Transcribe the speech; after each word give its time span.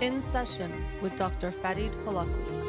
In 0.00 0.22
Session 0.32 0.72
with 1.02 1.14
Dr. 1.16 1.52
Farid 1.52 1.92
Holakouee. 2.06 2.60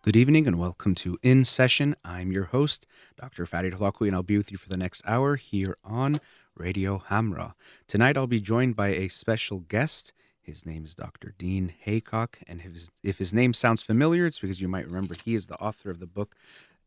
Good 0.00 0.16
evening 0.16 0.46
and 0.46 0.58
welcome 0.58 0.94
to 0.96 1.18
In 1.22 1.44
Session. 1.44 1.96
I'm 2.02 2.32
your 2.32 2.44
host, 2.44 2.86
Dr. 3.18 3.44
Farid 3.44 3.74
Holakouee, 3.74 4.06
and 4.06 4.16
I'll 4.16 4.22
be 4.22 4.38
with 4.38 4.52
you 4.52 4.56
for 4.56 4.70
the 4.70 4.78
next 4.78 5.02
hour 5.06 5.36
here 5.36 5.76
on 5.84 6.18
Radio 6.56 7.02
Hamra. 7.10 7.52
Tonight 7.88 8.16
I'll 8.16 8.26
be 8.26 8.40
joined 8.40 8.74
by 8.74 8.88
a 8.88 9.08
special 9.08 9.60
guest. 9.60 10.14
His 10.44 10.66
name 10.66 10.84
is 10.84 10.94
Dr. 10.94 11.34
Dean 11.38 11.72
Haycock, 11.80 12.38
and 12.46 12.60
his, 12.60 12.90
if 13.02 13.16
his 13.16 13.32
name 13.32 13.54
sounds 13.54 13.82
familiar, 13.82 14.26
it's 14.26 14.40
because 14.40 14.60
you 14.60 14.68
might 14.68 14.86
remember 14.86 15.14
he 15.24 15.34
is 15.34 15.46
the 15.46 15.56
author 15.56 15.88
of 15.90 16.00
the 16.00 16.06
book, 16.06 16.36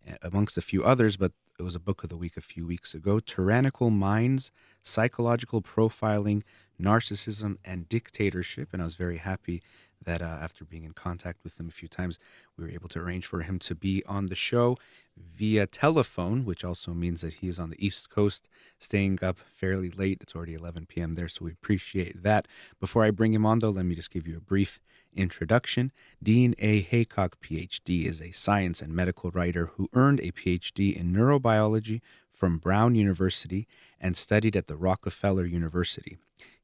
uh, 0.07 0.13
amongst 0.21 0.59
a 0.59 0.61
few 0.61 0.83
others, 0.83 1.17
but 1.17 1.31
it 1.57 1.63
was 1.63 1.73
a 1.73 1.79
book 1.79 2.03
of 2.03 2.09
the 2.09 2.17
week 2.17 2.37
a 2.37 2.41
few 2.41 2.67
weeks 2.67 2.93
ago 2.93 3.19
Tyrannical 3.19 3.89
Minds, 3.89 4.51
Psychological 4.83 5.63
Profiling, 5.63 6.43
Narcissism, 6.79 7.57
and 7.65 7.89
Dictatorship. 7.89 8.69
And 8.73 8.81
I 8.81 8.85
was 8.85 8.93
very 8.93 9.17
happy 9.17 9.63
that 10.03 10.21
uh, 10.21 10.25
after 10.25 10.63
being 10.63 10.83
in 10.83 10.93
contact 10.93 11.43
with 11.43 11.59
him 11.59 11.67
a 11.67 11.71
few 11.71 11.87
times, 11.87 12.19
we 12.57 12.63
were 12.63 12.71
able 12.71 12.89
to 12.89 12.99
arrange 12.99 13.25
for 13.25 13.41
him 13.41 13.59
to 13.59 13.75
be 13.75 14.03
on 14.07 14.27
the 14.27 14.35
show 14.35 14.77
via 15.17 15.65
telephone, 15.67 16.45
which 16.45 16.63
also 16.63 16.93
means 16.93 17.21
that 17.21 17.35
he 17.35 17.47
is 17.47 17.59
on 17.59 17.69
the 17.69 17.85
East 17.85 18.09
Coast, 18.09 18.49
staying 18.79 19.19
up 19.21 19.39
fairly 19.39 19.89
late. 19.89 20.19
It's 20.21 20.35
already 20.35 20.53
11 20.53 20.85
p.m. 20.87 21.15
there, 21.15 21.27
so 21.27 21.45
we 21.45 21.51
appreciate 21.51 22.23
that. 22.23 22.47
Before 22.79 23.03
I 23.03 23.11
bring 23.11 23.33
him 23.33 23.45
on, 23.45 23.59
though, 23.59 23.69
let 23.69 23.85
me 23.85 23.95
just 23.95 24.11
give 24.11 24.27
you 24.27 24.37
a 24.37 24.41
brief 24.41 24.79
introduction. 25.15 25.91
Dean 26.21 26.53
A. 26.59 26.81
Haycock, 26.81 27.37
PhD, 27.41 28.05
is 28.05 28.21
a 28.21 28.31
science 28.31 28.81
and 28.81 28.93
medical 28.93 29.31
writer 29.31 29.71
who 29.75 29.89
earned 29.93 30.19
a 30.19 30.31
PhD 30.31 30.95
in 30.95 31.13
neurobiology 31.13 32.01
from 32.31 32.59
Brown 32.59 32.95
University 32.95 33.67
and 33.99 34.15
studied 34.15 34.55
at 34.55 34.67
the 34.67 34.77
Rockefeller 34.77 35.45
University. 35.45 36.17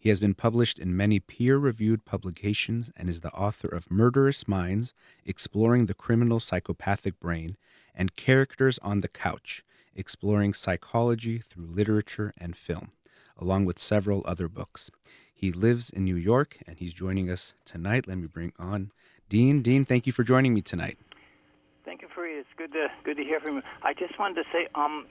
He 0.03 0.09
has 0.09 0.19
been 0.19 0.33
published 0.33 0.79
in 0.79 0.97
many 0.97 1.21
peer 1.21 1.57
reviewed 1.57 2.03
publications 2.03 2.91
and 2.97 3.07
is 3.07 3.21
the 3.21 3.31
author 3.31 3.69
of 3.69 3.89
Murderous 3.89 4.49
Minds 4.49 4.93
Exploring 5.25 5.85
the 5.85 5.93
Criminal 5.93 6.41
Psychopathic 6.41 7.21
Brain 7.21 7.55
and 7.95 8.13
Characters 8.17 8.77
on 8.79 8.99
the 8.99 9.07
Couch 9.07 9.63
Exploring 9.95 10.55
Psychology 10.55 11.39
Through 11.39 11.67
Literature 11.67 12.33
and 12.37 12.53
Film, 12.57 12.91
along 13.37 13.63
with 13.63 13.79
several 13.79 14.23
other 14.25 14.49
books. 14.49 14.91
He 15.33 15.53
lives 15.53 15.89
in 15.89 16.03
New 16.03 16.17
York 16.17 16.57
and 16.67 16.79
he's 16.79 16.93
joining 16.93 17.29
us 17.29 17.53
tonight. 17.63 18.05
Let 18.05 18.17
me 18.17 18.27
bring 18.27 18.51
on 18.59 18.91
Dean. 19.29 19.61
Dean, 19.61 19.85
thank 19.85 20.05
you 20.05 20.11
for 20.11 20.25
joining 20.25 20.53
me 20.53 20.61
tonight. 20.61 20.97
Thank 21.85 22.01
you, 22.01 22.09
Farid. 22.13 22.39
It's 22.39 22.49
good 22.57 22.73
to 22.73 22.87
good 23.05 23.15
to 23.15 23.23
hear 23.23 23.39
from 23.39 23.55
you. 23.55 23.61
I 23.83 23.93
just 23.93 24.19
wanted 24.19 24.35
to 24.35 24.43
say, 24.51 24.67
um, 24.75 25.05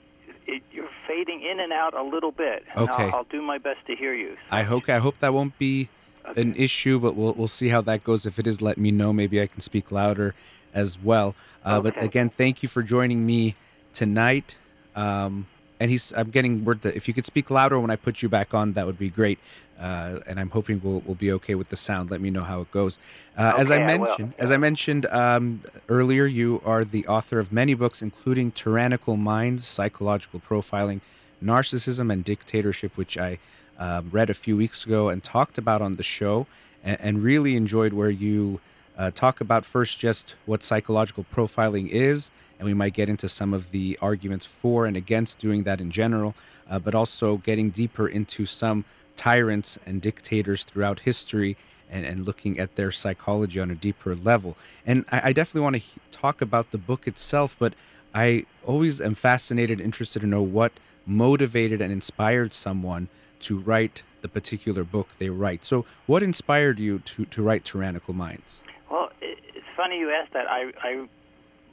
it, 0.47 0.61
you're 0.71 0.89
fading 1.07 1.41
in 1.41 1.59
and 1.59 1.71
out 1.73 1.93
a 1.93 2.03
little 2.03 2.31
bit. 2.31 2.63
Okay. 2.75 2.91
I'll, 3.03 3.15
I'll 3.15 3.23
do 3.25 3.41
my 3.41 3.57
best 3.57 3.85
to 3.87 3.95
hear 3.95 4.13
you. 4.13 4.37
I 4.51 4.63
hope 4.63 4.89
I 4.89 4.99
hope 4.99 5.19
that 5.19 5.33
won't 5.33 5.57
be 5.57 5.89
an 6.35 6.55
issue, 6.55 6.99
but 6.99 7.15
we'll 7.15 7.33
we'll 7.33 7.47
see 7.47 7.69
how 7.69 7.81
that 7.81 8.03
goes. 8.03 8.25
If 8.25 8.39
it 8.39 8.47
is, 8.47 8.61
let 8.61 8.77
me 8.77 8.91
know. 8.91 9.13
Maybe 9.13 9.41
I 9.41 9.47
can 9.47 9.61
speak 9.61 9.91
louder 9.91 10.35
as 10.73 11.01
well. 11.01 11.35
Uh, 11.63 11.81
But 11.81 12.01
again, 12.01 12.29
thank 12.29 12.63
you 12.63 12.69
for 12.69 12.83
joining 12.83 13.25
me 13.25 13.55
tonight. 13.93 14.55
Um, 14.95 15.47
and 15.79 15.91
he's 15.91 16.13
I'm 16.15 16.29
getting 16.29 16.63
word 16.63 16.81
that 16.83 16.95
if 16.95 17.07
you 17.07 17.13
could 17.13 17.25
speak 17.25 17.49
louder 17.49 17.79
when 17.79 17.89
I 17.91 17.95
put 17.95 18.21
you 18.21 18.29
back 18.29 18.53
on, 18.53 18.73
that 18.73 18.85
would 18.85 18.97
be 18.97 19.09
great. 19.09 19.39
Uh, 19.83 20.21
and 20.27 20.39
I'm 20.39 20.49
hoping 20.49 20.79
we'll 20.81 21.01
we'll 21.05 21.15
be 21.15 21.33
okay 21.33 21.55
with 21.55 21.67
the 21.67 21.75
sound. 21.75 22.09
Let 22.09 22.21
me 22.21 22.29
know 22.29 22.43
how 22.43 22.61
it 22.61 22.71
goes. 22.71 22.99
Uh, 23.37 23.53
as 23.57 23.69
I 23.69 23.75
Okay, 23.75 23.83
I 23.83 23.97
mentioned, 23.97 24.33
as 24.37 24.51
I 24.53 24.57
mentioned 24.57 25.05
um, 25.07 25.61
earlier, 25.89 26.25
you 26.25 26.61
are 26.63 26.85
the 26.85 27.05
author 27.07 27.37
of 27.37 27.51
many 27.51 27.73
books, 27.73 28.01
including 28.01 28.51
Tyrannical 28.51 29.17
Minds, 29.17 29.67
Psychological 29.67 30.39
Profiling, 30.39 31.01
Narcissism, 31.43 32.13
and 32.13 32.23
Dictatorship, 32.23 32.95
which 32.95 33.17
I 33.17 33.39
um, 33.77 34.09
read 34.09 34.29
a 34.29 34.33
few 34.33 34.55
weeks 34.55 34.85
ago 34.85 35.09
and 35.09 35.21
talked 35.21 35.57
about 35.57 35.81
on 35.81 35.93
the 35.93 36.03
show, 36.03 36.47
and, 36.81 37.01
and 37.01 37.23
really 37.23 37.57
enjoyed 37.57 37.91
where 37.91 38.09
you 38.09 38.61
uh, 38.97 39.11
talk 39.11 39.41
about 39.41 39.65
first 39.65 39.99
just 39.99 40.35
what 40.45 40.63
psychological 40.63 41.25
profiling 41.35 41.89
is, 41.89 42.31
and 42.57 42.65
we 42.65 42.73
might 42.73 42.93
get 42.93 43.09
into 43.09 43.27
some 43.27 43.53
of 43.53 43.71
the 43.71 43.97
arguments 44.01 44.45
for 44.45 44.85
and 44.85 44.95
against 44.95 45.39
doing 45.39 45.63
that 45.63 45.81
in 45.81 45.91
general, 45.91 46.35
uh, 46.69 46.79
but 46.79 46.95
also 46.95 47.35
getting 47.37 47.69
deeper 47.69 48.07
into 48.07 48.45
some 48.45 48.85
tyrants 49.15 49.77
and 49.85 50.01
dictators 50.01 50.63
throughout 50.63 50.99
history 50.99 51.57
and, 51.89 52.05
and 52.05 52.25
looking 52.25 52.59
at 52.59 52.75
their 52.75 52.91
psychology 52.91 53.59
on 53.59 53.69
a 53.69 53.75
deeper 53.75 54.15
level. 54.15 54.57
And 54.85 55.05
I, 55.11 55.29
I 55.29 55.33
definitely 55.33 55.61
want 55.61 55.75
to 55.75 55.79
he- 55.79 56.01
talk 56.11 56.41
about 56.41 56.71
the 56.71 56.77
book 56.77 57.07
itself, 57.07 57.55
but 57.59 57.73
I 58.13 58.45
always 58.65 59.01
am 59.01 59.15
fascinated, 59.15 59.79
interested 59.79 60.21
to 60.21 60.27
know 60.27 60.41
what 60.41 60.71
motivated 61.05 61.81
and 61.81 61.91
inspired 61.91 62.53
someone 62.53 63.09
to 63.41 63.57
write 63.59 64.03
the 64.21 64.27
particular 64.27 64.83
book 64.83 65.09
they 65.19 65.29
write. 65.29 65.65
So, 65.65 65.85
what 66.05 66.23
inspired 66.23 66.79
you 66.79 66.99
to, 66.99 67.25
to 67.25 67.43
write 67.43 67.65
Tyrannical 67.65 68.13
Minds? 68.13 68.61
Well, 68.89 69.11
it's 69.21 69.65
funny 69.75 69.99
you 69.99 70.11
asked 70.11 70.33
that. 70.33 70.47
I, 70.47 70.71
I 70.81 71.07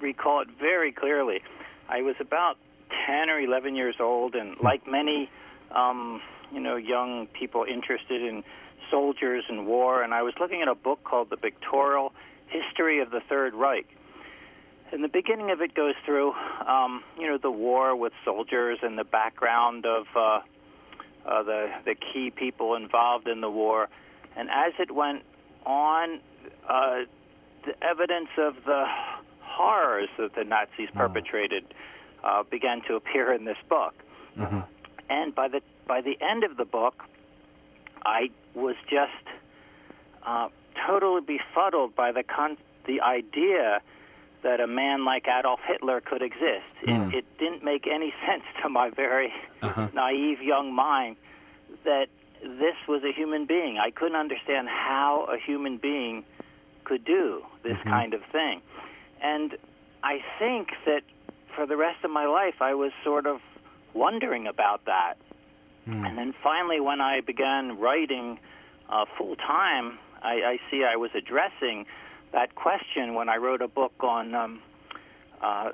recall 0.01 0.41
it 0.41 0.49
very 0.59 0.93
clearly. 0.93 1.41
I 1.89 2.03
was 2.03 2.17
about 2.19 2.57
10 3.07 3.31
or 3.31 3.41
11 3.41 3.77
years 3.77 3.97
old, 4.01 4.35
and 4.35 4.57
like 4.61 4.87
many, 4.87 5.31
um, 5.71 6.21
you 6.53 6.61
know, 6.61 6.77
young 6.77 7.27
people 7.29 7.65
interested 7.65 8.23
in 8.23 8.45
soldiers 8.91 9.45
and 9.49 9.67
war, 9.67 10.03
and 10.03 10.13
I 10.13 10.23
was 10.23 10.35
looking 10.41 10.63
at 10.63 10.69
a 10.69 10.75
book 10.75 11.05
called 11.05 11.31
The 11.31 11.37
Pictorial 11.37 12.13
History 12.49 13.01
of 13.01 13.11
the 13.11 13.21
Third 13.21 13.55
Reich. 13.55 13.87
And 14.93 15.05
the 15.05 15.09
beginning 15.09 15.51
of 15.53 15.61
it 15.61 15.75
goes 15.75 15.95
through, 16.05 16.33
um, 16.67 17.05
you 17.17 17.29
know, 17.29 17.39
the 17.39 17.51
war 17.51 17.95
with 17.95 18.13
soldiers 18.25 18.79
and 18.83 18.99
the 18.99 19.05
background 19.05 19.87
of 19.87 20.07
uh, 20.17 20.41
uh, 21.25 21.43
the 21.45 21.71
the 21.85 21.95
key 21.95 22.31
people 22.31 22.75
involved 22.75 23.29
in 23.29 23.41
the 23.41 23.51
war. 23.51 23.89
And 24.37 24.49
as 24.51 24.73
it 24.81 24.91
went 24.91 25.23
on, 25.65 26.19
uh, 26.69 27.03
the 27.65 27.85
evidence 27.85 28.31
of 28.37 28.57
the 28.65 28.85
horrors 29.43 30.09
that 30.19 30.35
the 30.35 30.43
Nazis 30.43 30.89
perpetrated 30.95 31.65
uh, 32.25 32.43
began 32.43 32.83
to 32.89 32.97
appear 32.97 33.33
in 33.33 33.45
this 33.45 33.59
book. 33.69 33.95
And 35.09 35.35
by 35.35 35.49
the 35.49 35.61
by 35.91 36.01
the 36.01 36.17
end 36.21 36.45
of 36.45 36.57
the 36.57 36.65
book, 36.65 37.03
I 38.07 38.31
was 38.55 38.77
just 38.89 39.25
uh, 40.25 40.49
totally 40.87 41.21
befuddled 41.21 41.97
by 41.97 42.13
the 42.13 42.23
con- 42.23 42.59
the 42.87 43.01
idea 43.01 43.81
that 44.45 44.61
a 44.61 44.69
man 44.69 45.05
like 45.05 45.27
Adolf 45.27 45.59
Hitler 45.67 46.01
could 46.01 46.23
exist. 46.23 46.71
Mm. 46.87 47.09
It, 47.13 47.19
it 47.19 47.25
didn't 47.39 47.65
make 47.65 47.89
any 47.89 48.15
sense 48.27 48.45
to 48.63 48.69
my 48.69 48.89
very 48.91 49.33
Uh-huh. 49.63 49.89
naive 49.93 50.41
young 50.41 50.73
mind 50.73 51.17
that 51.85 52.07
this 52.41 52.77
was 52.87 53.03
a 53.03 53.13
human 53.13 53.45
being. 53.47 53.77
I 53.79 53.91
couldn't 53.91 54.17
understand 54.27 54.69
how 54.69 55.25
a 55.29 55.39
human 55.39 55.77
being 55.77 56.23
could 56.85 57.05
do 57.05 57.45
this 57.65 57.77
Mhm. 57.79 57.91
kind 57.97 58.15
of 58.15 58.23
thing. 58.37 58.63
And 59.21 59.59
I 60.05 60.23
think 60.39 60.69
that 60.87 61.03
for 61.57 61.67
the 61.67 61.77
rest 61.77 62.05
of 62.05 62.13
my 62.13 62.27
life, 62.27 62.63
I 62.63 62.75
was 62.75 62.93
sort 63.03 63.27
of 63.27 63.41
wondering 63.93 64.47
about 64.47 64.85
that. 64.85 65.15
Mm. 65.89 66.07
And 66.07 66.19
then 66.19 66.35
finally, 66.43 66.81
when 66.81 67.01
I 67.01 67.21
began 67.21 67.79
writing 67.79 68.39
uh, 68.89 69.05
full 69.17 69.37
time, 69.37 69.99
I, 70.23 70.33
I 70.33 70.59
see 70.71 70.85
I 70.85 70.97
was 70.97 71.11
addressing 71.15 71.87
that 72.33 72.55
question 72.55 73.15
when 73.15 73.29
I 73.29 73.37
wrote 73.37 73.63
a 73.63 73.69
book 73.69 73.93
on 74.01 74.35
um, 74.35 74.63
uh, 75.43 75.71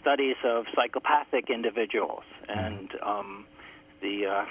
studies 0.00 0.36
of 0.44 0.64
psychopathic 0.74 1.50
individuals 1.50 2.24
and 2.48 2.90
um, 3.02 3.44
the 4.00 4.26
uh, 4.26 4.44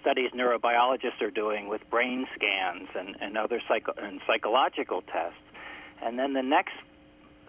studies 0.00 0.30
neurobiologists 0.34 1.20
are 1.20 1.30
doing 1.30 1.68
with 1.68 1.80
brain 1.90 2.26
scans 2.34 2.88
and, 2.94 3.16
and 3.20 3.36
other 3.36 3.60
psycho- 3.68 3.94
and 3.96 4.20
psychological 4.26 5.02
tests. 5.02 5.38
And 6.02 6.18
then 6.18 6.32
the 6.32 6.42
next, 6.42 6.74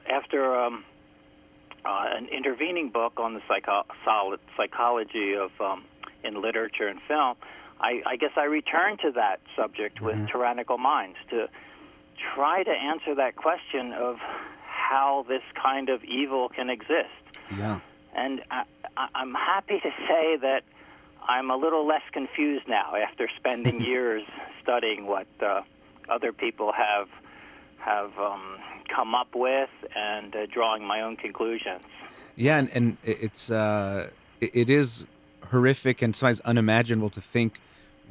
after 0.09 0.55
um, 0.55 0.83
uh, 1.85 2.05
an 2.17 2.27
intervening 2.27 2.89
book 2.89 3.13
on 3.17 3.33
the 3.33 3.41
psycho- 3.47 3.85
solid 4.05 4.39
psychology 4.57 5.33
of 5.33 5.51
um, 5.59 5.83
in 6.23 6.41
literature 6.41 6.87
and 6.87 6.99
film, 7.07 7.35
I, 7.79 8.01
I 8.05 8.15
guess 8.15 8.31
I 8.37 8.45
return 8.45 8.97
to 8.99 9.11
that 9.11 9.41
subject 9.55 10.01
with 10.01 10.27
Tyrannical 10.29 10.77
Minds 10.77 11.17
to 11.29 11.49
try 12.35 12.63
to 12.63 12.71
answer 12.71 13.15
that 13.15 13.35
question 13.35 13.91
of 13.93 14.17
how 14.65 15.25
this 15.27 15.41
kind 15.61 15.89
of 15.89 16.03
evil 16.03 16.49
can 16.49 16.69
exist. 16.69 17.09
Yeah. 17.55 17.79
And 18.15 18.41
I, 18.51 18.63
I'm 19.15 19.33
happy 19.33 19.79
to 19.79 19.89
say 20.07 20.37
that 20.37 20.63
I'm 21.27 21.49
a 21.49 21.57
little 21.57 21.85
less 21.85 22.03
confused 22.11 22.67
now 22.67 22.95
after 22.95 23.29
spending 23.37 23.81
years 23.91 24.23
studying 24.61 25.05
what 25.07 25.27
uh, 25.41 25.61
other 26.09 26.31
people 26.31 26.71
have 26.71 27.07
have 27.79 28.17
um, 28.17 28.59
come 28.87 29.13
up 29.13 29.35
with 29.35 29.69
and 29.93 30.33
uh, 30.35 30.45
drawing 30.45 30.85
my 30.85 31.01
own 31.01 31.17
conclusions. 31.17 31.81
Yeah, 32.35 32.57
and, 32.59 32.69
and 32.73 32.97
it's 33.03 33.51
uh, 33.51 34.09
it 34.39 34.69
is 34.69 35.05
horrific 35.53 36.01
and 36.01 36.15
sometimes 36.15 36.39
unimaginable 36.41 37.11
to 37.17 37.21
think 37.21 37.51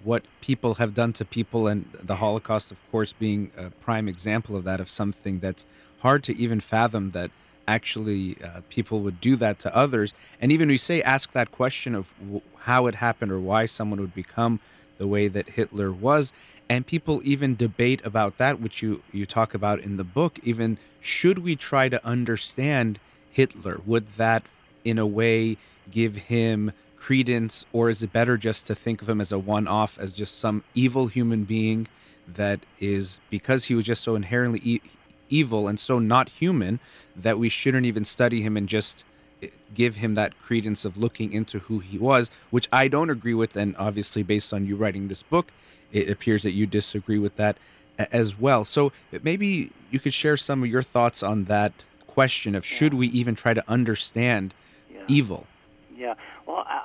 what 0.04 0.22
people 0.40 0.72
have 0.82 0.92
done 0.94 1.12
to 1.12 1.24
people, 1.24 1.62
and 1.70 1.84
the 2.10 2.16
Holocaust, 2.16 2.70
of 2.74 2.78
course, 2.90 3.12
being 3.12 3.50
a 3.56 3.70
prime 3.86 4.08
example 4.08 4.56
of 4.56 4.64
that, 4.64 4.80
of 4.80 4.88
something 4.88 5.38
that's 5.44 5.64
hard 6.00 6.20
to 6.24 6.32
even 6.36 6.60
fathom 6.60 7.04
that 7.12 7.30
actually 7.68 8.36
uh, 8.42 8.60
people 8.68 9.00
would 9.00 9.20
do 9.20 9.36
that 9.36 9.58
to 9.60 9.76
others. 9.76 10.14
And 10.40 10.50
even 10.50 10.68
we 10.68 10.78
say 10.78 11.02
ask 11.02 11.32
that 11.32 11.52
question 11.52 11.94
of 11.94 12.12
w- 12.20 12.40
how 12.68 12.86
it 12.86 12.96
happened 12.96 13.30
or 13.30 13.38
why 13.38 13.66
someone 13.66 14.00
would 14.00 14.14
become 14.14 14.58
the 14.98 15.06
way 15.06 15.28
that 15.28 15.50
Hitler 15.50 15.92
was. 15.92 16.32
And 16.68 16.86
people 16.86 17.20
even 17.24 17.54
debate 17.54 18.00
about 18.04 18.38
that, 18.38 18.60
which 18.60 18.82
you, 18.82 19.02
you 19.12 19.26
talk 19.26 19.54
about 19.54 19.78
in 19.80 19.96
the 19.96 20.04
book. 20.04 20.40
Even 20.42 20.78
should 21.00 21.38
we 21.38 21.54
try 21.54 21.88
to 21.88 22.04
understand 22.04 22.98
Hitler? 23.30 23.80
Would 23.86 24.06
that, 24.14 24.42
in 24.84 24.98
a 24.98 25.06
way, 25.06 25.56
give 25.90 26.16
him 26.16 26.72
credence, 27.06 27.66
or 27.72 27.90
is 27.90 28.00
it 28.04 28.12
better 28.12 28.36
just 28.36 28.66
to 28.68 28.74
think 28.76 29.02
of 29.02 29.08
him 29.08 29.20
as 29.20 29.32
a 29.32 29.38
one 29.38 29.66
off, 29.66 29.98
as 29.98 30.12
just 30.12 30.38
some 30.38 30.62
evil 30.74 31.08
human 31.08 31.42
being 31.42 31.88
that 32.28 32.60
is, 32.78 33.18
because 33.28 33.64
he 33.64 33.74
was 33.74 33.84
just 33.84 34.04
so 34.04 34.14
inherently 34.14 34.60
e- 34.62 34.80
evil 35.28 35.66
and 35.66 35.80
so 35.80 35.98
not 35.98 36.28
human, 36.28 36.78
that 37.16 37.40
we 37.40 37.48
shouldn't 37.48 37.86
even 37.86 38.04
study 38.04 38.40
him 38.40 38.56
and 38.56 38.68
just 38.68 39.04
eh, 39.42 39.48
give 39.74 39.96
him 39.96 40.14
that 40.14 40.40
credence 40.40 40.84
of 40.84 40.96
looking 40.96 41.32
into 41.32 41.58
who 41.58 41.80
he 41.80 41.98
was, 41.98 42.30
which 42.50 42.68
I 42.72 42.86
don't 42.86 43.10
agree 43.10 43.34
with. 43.34 43.56
And 43.56 43.74
obviously, 43.78 44.22
based 44.22 44.52
on 44.54 44.64
you 44.64 44.76
writing 44.76 45.08
this 45.08 45.24
book, 45.24 45.50
it 45.90 46.08
appears 46.08 46.44
that 46.44 46.52
you 46.52 46.66
disagree 46.66 47.18
with 47.18 47.34
that 47.34 47.58
as 47.98 48.38
well. 48.38 48.64
So 48.64 48.92
maybe 49.22 49.72
you 49.90 49.98
could 49.98 50.14
share 50.14 50.36
some 50.36 50.62
of 50.62 50.68
your 50.68 50.82
thoughts 50.84 51.22
on 51.24 51.44
that 51.46 51.72
question 52.06 52.54
of 52.54 52.64
should 52.64 52.94
we 52.94 53.08
even 53.08 53.34
try 53.34 53.54
to 53.54 53.64
understand 53.68 54.54
Yeah. 54.88 55.00
evil? 55.08 55.46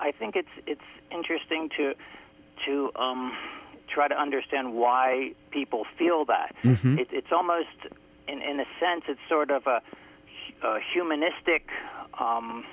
I 0.07 0.11
think 0.11 0.35
it's 0.41 0.55
it's 0.65 0.89
interesting 1.11 1.69
to 1.77 1.93
to 2.65 2.91
um, 2.95 3.35
try 3.93 4.07
to 4.07 4.17
understand 4.25 4.73
why 4.73 5.33
people 5.51 5.85
feel 5.99 6.25
that. 6.25 6.55
Mhm. 6.63 6.97
It, 7.01 7.09
it's 7.11 7.31
almost, 7.31 7.77
in 8.27 8.41
in 8.41 8.59
a 8.59 8.67
sense, 8.79 9.03
it's 9.07 9.25
sort 9.27 9.51
of 9.51 9.67
a, 9.67 9.81
a 10.63 10.79
humanistic 10.93 11.63
um, 12.19 12.63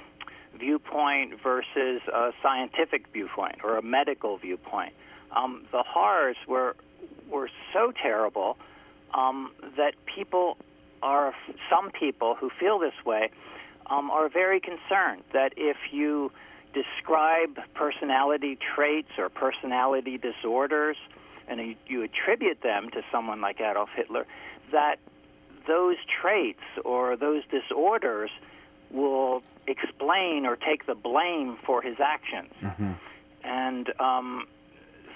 viewpoint 0.55 1.29
versus 1.43 2.01
a 2.23 2.33
scientific 2.43 3.03
viewpoint 3.13 3.57
or 3.65 3.77
a 3.77 3.83
medical 3.83 4.37
viewpoint. 4.37 4.93
Um, 5.39 5.67
the 5.73 5.83
horrors 5.95 6.37
were 6.47 6.77
were 7.29 7.51
so 7.73 7.93
terrible 8.07 8.57
um, 9.13 9.39
that 9.77 9.95
people 10.17 10.57
are 11.03 11.35
some 11.69 11.91
people 11.91 12.31
who 12.41 12.49
feel 12.61 12.79
this 12.79 12.99
way 13.05 13.25
um, 13.93 14.11
are 14.19 14.29
very 14.29 14.61
concerned 14.61 15.23
that 15.33 15.53
if 15.57 15.77
you 15.91 16.31
describe 16.75 17.59
personality 17.75 18.59
traits 18.75 19.11
or 19.19 19.29
personality 19.29 20.19
disorders 20.19 20.97
and 21.49 21.61
you, 21.61 21.75
you 21.87 22.03
attribute 22.03 22.63
them 22.63 22.91
to 22.91 23.03
someone 23.13 23.41
like 23.41 23.61
Adolf 23.61 23.91
Hitler, 23.95 24.27
that 24.73 24.97
those 25.67 25.97
traits 26.21 26.63
or 26.85 27.17
those 27.17 27.43
disorders 27.51 28.31
will 28.91 29.43
explain 29.67 30.47
or 30.47 30.57
take 30.57 30.87
the 30.87 30.95
blame 30.95 31.57
for 31.65 31.81
his 31.83 31.97
actions. 32.01 32.53
And 33.43 33.89
um, 34.01 34.47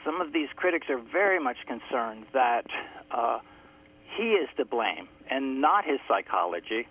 some 0.05 0.21
of 0.21 0.33
these 0.33 0.49
critics 0.57 0.89
are 0.91 0.99
very 0.99 1.39
much 1.41 1.57
concerned 1.67 2.25
that 2.33 2.67
uh, 3.11 3.39
he 4.17 4.33
is 4.33 4.49
to 4.57 4.65
blame 4.65 5.09
and 5.31 5.61
not 5.61 5.85
his 5.85 5.99
psychology, 6.09 6.87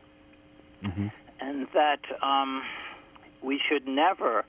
and 1.39 1.67
that 1.73 2.01
um, 2.23 2.61
we 3.41 3.59
should 3.67 3.87
never, 3.87 4.45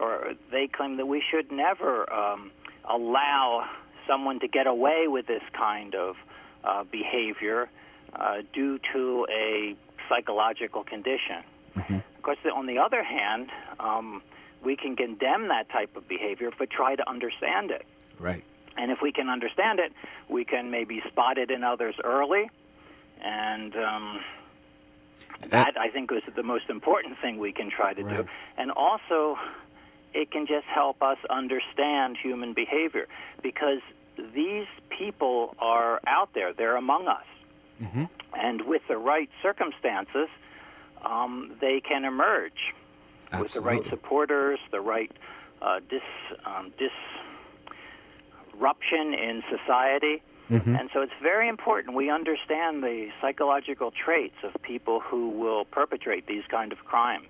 or 0.00 0.34
they 0.50 0.66
claim 0.66 0.96
that 0.96 1.06
we 1.06 1.22
should 1.30 1.52
never 1.52 2.10
um, 2.12 2.50
allow 2.84 3.68
someone 4.06 4.40
to 4.40 4.48
get 4.48 4.66
away 4.66 5.06
with 5.06 5.26
this 5.26 5.42
kind 5.52 5.94
of 5.94 6.16
uh, 6.64 6.84
behavior 6.84 7.68
uh, 8.14 8.38
due 8.52 8.78
to 8.92 9.26
a 9.30 9.76
psychological 10.08 10.82
condition. 10.82 11.42
Of 11.76 12.22
course, 12.22 12.38
on 12.54 12.66
the 12.66 12.78
other 12.78 13.02
hand, 13.02 13.48
um, 13.78 14.22
we 14.62 14.76
can 14.76 14.94
condemn 14.94 15.48
that 15.48 15.70
type 15.70 15.96
of 15.96 16.06
behavior, 16.06 16.50
but 16.58 16.68
try 16.68 16.94
to 16.94 17.08
understand 17.08 17.70
it. 17.70 17.86
Right. 18.18 18.44
And 18.76 18.90
if 18.90 19.00
we 19.00 19.10
can 19.12 19.28
understand 19.30 19.78
it, 19.78 19.92
we 20.28 20.44
can 20.44 20.70
maybe 20.70 21.02
spot 21.08 21.38
it 21.38 21.50
in 21.50 21.64
others 21.64 21.94
early. 22.04 22.50
And 23.22 23.74
um, 23.76 24.20
that, 25.48 25.78
I 25.78 25.88
think, 25.88 26.12
is 26.12 26.22
the 26.36 26.42
most 26.42 26.68
important 26.68 27.18
thing 27.22 27.38
we 27.38 27.52
can 27.52 27.70
try 27.70 27.94
to 27.94 28.02
Right. 28.04 28.16
do. 28.18 28.28
And 28.58 28.70
also, 28.70 29.38
it 30.14 30.30
can 30.30 30.46
just 30.46 30.66
help 30.66 31.02
us 31.02 31.18
understand 31.28 32.16
human 32.16 32.52
behavior 32.52 33.06
because 33.42 33.80
these 34.34 34.66
people 34.88 35.54
are 35.58 36.00
out 36.06 36.30
there, 36.34 36.52
they're 36.52 36.76
among 36.76 37.08
us. 37.08 37.24
hmm 37.78 38.04
And 38.34 38.62
with 38.62 38.82
the 38.88 38.96
right 38.96 39.30
circumstances, 39.42 40.28
um, 41.04 41.52
they 41.60 41.80
can 41.80 42.04
emerge 42.04 42.74
with 43.38 43.52
the 43.52 43.60
right 43.60 43.86
supporters, 43.88 44.58
the 44.70 44.80
right 44.80 45.10
uh, 45.62 45.80
dis, 45.88 46.02
um, 46.44 46.72
disruption 48.52 49.14
in 49.14 49.42
society. 49.48 50.22
Mhm. 50.50 50.78
And 50.78 50.90
so 50.92 51.00
it's 51.02 51.12
very 51.22 51.48
important 51.48 51.94
we 51.94 52.10
understand 52.10 52.82
the 52.82 53.10
psychological 53.20 53.92
traits 53.92 54.34
of 54.42 54.52
people 54.62 54.98
who 55.00 55.28
will 55.28 55.64
perpetrate 55.64 56.26
these 56.26 56.44
kind 56.48 56.72
of 56.72 56.84
crimes. 56.84 57.28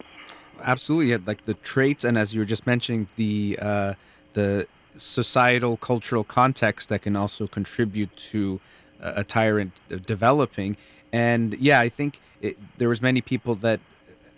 Absolutely, 0.62 1.16
like 1.18 1.44
the 1.46 1.54
traits, 1.54 2.04
and 2.04 2.18
as 2.18 2.34
you 2.34 2.40
were 2.40 2.44
just 2.46 2.66
mentioning, 2.66 3.08
the 3.16 3.58
uh, 3.60 3.94
the 4.34 4.66
societal 4.96 5.76
cultural 5.76 6.24
context 6.24 6.88
that 6.88 7.02
can 7.02 7.16
also 7.16 7.46
contribute 7.46 8.14
to 8.16 8.60
a 9.00 9.20
a 9.20 9.24
tyrant 9.24 9.72
uh, 9.90 9.96
developing. 9.96 10.76
And 11.12 11.54
yeah, 11.58 11.80
I 11.80 11.88
think 11.88 12.20
it, 12.42 12.58
there 12.78 12.88
was 12.88 13.00
many 13.00 13.20
people 13.20 13.54
that 13.56 13.80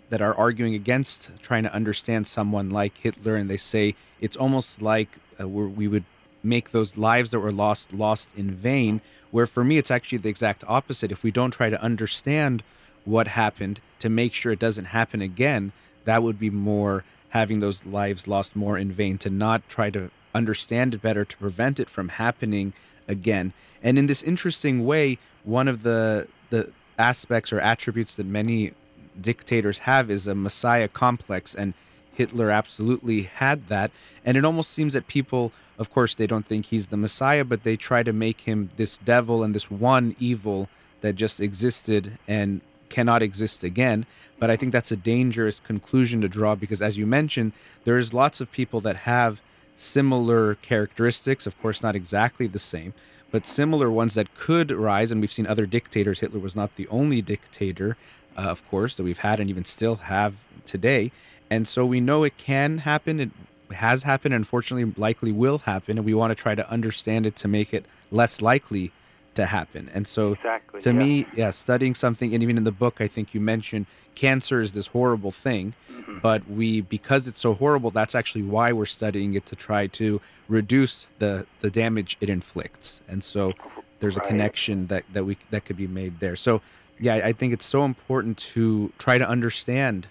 that 0.09 0.21
are 0.21 0.35
arguing 0.35 0.75
against 0.75 1.31
trying 1.41 1.63
to 1.63 1.73
understand 1.73 2.27
someone 2.27 2.69
like 2.69 2.97
Hitler, 2.97 3.35
and 3.35 3.49
they 3.49 3.57
say 3.57 3.95
it's 4.21 4.37
almost 4.37 4.81
like 4.81 5.09
uh, 5.39 5.47
we 5.47 5.87
would 5.87 6.05
make 6.43 6.71
those 6.71 6.97
lives 6.97 7.31
that 7.31 7.39
were 7.39 7.51
lost 7.51 7.93
lost 7.93 8.37
in 8.37 8.51
vain. 8.51 9.01
Where 9.31 9.47
for 9.47 9.63
me, 9.63 9.77
it's 9.77 9.91
actually 9.91 10.19
the 10.19 10.29
exact 10.29 10.63
opposite. 10.67 11.11
If 11.11 11.23
we 11.23 11.31
don't 11.31 11.51
try 11.51 11.69
to 11.69 11.81
understand 11.81 12.63
what 13.05 13.27
happened 13.27 13.81
to 13.99 14.09
make 14.09 14.33
sure 14.33 14.51
it 14.51 14.59
doesn't 14.59 14.85
happen 14.85 15.21
again, 15.21 15.71
that 16.05 16.23
would 16.23 16.39
be 16.39 16.49
more 16.49 17.03
having 17.29 17.59
those 17.59 17.85
lives 17.85 18.27
lost 18.27 18.55
more 18.55 18.77
in 18.77 18.91
vain. 18.91 19.17
To 19.19 19.29
not 19.29 19.67
try 19.67 19.89
to 19.89 20.11
understand 20.35 20.93
it 20.93 21.01
better 21.01 21.25
to 21.25 21.37
prevent 21.37 21.79
it 21.79 21.89
from 21.89 22.09
happening 22.09 22.73
again. 23.07 23.53
And 23.81 23.97
in 23.97 24.05
this 24.05 24.23
interesting 24.23 24.85
way, 24.85 25.17
one 25.43 25.67
of 25.67 25.83
the 25.83 26.27
the 26.49 26.71
aspects 26.97 27.51
or 27.51 27.59
attributes 27.59 28.15
that 28.15 28.25
many 28.25 28.71
dictators 29.19 29.79
have 29.79 30.09
is 30.09 30.27
a 30.27 30.35
messiah 30.35 30.87
complex 30.87 31.55
and 31.55 31.73
Hitler 32.13 32.51
absolutely 32.51 33.23
had 33.23 33.67
that 33.67 33.91
and 34.23 34.37
it 34.37 34.45
almost 34.45 34.71
seems 34.71 34.93
that 34.93 35.07
people 35.07 35.51
of 35.79 35.91
course 35.91 36.15
they 36.15 36.27
don't 36.27 36.45
think 36.45 36.67
he's 36.67 36.87
the 36.87 36.97
messiah 36.97 37.43
but 37.43 37.63
they 37.63 37.75
try 37.75 38.03
to 38.03 38.13
make 38.13 38.41
him 38.41 38.69
this 38.77 38.97
devil 38.97 39.43
and 39.43 39.53
this 39.55 39.69
one 39.71 40.15
evil 40.19 40.69
that 41.01 41.13
just 41.13 41.41
existed 41.41 42.17
and 42.27 42.61
cannot 42.95 43.23
exist 43.23 43.63
again 43.63 44.05
but 44.39 44.49
i 44.49 44.55
think 44.55 44.71
that's 44.71 44.91
a 44.91 45.03
dangerous 45.15 45.59
conclusion 45.59 46.21
to 46.21 46.29
draw 46.29 46.53
because 46.55 46.81
as 46.81 46.97
you 46.97 47.05
mentioned 47.05 47.51
there's 47.83 48.13
lots 48.13 48.39
of 48.41 48.51
people 48.51 48.79
that 48.81 48.95
have 48.95 49.41
similar 49.75 50.55
characteristics 50.55 51.47
of 51.47 51.59
course 51.61 51.81
not 51.81 51.95
exactly 51.95 52.47
the 52.47 52.59
same 52.59 52.93
but 53.33 53.47
similar 53.47 53.89
ones 53.89 54.13
that 54.13 54.35
could 54.35 54.71
rise 54.71 55.11
and 55.11 55.19
we've 55.19 55.31
seen 55.31 55.47
other 55.47 55.65
dictators. 55.65 56.19
Hitler 56.19 56.39
was 56.39 56.55
not 56.55 56.75
the 56.75 56.87
only 56.89 57.19
dictator 57.19 57.97
uh, 58.37 58.41
of 58.41 58.65
course 58.69 58.95
that 58.95 59.03
we've 59.03 59.17
had 59.17 59.39
and 59.39 59.49
even 59.49 59.65
still 59.65 59.95
have 59.95 60.35
today. 60.65 61.11
And 61.49 61.67
so 61.67 61.83
we 61.83 61.99
know 61.99 62.23
it 62.23 62.37
can 62.37 62.77
happen. 62.77 63.19
It 63.19 63.31
has 63.71 64.03
happened 64.03 64.35
and 64.35 64.41
unfortunately 64.41 64.93
likely 65.01 65.31
will 65.31 65.57
happen 65.57 65.97
and 65.97 66.05
we 66.05 66.13
want 66.13 66.29
to 66.29 66.35
try 66.35 66.53
to 66.53 66.69
understand 66.69 67.25
it 67.25 67.35
to 67.37 67.47
make 67.47 67.73
it 67.73 67.85
less 68.11 68.39
likely 68.39 68.91
to 69.35 69.45
happen 69.45 69.89
and 69.93 70.07
so 70.07 70.33
Exactly. 70.33 70.81
to 70.81 70.91
yeah. 70.91 70.97
me 70.97 71.25
yeah 71.35 71.49
studying 71.51 71.93
something 71.95 72.33
and 72.33 72.43
even 72.43 72.57
in 72.57 72.63
the 72.63 72.71
book 72.71 73.01
i 73.01 73.07
think 73.07 73.33
you 73.33 73.41
mentioned 73.41 73.85
cancer 74.15 74.61
is 74.61 74.73
this 74.73 74.87
horrible 74.87 75.31
thing 75.31 75.73
Mm-hmm. 75.93 76.19
but 76.19 76.49
we 76.49 76.81
because 76.81 77.27
it's 77.29 77.39
so 77.39 77.53
horrible 77.53 77.89
that's 77.91 78.13
actually 78.15 78.41
why 78.43 78.73
we're 78.73 78.85
studying 78.85 79.35
it 79.35 79.45
to 79.45 79.55
try 79.55 79.87
to 79.87 80.19
reduce 80.49 81.07
the 81.19 81.45
the 81.61 81.69
damage 81.69 82.17
it 82.19 82.29
inflicts 82.29 82.99
and 83.07 83.23
so 83.23 83.53
there's 84.01 84.17
a 84.17 84.19
connection 84.21 84.87
that 84.87 85.03
that 85.13 85.23
we 85.23 85.37
that 85.51 85.63
could 85.65 85.77
be 85.77 85.87
made 85.87 86.19
there 86.19 86.35
so 86.35 86.61
yeah 86.99 87.15
i 87.23 87.31
think 87.31 87.53
it's 87.53 87.65
so 87.65 87.85
important 87.85 88.37
to 88.37 88.91
try 88.97 89.17
to 89.17 89.27
understand 89.27 90.07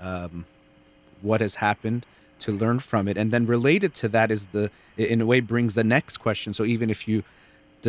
um, 0.00 0.46
what 1.20 1.40
has 1.42 1.56
happened 1.56 2.06
to 2.38 2.52
learn 2.52 2.78
from 2.78 3.06
it 3.08 3.16
and 3.18 3.30
then 3.30 3.44
related 3.46 3.92
to 3.94 4.08
that 4.08 4.30
is 4.30 4.46
the 4.48 4.70
in 4.96 5.20
a 5.20 5.26
way 5.26 5.40
brings 5.40 5.74
the 5.74 5.84
next 5.84 6.18
question 6.18 6.52
so 6.54 6.64
even 6.64 6.88
if 6.88 7.06
you 7.08 7.22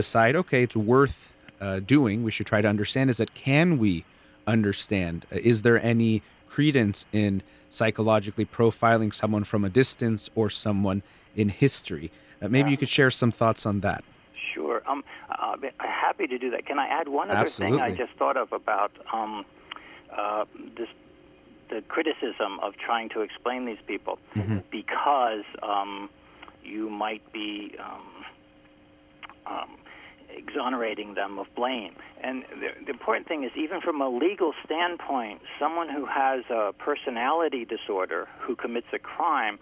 decide 0.01 0.33
okay 0.41 0.61
it's 0.67 0.75
worth 0.95 1.17
uh, 1.61 1.79
doing 1.95 2.15
we 2.27 2.31
should 2.35 2.45
try 2.53 2.61
to 2.61 2.67
understand 2.75 3.05
is 3.09 3.17
that 3.17 3.31
can 3.47 3.67
we 3.83 3.93
understand 4.47 5.25
Uh, 5.31 5.37
is 5.51 5.57
there 5.65 5.79
any 5.93 6.13
credence 6.53 7.05
in 7.23 7.31
psychologically 7.69 8.45
profiling 8.45 9.11
someone 9.21 9.43
from 9.51 9.61
a 9.65 9.69
distance 9.81 10.21
or 10.39 10.47
someone 10.65 10.99
in 11.41 11.47
history 11.49 12.07
Uh, 12.41 12.49
maybe 12.55 12.67
Yeah. 12.67 12.71
you 12.73 12.79
could 12.81 12.93
share 12.99 13.11
some 13.21 13.31
thoughts 13.41 13.63
on 13.65 13.75
that. 13.87 14.01
Sure. 14.53 14.77
Um, 14.91 15.01
be- 15.61 15.77
happy 16.05 16.25
to 16.33 16.37
do 16.43 16.47
that. 16.53 16.61
Can 16.69 16.77
I 16.85 16.87
add 16.99 17.07
one 17.21 17.27
other 17.31 17.49
thing 17.61 17.73
I 17.89 17.91
just 18.03 18.13
thought 18.19 18.37
of 18.43 18.47
about 18.61 18.91
um, 19.17 19.33
uh, 20.19 20.43
this 20.77 20.91
the 21.71 21.79
criticism 21.95 22.51
of 22.65 22.71
trying 22.87 23.07
to 23.15 23.19
explain 23.27 23.61
these 23.69 23.83
people 23.91 24.15
Mm-hmm. 24.39 24.59
because 24.79 25.45
um, 25.71 25.91
you 26.73 26.83
might 27.05 27.23
be 27.39 27.49
um, 27.87 28.07
um, 29.47 29.77
exonerating 30.35 31.13
them 31.13 31.39
of 31.39 31.47
blame. 31.55 31.95
And 32.21 32.43
the, 32.49 32.69
the 32.85 32.91
important 32.91 33.27
thing 33.27 33.43
is, 33.43 33.51
even 33.55 33.81
from 33.81 34.01
a 34.01 34.09
legal 34.09 34.53
standpoint, 34.65 35.41
someone 35.59 35.89
who 35.89 36.05
has 36.05 36.43
a 36.49 36.73
personality 36.77 37.65
disorder 37.65 38.27
who 38.39 38.55
commits 38.55 38.87
a 38.93 38.99
crime 38.99 39.59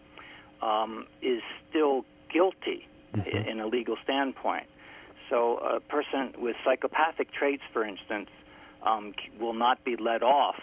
um, 0.61 1.05
is 1.21 1.41
still 1.69 2.05
guilty 2.31 2.87
i- 3.15 3.19
in 3.49 3.59
a 3.59 3.67
legal 3.67 3.97
standpoint. 4.03 4.65
So, 5.29 5.57
a 5.57 5.79
person 5.79 6.33
with 6.37 6.55
psychopathic 6.63 7.31
traits, 7.31 7.63
for 7.71 7.83
instance, 7.83 8.29
um, 8.83 9.13
will 9.39 9.53
not 9.53 9.83
be 9.83 9.95
let 9.95 10.21
off 10.23 10.59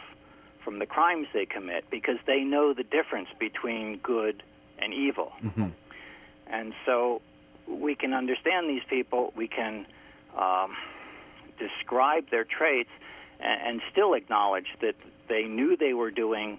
from 0.64 0.78
the 0.78 0.86
crimes 0.86 1.26
they 1.32 1.46
commit 1.46 1.84
because 1.90 2.18
they 2.26 2.40
know 2.40 2.74
the 2.74 2.82
difference 2.84 3.28
between 3.38 3.96
good 3.98 4.42
and 4.78 4.92
evil. 4.92 5.32
And 6.46 6.74
so 6.84 7.22
we 7.70 7.94
can 7.94 8.12
understand 8.12 8.68
these 8.68 8.82
people, 8.88 9.32
we 9.36 9.48
can 9.48 9.86
um, 10.38 10.76
describe 11.58 12.30
their 12.30 12.44
traits, 12.44 12.90
and, 13.40 13.60
and 13.62 13.82
still 13.90 14.14
acknowledge 14.14 14.66
that 14.80 14.94
they 15.28 15.44
knew 15.44 15.76
they 15.76 15.94
were 15.94 16.10
doing 16.10 16.58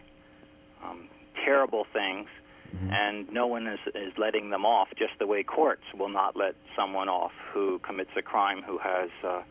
um, 0.84 1.08
terrible 1.44 1.86
things, 1.92 2.28
and 2.90 3.30
no 3.34 3.48
one 3.48 3.68
is, 3.68 3.80
is 3.96 4.14
letting 4.18 4.50
them 4.50 4.66
off, 4.66 4.88
just 4.98 5.12
the 5.20 5.28
way 5.28 5.44
courts 5.44 5.84
will 5.98 6.08
not 6.08 6.38
let 6.38 6.56
someone 6.74 7.10
off 7.10 7.34
who 7.54 7.80
commits 7.80 8.12
a 8.16 8.22
crime 8.22 8.62
who 8.62 8.78
has. 8.78 9.10
Uh, 9.24 9.42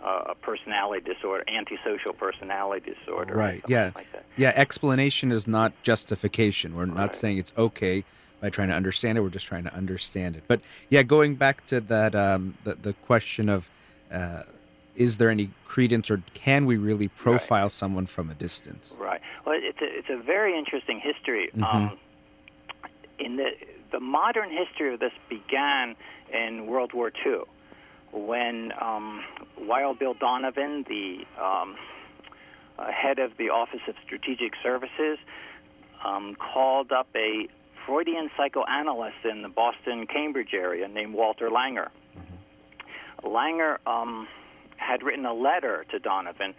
a 0.00 0.34
personality 0.36 1.12
disorder, 1.12 1.42
antisocial 1.48 2.12
personality 2.12 2.94
disorder, 2.94 3.34
Right. 3.34 3.64
Yeah. 3.66 3.90
like. 3.96 4.06
Yeah. 4.36 4.52
Explanation 4.54 5.32
is 5.32 5.48
not 5.48 5.72
justification. 5.82 6.76
We're 6.76 6.86
not 6.86 7.16
saying 7.16 7.38
it's 7.38 7.52
okay 7.58 8.04
by 8.40 8.50
trying 8.50 8.68
to 8.68 8.74
understand 8.74 9.18
it. 9.18 9.22
We're 9.22 9.30
just 9.30 9.46
trying 9.46 9.64
to 9.64 9.74
understand 9.74 10.36
it. 10.36 10.44
But 10.46 10.60
yeah, 10.90 11.02
going 11.02 11.34
back 11.34 11.64
to 11.66 11.80
that, 11.80 12.14
um, 12.14 12.56
the 12.64 12.74
the 12.74 12.92
question 12.92 13.48
of, 13.48 13.70
uh, 14.12 14.42
is 14.96 15.16
there 15.16 15.30
any 15.30 15.50
credence 15.64 16.10
or 16.10 16.22
can 16.34 16.66
we 16.66 16.76
really 16.76 17.08
profile 17.08 17.68
someone 17.68 18.06
from 18.06 18.30
a 18.30 18.34
distance? 18.34 18.96
Right. 18.98 19.20
Well, 19.44 19.58
it's 19.58 19.80
a, 19.80 19.98
it's 19.98 20.10
a 20.10 20.16
very 20.16 20.58
interesting 20.58 21.00
history. 21.00 21.50
Mm-hmm. 21.54 21.64
Um, 21.64 21.98
in 23.18 23.36
the 23.36 23.50
the 23.90 24.00
modern 24.00 24.50
history 24.50 24.92
of 24.92 25.00
this 25.00 25.12
began 25.28 25.96
in 26.32 26.66
World 26.66 26.92
War 26.92 27.10
II, 27.24 27.40
when 28.12 28.72
um, 28.80 29.24
Wild 29.58 29.98
Bill 29.98 30.14
Donovan, 30.14 30.84
the 30.88 31.24
um, 31.42 31.76
uh, 32.78 32.90
head 32.92 33.18
of 33.18 33.36
the 33.38 33.50
Office 33.50 33.80
of 33.88 33.94
Strategic 34.04 34.52
Services, 34.62 35.18
um, 36.04 36.36
called 36.36 36.92
up 36.92 37.08
a 37.16 37.48
Freudian 37.88 38.30
psychoanalyst 38.36 39.24
in 39.24 39.40
the 39.40 39.48
Boston 39.48 40.06
Cambridge 40.06 40.52
area 40.52 40.86
named 40.88 41.14
Walter 41.14 41.48
Langer. 41.48 41.88
Langer 43.24 43.78
um, 43.86 44.28
had 44.76 45.02
written 45.02 45.24
a 45.24 45.32
letter 45.32 45.86
to 45.90 45.98
Donovan 45.98 46.52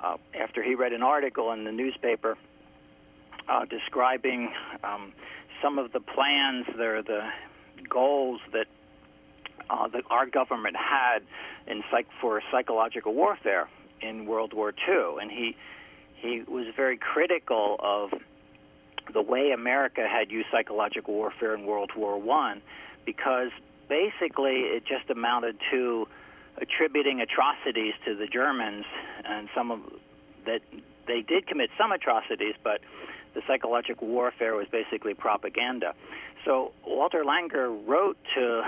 uh, 0.00 0.16
after 0.40 0.62
he 0.62 0.76
read 0.76 0.92
an 0.92 1.02
article 1.02 1.50
in 1.50 1.64
the 1.64 1.72
newspaper 1.72 2.38
uh, 3.48 3.64
describing 3.64 4.52
um, 4.84 5.12
some 5.60 5.80
of 5.80 5.90
the 5.90 5.98
plans, 5.98 6.64
there 6.76 7.02
the 7.02 7.28
goals 7.88 8.40
that 8.52 8.66
uh, 9.68 9.88
that 9.88 10.04
our 10.10 10.26
government 10.26 10.76
had 10.76 11.18
in 11.66 11.82
psych 11.90 12.06
for 12.20 12.40
psychological 12.52 13.14
warfare 13.14 13.68
in 14.00 14.26
World 14.26 14.52
War 14.54 14.72
II, 14.88 15.16
and 15.20 15.28
he 15.28 15.56
he 16.14 16.42
was 16.46 16.66
very 16.76 16.96
critical 16.96 17.76
of 17.80 18.10
the 19.12 19.22
way 19.22 19.52
America 19.52 20.06
had 20.08 20.30
used 20.30 20.48
psychological 20.50 21.14
warfare 21.14 21.54
in 21.54 21.64
World 21.64 21.92
War 21.96 22.20
One, 22.20 22.62
because 23.04 23.50
basically 23.88 24.60
it 24.60 24.84
just 24.84 25.08
amounted 25.10 25.56
to 25.70 26.06
attributing 26.58 27.20
atrocities 27.20 27.94
to 28.04 28.14
the 28.14 28.26
Germans, 28.26 28.84
and 29.24 29.48
some 29.54 29.70
of 29.70 29.80
that 30.44 30.60
they 31.06 31.22
did 31.22 31.46
commit 31.46 31.70
some 31.78 31.92
atrocities, 31.92 32.54
but 32.62 32.80
the 33.34 33.42
psychological 33.46 34.08
warfare 34.08 34.54
was 34.54 34.66
basically 34.68 35.14
propaganda. 35.14 35.94
So 36.44 36.72
Walter 36.86 37.24
Langer 37.24 37.76
wrote 37.86 38.18
to 38.34 38.62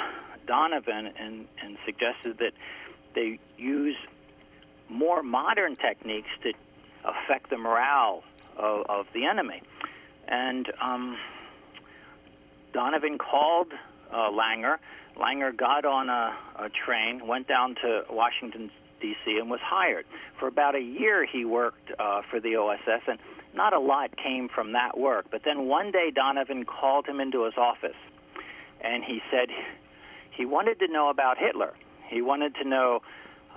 Donovan 0.47 1.13
and, 1.19 1.47
and 1.63 1.77
suggested 1.85 2.39
that 2.39 2.53
they 3.15 3.39
use 3.57 3.97
more 4.89 5.23
modern 5.23 5.77
techniques 5.77 6.29
to 6.43 6.53
affect 7.05 7.51
the 7.51 7.59
morale 7.59 8.23
of, 8.57 8.87
of 8.89 9.07
the 9.15 9.25
enemy. 9.27 9.63
And 10.31 10.71
um, 10.81 11.19
Donovan 12.73 13.19
called 13.19 13.73
uh, 14.13 14.31
Langer. 14.31 14.77
Langer 15.17 15.57
got 15.57 15.85
on 15.85 16.09
a, 16.09 16.37
a 16.57 16.69
train, 16.69 17.27
went 17.27 17.49
down 17.49 17.75
to 17.83 18.05
Washington, 18.09 18.71
D.C., 19.01 19.39
and 19.39 19.51
was 19.51 19.61
hired. 19.63 20.07
For 20.39 20.47
about 20.47 20.75
a 20.77 20.81
year, 20.81 21.27
he 21.27 21.45
worked 21.45 21.91
uh, 21.99 22.23
for 22.31 22.41
the 22.41 22.57
OSS, 22.57 23.03
and 23.09 23.19
not 23.55 23.73
a 23.73 23.81
lot 23.81 24.17
came 24.17 24.49
from 24.49 24.73
that 24.73 24.97
work. 24.99 25.27
But 25.31 25.43
then 25.45 25.67
one 25.67 25.91
day, 25.91 26.11
Donovan 26.15 26.65
called 26.65 27.07
him 27.07 27.21
into 27.21 27.45
his 27.45 27.55
office, 27.57 27.97
and 28.81 29.03
he 29.05 29.21
said 29.31 29.49
he 30.31 30.47
wanted 30.47 30.79
to 30.79 30.89
know 30.89 31.11
about 31.11 31.39
Hitler. 31.39 31.75
He 32.09 32.23
wanted 32.23 32.55
to 32.57 32.69
know 32.69 33.03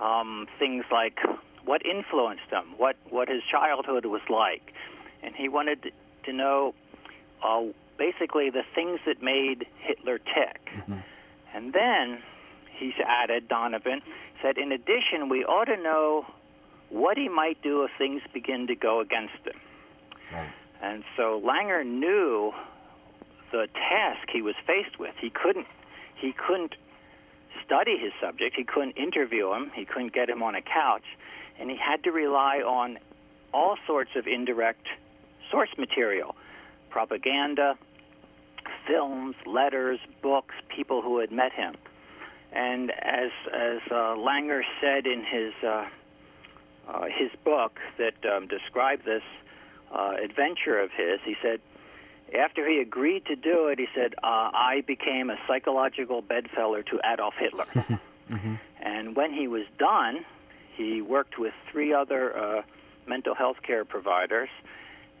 um, 0.00 0.46
things 0.58 0.84
like 0.90 1.18
what 1.64 1.82
influenced 1.86 2.50
him, 2.50 2.74
what, 2.76 2.96
what 3.08 3.28
his 3.28 3.42
childhood 3.50 4.04
was 4.04 4.20
like, 4.28 4.72
and 5.22 5.34
he 5.34 5.48
wanted 5.48 5.92
to, 6.26 6.32
know 6.32 6.74
uh, 7.42 7.62
basically 7.98 8.50
the 8.50 8.62
things 8.74 9.00
that 9.06 9.22
made 9.22 9.66
Hitler 9.78 10.18
tick. 10.18 10.70
And 11.54 11.72
then 11.72 12.18
he 12.76 12.92
added, 13.06 13.48
Donovan 13.48 14.00
said, 14.42 14.58
in 14.58 14.72
addition, 14.72 15.28
we 15.28 15.44
ought 15.44 15.66
to 15.66 15.76
know 15.76 16.26
what 16.90 17.16
he 17.16 17.28
might 17.28 17.62
do 17.62 17.84
if 17.84 17.90
things 17.96 18.22
begin 18.32 18.66
to 18.66 18.74
go 18.74 19.00
against 19.00 19.34
him. 19.44 19.60
And 20.82 21.04
so 21.16 21.40
Langer 21.44 21.84
knew 21.86 22.52
the 23.52 23.68
task 23.72 24.28
he 24.32 24.42
was 24.42 24.54
faced 24.66 24.98
with. 24.98 25.14
He 25.20 25.30
couldn't 25.30 25.66
he 26.16 26.32
couldn't 26.32 26.74
study 27.64 27.96
his 27.98 28.12
subject. 28.20 28.56
He 28.56 28.64
couldn't 28.64 28.96
interview 28.96 29.52
him. 29.52 29.70
He 29.74 29.84
couldn't 29.84 30.12
get 30.12 30.28
him 30.28 30.42
on 30.42 30.54
a 30.54 30.62
couch, 30.62 31.04
and 31.58 31.70
he 31.70 31.76
had 31.76 32.02
to 32.04 32.10
rely 32.10 32.58
on 32.58 32.98
all 33.52 33.76
sorts 33.86 34.10
of 34.16 34.26
indirect 34.26 34.86
source 35.50 35.70
material, 35.78 36.34
propaganda, 36.90 37.76
films, 38.86 39.34
letters, 39.46 39.98
books, 40.22 40.54
people 40.68 41.02
who 41.02 41.18
had 41.18 41.32
met 41.32 41.52
him. 41.52 41.74
And 42.52 42.90
as 42.90 43.30
as 43.52 43.80
uh, 43.90 44.14
Langer 44.16 44.62
said 44.80 45.06
in 45.06 45.24
his 45.24 45.52
uh, 45.62 45.86
uh, 46.88 47.04
his 47.04 47.30
book 47.44 47.78
that 47.98 48.14
um, 48.24 48.46
described 48.46 49.04
this 49.04 49.22
uh, 49.92 50.14
adventure 50.22 50.78
of 50.78 50.90
his, 50.90 51.20
he 51.24 51.34
said, 51.42 51.60
after 52.38 52.68
he 52.68 52.80
agreed 52.80 53.26
to 53.26 53.36
do 53.36 53.68
it, 53.68 53.78
he 53.78 53.86
said, 53.94 54.14
uh, 54.22 54.50
I 54.52 54.82
became 54.86 55.30
a 55.30 55.36
psychological 55.46 56.20
bedfellow 56.20 56.82
to 56.82 57.00
Adolf 57.04 57.34
Hitler. 57.38 57.66
And 58.84 59.16
when 59.16 59.32
he 59.32 59.48
was 59.48 59.64
done, 59.78 60.24
he 60.76 61.02
worked 61.02 61.38
with 61.38 61.54
three 61.70 61.92
other 61.92 62.36
uh, 62.36 62.62
mental 63.06 63.34
health 63.34 63.56
care 63.62 63.84
providers, 63.84 64.50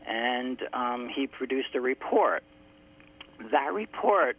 and 0.06 0.58
um, 0.72 1.08
he 1.14 1.26
produced 1.26 1.74
a 1.74 1.80
report. 1.80 2.42
That 3.50 3.72
report 3.72 4.36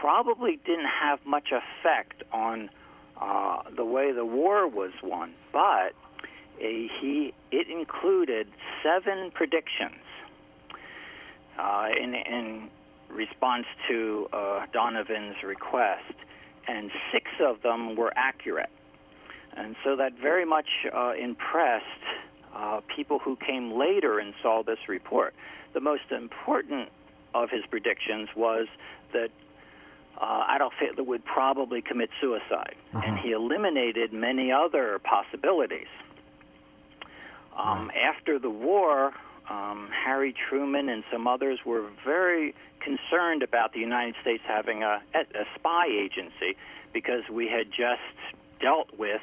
probably 0.00 0.60
didn't 0.64 0.88
have 1.02 1.18
much 1.26 1.48
effect 1.52 2.22
on 2.32 2.70
uh, 3.20 3.62
the 3.76 3.84
way 3.84 4.12
the 4.12 4.24
war 4.24 4.66
was 4.68 4.92
won, 5.02 5.34
but 5.52 5.92
a, 6.60 6.88
he 7.00 7.34
it 7.50 7.68
included 7.68 8.46
seven 8.82 9.30
predictions 9.32 10.02
uh, 11.58 11.88
in, 12.00 12.14
in 12.14 12.70
response 13.10 13.66
to 13.88 14.28
uh, 14.32 14.66
Donovan's 14.72 15.42
request, 15.44 16.14
and 16.68 16.90
six 17.12 17.26
of 17.44 17.62
them 17.62 17.96
were 17.96 18.12
accurate. 18.16 18.70
And 19.56 19.74
so 19.84 19.96
that 19.96 20.12
very 20.20 20.44
much 20.44 20.68
uh, 20.94 21.12
impressed 21.20 21.84
uh, 22.54 22.80
people 22.94 23.18
who 23.18 23.36
came 23.36 23.72
later 23.72 24.18
and 24.18 24.34
saw 24.42 24.62
this 24.62 24.78
report. 24.88 25.34
The 25.72 25.80
most 25.80 26.10
important 26.10 26.88
of 27.34 27.50
his 27.50 27.64
predictions 27.70 28.28
was 28.34 28.66
that 29.12 29.30
uh, 30.20 30.44
Adolf 30.54 30.74
Hitler 30.78 31.04
would 31.04 31.24
probably 31.24 31.80
commit 31.80 32.10
suicide, 32.20 32.74
and 32.92 33.18
he 33.18 33.30
eliminated 33.32 34.12
many 34.12 34.52
other 34.52 34.98
possibilities. 34.98 35.86
Um, 37.56 37.90
After 37.96 38.38
the 38.38 38.50
war, 38.50 39.12
um, 39.48 39.88
Harry 39.92 40.34
Truman 40.48 40.88
and 40.88 41.04
some 41.10 41.26
others 41.26 41.60
were 41.64 41.84
very 42.04 42.54
concerned 42.80 43.42
about 43.42 43.72
the 43.72 43.80
United 43.80 44.14
States 44.20 44.42
having 44.46 44.82
a, 44.82 45.00
a 45.14 45.44
spy 45.56 45.86
agency 45.86 46.56
because 46.92 47.22
we 47.30 47.48
had 47.48 47.70
just 47.70 48.00
dealt 48.60 48.88
with 48.98 49.22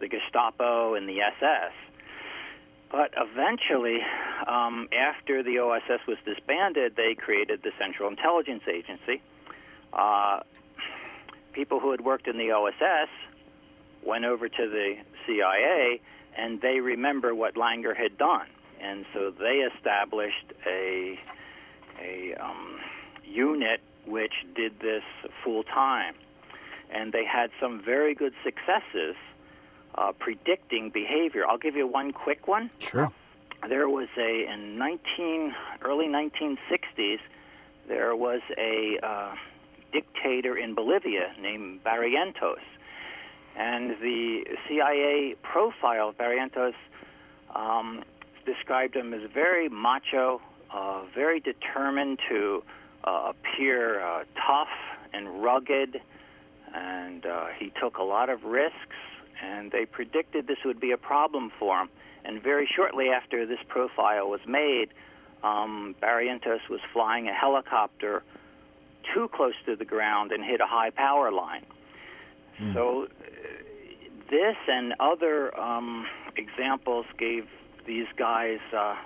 the 0.00 0.08
Gestapo 0.08 0.94
and 0.94 1.08
the 1.08 1.20
SS. 1.20 1.72
But 2.90 3.12
eventually, 3.16 3.98
um, 4.46 4.88
after 4.96 5.42
the 5.42 5.58
OSS 5.58 6.06
was 6.06 6.16
disbanded, 6.24 6.96
they 6.96 7.14
created 7.14 7.60
the 7.62 7.72
Central 7.78 8.08
Intelligence 8.08 8.62
Agency. 8.66 9.20
Uh, 9.92 10.40
people 11.52 11.80
who 11.80 11.90
had 11.90 12.00
worked 12.00 12.28
in 12.28 12.38
the 12.38 12.52
OSS 12.52 13.10
went 14.02 14.24
over 14.24 14.48
to 14.48 14.68
the 14.68 14.96
CIA, 15.26 16.00
and 16.36 16.60
they 16.60 16.80
remember 16.80 17.34
what 17.34 17.54
Langer 17.56 17.94
had 17.94 18.16
done, 18.16 18.46
and 18.80 19.04
so 19.12 19.30
they 19.30 19.66
established 19.74 20.52
a 20.66 21.18
a 22.00 22.34
um, 22.34 22.78
unit 23.24 23.80
which 24.06 24.32
did 24.54 24.78
this 24.80 25.02
full 25.42 25.64
time, 25.64 26.14
and 26.90 27.12
they 27.12 27.24
had 27.24 27.50
some 27.60 27.82
very 27.84 28.14
good 28.14 28.32
successes 28.44 29.16
uh, 29.94 30.12
predicting 30.18 30.90
behavior. 30.90 31.46
I'll 31.46 31.58
give 31.58 31.76
you 31.76 31.86
one 31.86 32.12
quick 32.12 32.46
one. 32.46 32.70
Sure. 32.78 33.10
There 33.68 33.88
was 33.88 34.08
a 34.16 34.52
in 34.52 34.78
19 34.78 35.54
early 35.82 36.06
1960s. 36.06 37.18
There 37.88 38.14
was 38.14 38.40
a 38.56 38.98
uh, 39.02 39.34
dictator 39.92 40.56
in 40.56 40.74
Bolivia 40.74 41.32
named 41.40 41.82
Barrientos, 41.82 42.60
and 43.56 43.90
the 44.00 44.44
CIA 44.68 45.34
profile 45.42 46.10
of 46.10 46.18
Barrientos 46.18 46.74
um, 47.54 48.04
described 48.46 48.94
him 48.94 49.12
as 49.12 49.28
very 49.32 49.68
macho, 49.68 50.40
uh, 50.72 51.02
very 51.14 51.40
determined 51.40 52.18
to 52.28 52.62
uh, 53.04 53.32
appear 53.32 54.00
uh, 54.00 54.24
tough 54.46 54.68
and 55.12 55.42
rugged, 55.42 56.00
and 56.74 57.24
uh, 57.26 57.46
he 57.58 57.72
took 57.80 57.98
a 57.98 58.02
lot 58.02 58.28
of 58.28 58.44
risks 58.44 58.96
and 59.42 59.70
they 59.70 59.86
predicted 59.86 60.46
this 60.46 60.58
would 60.64 60.80
be 60.80 60.92
a 60.92 60.96
problem 60.96 61.50
for 61.58 61.80
him. 61.80 61.88
And 62.24 62.42
very 62.42 62.68
shortly 62.74 63.08
after 63.08 63.46
this 63.46 63.58
profile 63.68 64.28
was 64.28 64.40
made, 64.46 64.88
um, 65.42 65.94
Barrientos 66.02 66.68
was 66.68 66.80
flying 66.92 67.28
a 67.28 67.32
helicopter 67.32 68.22
too 69.14 69.28
close 69.32 69.54
to 69.66 69.76
the 69.76 69.84
ground 69.84 70.32
and 70.32 70.44
hit 70.44 70.60
a 70.60 70.66
high 70.66 70.90
power 70.90 71.30
line. 71.30 71.64
Mm. 72.60 72.74
So, 72.74 73.04
uh, 73.04 73.06
this 74.30 74.56
and 74.66 74.94
other 75.00 75.58
um, 75.58 76.06
examples 76.36 77.06
gave 77.18 77.46
these 77.86 78.06
guys 78.16 78.58
uh, 78.76 78.96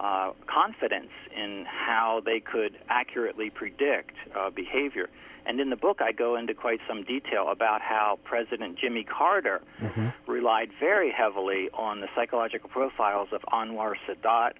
uh, 0.00 0.32
confidence 0.46 1.10
in 1.36 1.66
how 1.66 2.22
they 2.24 2.40
could 2.40 2.78
accurately 2.88 3.50
predict 3.50 4.14
uh, 4.34 4.48
behavior. 4.48 5.10
And 5.48 5.60
in 5.60 5.70
the 5.70 5.76
book, 5.76 6.02
I 6.02 6.12
go 6.12 6.36
into 6.36 6.52
quite 6.52 6.78
some 6.86 7.02
detail 7.04 7.48
about 7.48 7.80
how 7.80 8.18
President 8.22 8.78
Jimmy 8.78 9.02
Carter 9.02 9.62
mm-hmm. 9.80 10.08
relied 10.30 10.70
very 10.78 11.10
heavily 11.10 11.70
on 11.72 12.02
the 12.02 12.08
psychological 12.14 12.68
profiles 12.68 13.28
of 13.32 13.40
Anwar 13.50 13.94
Sadat 14.06 14.52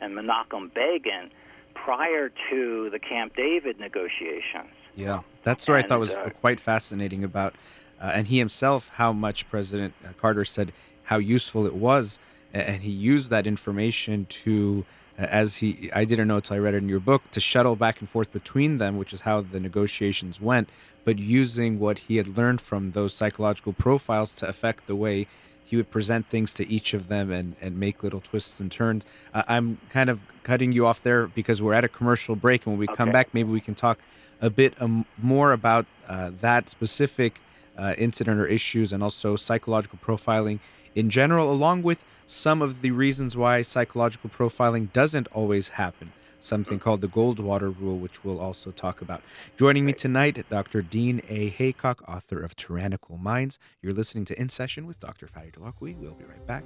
and 0.00 0.14
Menachem 0.14 0.72
Begin 0.72 1.30
prior 1.74 2.30
to 2.48 2.88
the 2.90 2.98
Camp 3.00 3.34
David 3.34 3.80
negotiations. 3.80 4.70
Yeah, 4.94 5.22
that's 5.42 5.66
what 5.66 5.74
and, 5.74 5.84
I 5.84 5.88
thought 5.88 5.98
was 5.98 6.12
uh, 6.12 6.30
quite 6.40 6.60
fascinating 6.60 7.24
about, 7.24 7.56
uh, 8.00 8.12
and 8.14 8.28
he 8.28 8.38
himself, 8.38 8.88
how 8.94 9.12
much 9.12 9.48
President 9.50 9.94
uh, 10.04 10.12
Carter 10.20 10.44
said 10.44 10.72
how 11.02 11.18
useful 11.18 11.66
it 11.66 11.74
was, 11.74 12.20
and 12.54 12.84
he 12.84 12.92
used 12.92 13.30
that 13.30 13.48
information 13.48 14.26
to 14.26 14.86
as 15.18 15.56
he 15.56 15.90
I 15.92 16.04
didn't 16.04 16.28
know 16.28 16.36
until 16.36 16.56
I 16.56 16.58
read 16.58 16.74
it 16.74 16.78
in 16.78 16.88
your 16.88 17.00
book 17.00 17.30
to 17.30 17.40
shuttle 17.40 17.76
back 17.76 18.00
and 18.00 18.08
forth 18.08 18.32
between 18.32 18.78
them, 18.78 18.96
which 18.98 19.12
is 19.12 19.22
how 19.22 19.40
the 19.40 19.60
negotiations 19.60 20.40
went, 20.40 20.68
but 21.04 21.18
using 21.18 21.78
what 21.78 21.98
he 21.98 22.16
had 22.16 22.36
learned 22.36 22.60
from 22.60 22.92
those 22.92 23.14
psychological 23.14 23.72
profiles 23.72 24.34
to 24.34 24.48
affect 24.48 24.86
the 24.86 24.96
way 24.96 25.26
he 25.64 25.76
would 25.76 25.90
present 25.90 26.28
things 26.28 26.54
to 26.54 26.68
each 26.68 26.94
of 26.94 27.08
them 27.08 27.30
and, 27.32 27.56
and 27.60 27.78
make 27.78 28.02
little 28.02 28.20
twists 28.20 28.60
and 28.60 28.70
turns. 28.70 29.04
Uh, 29.34 29.42
I'm 29.48 29.78
kind 29.90 30.08
of 30.08 30.20
cutting 30.44 30.70
you 30.70 30.86
off 30.86 31.02
there 31.02 31.26
because 31.26 31.60
we're 31.60 31.74
at 31.74 31.84
a 31.84 31.88
commercial 31.88 32.36
break, 32.36 32.66
and 32.66 32.74
when 32.74 32.78
we 32.78 32.86
okay. 32.86 32.94
come 32.94 33.10
back, 33.10 33.34
maybe 33.34 33.50
we 33.50 33.60
can 33.60 33.74
talk 33.74 33.98
a 34.40 34.50
bit 34.50 34.80
um, 34.80 35.04
more 35.18 35.52
about 35.52 35.86
uh, 36.08 36.30
that 36.40 36.70
specific 36.70 37.40
uh, 37.76 37.94
incident 37.98 38.40
or 38.40 38.46
issues 38.46 38.92
and 38.92 39.02
also 39.02 39.34
psychological 39.34 39.98
profiling 40.02 40.60
in 40.96 41.10
general, 41.10 41.52
along 41.52 41.84
with 41.84 42.04
some 42.26 42.60
of 42.60 42.80
the 42.80 42.90
reasons 42.90 43.36
why 43.36 43.62
psychological 43.62 44.28
profiling 44.28 44.92
doesn't 44.92 45.28
always 45.28 45.68
happen, 45.68 46.10
something 46.40 46.80
called 46.80 47.02
the 47.02 47.08
Goldwater 47.08 47.78
Rule, 47.78 47.98
which 47.98 48.24
we'll 48.24 48.40
also 48.40 48.72
talk 48.72 49.00
about. 49.02 49.22
Joining 49.56 49.84
me 49.84 49.92
tonight, 49.92 50.44
Dr. 50.50 50.82
Dean 50.82 51.22
A. 51.28 51.50
Haycock, 51.50 52.02
author 52.08 52.42
of 52.42 52.56
Tyrannical 52.56 53.18
Minds. 53.18 53.60
You're 53.82 53.92
listening 53.92 54.24
to 54.24 54.40
In 54.40 54.48
Session 54.48 54.86
with 54.86 54.98
Dr. 54.98 55.26
Fadi 55.26 55.52
Holakouee. 55.52 55.96
We'll 55.96 56.14
be 56.14 56.24
right 56.24 56.46
back. 56.46 56.64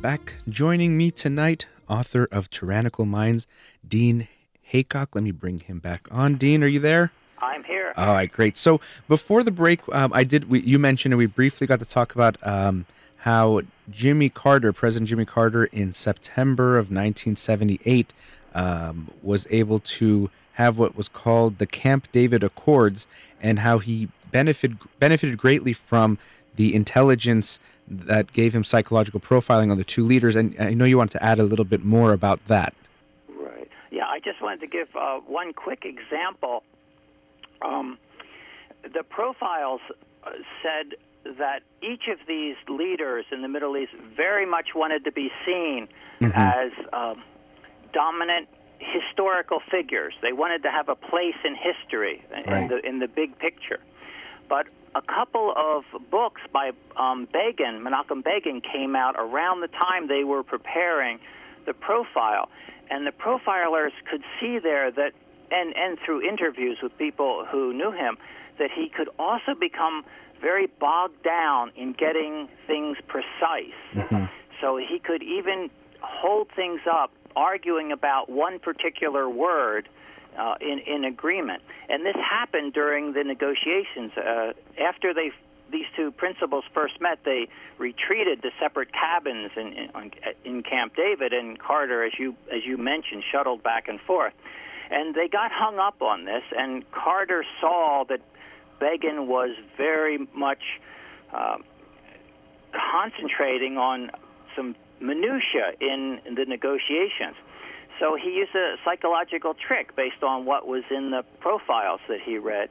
Welcome 0.00 0.24
back. 0.24 0.34
Joining 0.48 0.96
me 0.96 1.10
tonight, 1.10 1.66
author 1.86 2.26
of 2.32 2.48
Tyrannical 2.48 3.04
Minds, 3.04 3.46
Dean 3.86 4.28
Haycock. 4.62 5.14
Let 5.14 5.22
me 5.22 5.30
bring 5.30 5.58
him 5.58 5.78
back 5.78 6.08
on. 6.10 6.36
Dean, 6.36 6.64
are 6.64 6.68
you 6.68 6.80
there? 6.80 7.12
I'm 7.36 7.62
here. 7.64 7.92
All 7.98 8.14
right, 8.14 8.32
great. 8.32 8.56
So 8.56 8.80
before 9.08 9.42
the 9.42 9.50
break, 9.50 9.80
um, 9.92 10.10
I 10.14 10.24
did. 10.24 10.48
We, 10.48 10.62
you 10.62 10.78
mentioned, 10.78 11.12
and 11.12 11.18
we 11.18 11.26
briefly 11.26 11.66
got 11.66 11.80
to 11.80 11.84
talk 11.84 12.14
about 12.14 12.38
um, 12.42 12.86
how 13.16 13.60
Jimmy 13.90 14.30
Carter, 14.30 14.72
President 14.72 15.06
Jimmy 15.06 15.26
Carter, 15.26 15.66
in 15.66 15.92
September 15.92 16.78
of 16.78 16.86
1978, 16.86 18.14
um, 18.54 19.10
was 19.22 19.46
able 19.50 19.80
to 19.80 20.30
have 20.52 20.78
what 20.78 20.96
was 20.96 21.08
called 21.08 21.58
the 21.58 21.66
Camp 21.66 22.10
David 22.10 22.42
Accords, 22.42 23.06
and 23.42 23.58
how 23.58 23.76
he 23.76 24.08
benefited 24.30 24.78
benefited 24.98 25.36
greatly 25.36 25.74
from 25.74 26.16
the 26.56 26.74
intelligence 26.74 27.60
that 27.90 28.32
gave 28.32 28.54
him 28.54 28.62
psychological 28.62 29.20
profiling 29.20 29.70
on 29.70 29.76
the 29.76 29.84
two 29.84 30.04
leaders. 30.04 30.36
And 30.36 30.54
I 30.58 30.72
know 30.74 30.84
you 30.84 30.96
want 30.96 31.10
to 31.12 31.22
add 31.22 31.38
a 31.38 31.42
little 31.42 31.64
bit 31.64 31.84
more 31.84 32.12
about 32.12 32.46
that. 32.46 32.72
Right. 33.28 33.68
Yeah, 33.90 34.06
I 34.06 34.20
just 34.20 34.40
wanted 34.40 34.60
to 34.60 34.66
give 34.68 34.88
uh, 34.94 35.18
one 35.26 35.52
quick 35.52 35.84
example. 35.84 36.62
Um, 37.62 37.98
the 38.82 39.02
profiles 39.02 39.80
uh, 40.24 40.30
said 40.62 40.96
that 41.38 41.62
each 41.82 42.08
of 42.08 42.18
these 42.26 42.56
leaders 42.68 43.26
in 43.30 43.42
the 43.42 43.48
Middle 43.48 43.76
East 43.76 43.92
very 44.16 44.46
much 44.46 44.68
wanted 44.74 45.04
to 45.04 45.12
be 45.12 45.30
seen 45.44 45.88
mm-hmm. 46.20 46.30
as 46.32 46.72
um, 46.92 47.22
dominant 47.92 48.48
historical 48.78 49.60
figures. 49.70 50.14
They 50.22 50.32
wanted 50.32 50.62
to 50.62 50.70
have 50.70 50.88
a 50.88 50.94
place 50.94 51.34
in 51.44 51.54
history 51.54 52.24
right. 52.30 52.62
in 52.62 52.68
the 52.68 52.86
in 52.86 52.98
the 53.00 53.08
big 53.08 53.38
picture. 53.38 53.80
But 54.50 54.66
a 54.96 55.00
couple 55.00 55.54
of 55.56 55.84
books 56.10 56.42
by 56.52 56.72
um, 56.96 57.28
Begin, 57.32 57.84
Menachem 57.84 58.24
Begin, 58.24 58.60
came 58.60 58.96
out 58.96 59.14
around 59.16 59.60
the 59.60 59.68
time 59.68 60.08
they 60.08 60.24
were 60.24 60.42
preparing 60.42 61.20
the 61.66 61.72
profile, 61.72 62.50
and 62.90 63.06
the 63.06 63.12
profilers 63.12 63.92
could 64.10 64.22
see 64.40 64.58
there 64.58 64.90
that, 64.90 65.12
and 65.52 65.74
and 65.76 65.98
through 66.04 66.28
interviews 66.28 66.78
with 66.82 66.98
people 66.98 67.46
who 67.48 67.72
knew 67.72 67.92
him, 67.92 68.18
that 68.58 68.70
he 68.74 68.88
could 68.88 69.08
also 69.20 69.54
become 69.58 70.04
very 70.40 70.66
bogged 70.66 71.22
down 71.22 71.70
in 71.76 71.92
getting 71.92 72.48
things 72.66 72.96
precise. 73.06 73.80
Mm-hmm. 73.94 74.24
So 74.60 74.76
he 74.76 74.98
could 74.98 75.22
even 75.22 75.70
hold 76.00 76.48
things 76.56 76.80
up, 76.90 77.12
arguing 77.36 77.92
about 77.92 78.28
one 78.28 78.58
particular 78.58 79.30
word 79.30 79.88
uh, 80.40 80.54
in, 80.60 80.78
in 80.86 81.04
agreement. 81.04 81.62
And 81.88 82.04
this 82.04 82.16
happened 82.16 82.72
during 82.72 83.12
the 83.12 83.24
negotiations. 83.24 84.12
Uh, 84.16 84.52
after 84.80 85.12
they 85.12 85.30
these 85.70 85.86
two 85.94 86.10
principals 86.10 86.64
first 86.74 87.00
met, 87.00 87.20
they 87.24 87.46
retreated 87.78 88.42
to 88.42 88.50
separate 88.60 88.88
cabins 88.92 89.52
in, 89.56 89.72
in, 89.72 90.10
in 90.44 90.62
Camp 90.64 90.96
David, 90.96 91.32
and 91.32 91.60
Carter, 91.60 92.04
as 92.04 92.12
you 92.18 92.34
as 92.52 92.64
you 92.64 92.76
mentioned, 92.76 93.22
shuttled 93.30 93.62
back 93.62 93.86
and 93.86 94.00
forth. 94.00 94.32
And 94.90 95.14
they 95.14 95.28
got 95.28 95.52
hung 95.52 95.78
up 95.78 96.02
on 96.02 96.24
this, 96.24 96.42
and 96.56 96.90
Carter 96.90 97.44
saw 97.60 98.04
that 98.08 98.20
Begin 98.80 99.28
was 99.28 99.50
very 99.76 100.26
much 100.34 100.62
uh, 101.32 101.58
concentrating 102.72 103.76
on 103.76 104.10
some 104.56 104.74
minutia 105.00 105.72
in, 105.80 106.20
in 106.24 106.34
the 106.34 106.46
negotiations. 106.46 107.36
So 108.00 108.16
he 108.16 108.30
used 108.30 108.54
a 108.54 108.76
psychological 108.84 109.54
trick 109.54 109.94
based 109.94 110.22
on 110.22 110.46
what 110.46 110.66
was 110.66 110.82
in 110.90 111.10
the 111.10 111.22
profiles 111.38 112.00
that 112.08 112.20
he 112.20 112.38
read. 112.38 112.70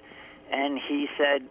And 0.51 0.79
he 0.79 1.07
said 1.17 1.43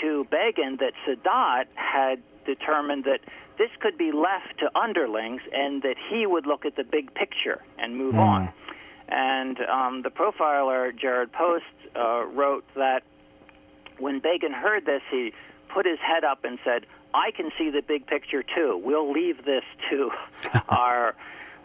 to 0.00 0.24
Begin 0.24 0.78
that 0.80 0.92
Sadat 1.06 1.66
had 1.76 2.20
determined 2.44 3.04
that 3.04 3.20
this 3.58 3.70
could 3.80 3.96
be 3.96 4.10
left 4.10 4.58
to 4.58 4.70
underlings 4.76 5.40
and 5.52 5.82
that 5.82 5.96
he 6.10 6.26
would 6.26 6.46
look 6.46 6.64
at 6.64 6.74
the 6.74 6.84
big 6.84 7.14
picture 7.14 7.62
and 7.78 7.96
move 7.96 8.14
mm. 8.14 8.20
on. 8.20 8.52
And 9.08 9.60
um, 9.60 10.02
the 10.02 10.10
profiler, 10.10 10.96
Jerrold 10.98 11.32
Post, 11.32 11.64
uh, 11.94 12.24
wrote 12.24 12.64
that 12.74 13.02
when 13.98 14.18
Begin 14.18 14.52
heard 14.52 14.84
this, 14.86 15.02
he 15.10 15.32
put 15.68 15.86
his 15.86 15.98
head 16.00 16.24
up 16.24 16.44
and 16.44 16.58
said, 16.64 16.86
I 17.14 17.30
can 17.30 17.50
see 17.58 17.70
the 17.70 17.82
big 17.82 18.06
picture 18.06 18.42
too. 18.42 18.80
We'll 18.82 19.12
leave 19.12 19.44
this 19.44 19.64
to 19.90 20.10
our, 20.68 21.14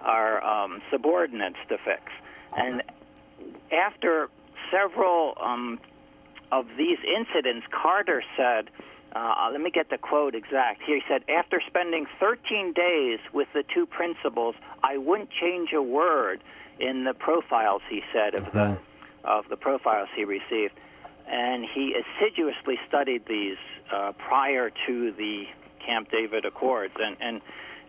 our 0.07 0.43
um, 0.43 0.81
subordinates 0.89 1.57
to 1.69 1.77
fix. 1.77 2.01
And 2.55 2.81
after 3.71 4.29
several 4.71 5.37
um, 5.41 5.79
of 6.51 6.65
these 6.77 6.97
incidents, 7.05 7.67
Carter 7.71 8.23
said, 8.35 8.69
uh, 9.15 9.49
let 9.51 9.61
me 9.61 9.71
get 9.71 9.89
the 9.89 9.97
quote 9.97 10.35
exact. 10.35 10.81
He 10.85 11.01
said, 11.07 11.23
After 11.29 11.61
spending 11.65 12.05
13 12.19 12.73
days 12.73 13.19
with 13.33 13.47
the 13.53 13.63
two 13.73 13.85
principals, 13.85 14.55
I 14.83 14.97
wouldn't 14.97 15.29
change 15.29 15.69
a 15.73 15.81
word 15.81 16.41
in 16.79 17.03
the 17.05 17.13
profiles, 17.13 17.81
he 17.89 18.01
said, 18.13 18.35
of, 18.35 18.45
the, 18.51 18.59
Mhm. 18.59 18.77
of 19.23 19.49
the 19.49 19.57
profiles 19.57 20.09
he 20.15 20.23
received. 20.23 20.73
And 21.27 21.65
he 21.65 21.95
assiduously 21.95 22.79
studied 22.87 23.25
these 23.25 23.57
uh, 23.91 24.11
prior 24.13 24.69
to 24.85 25.11
the 25.11 25.47
Camp 25.85 26.11
David 26.11 26.45
Accords 26.45 26.93
and, 26.99 27.17
and, 27.19 27.41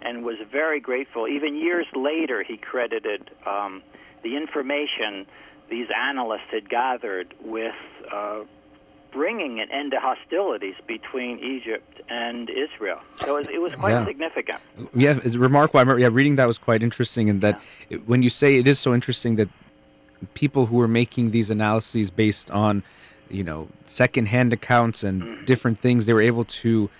and 0.02 0.24
was 0.24 0.36
very 0.50 0.80
grateful. 0.80 1.26
Even 1.28 1.56
years 1.56 1.86
later, 1.94 2.42
he 2.42 2.56
credited 2.56 3.30
um, 3.46 3.82
the 4.22 4.36
information 4.36 5.26
these 5.70 5.88
analysts 5.96 6.50
had 6.50 6.68
gathered 6.68 7.34
with 7.44 7.74
uh, 8.12 8.40
bringing 9.12 9.60
an 9.60 9.70
end 9.70 9.90
to 9.92 9.98
hostilities 10.00 10.74
between 10.86 11.38
Egypt 11.38 12.00
and 12.08 12.50
Israel. 12.50 13.00
So 13.24 13.36
it 13.36 13.40
was, 13.40 13.46
it 13.54 13.58
was 13.58 13.72
quite 13.74 13.92
Yeah. 13.92 14.04
significant. 14.06 14.60
Yeah, 14.94 15.18
it's 15.24 15.36
remarkable. 15.36 15.78
I 15.78 15.82
remember, 15.82 16.00
yeah, 16.00 16.08
reading 16.10 16.36
that 16.36 16.46
was 16.46 16.58
quite 16.58 16.82
interesting, 16.82 17.28
and 17.30 17.40
that 17.40 17.60
it, 17.90 18.06
when 18.06 18.22
you 18.22 18.30
say 18.30 18.56
it 18.58 18.68
is 18.68 18.78
so 18.78 18.94
interesting 18.94 19.36
that 19.36 19.48
people 20.34 20.66
who 20.66 20.76
were 20.76 20.88
making 20.88 21.30
these 21.30 21.48
analyses 21.50 22.10
based 22.10 22.50
on, 22.50 22.82
you 23.30 23.44
know, 23.44 23.68
secondhand 23.86 24.52
accounts 24.52 25.02
and 25.02 25.22
Mm-hmm. 25.22 25.44
different 25.44 25.78
things, 25.80 26.06
they 26.06 26.12
were 26.12 26.20
able 26.20 26.44
to 26.44 26.90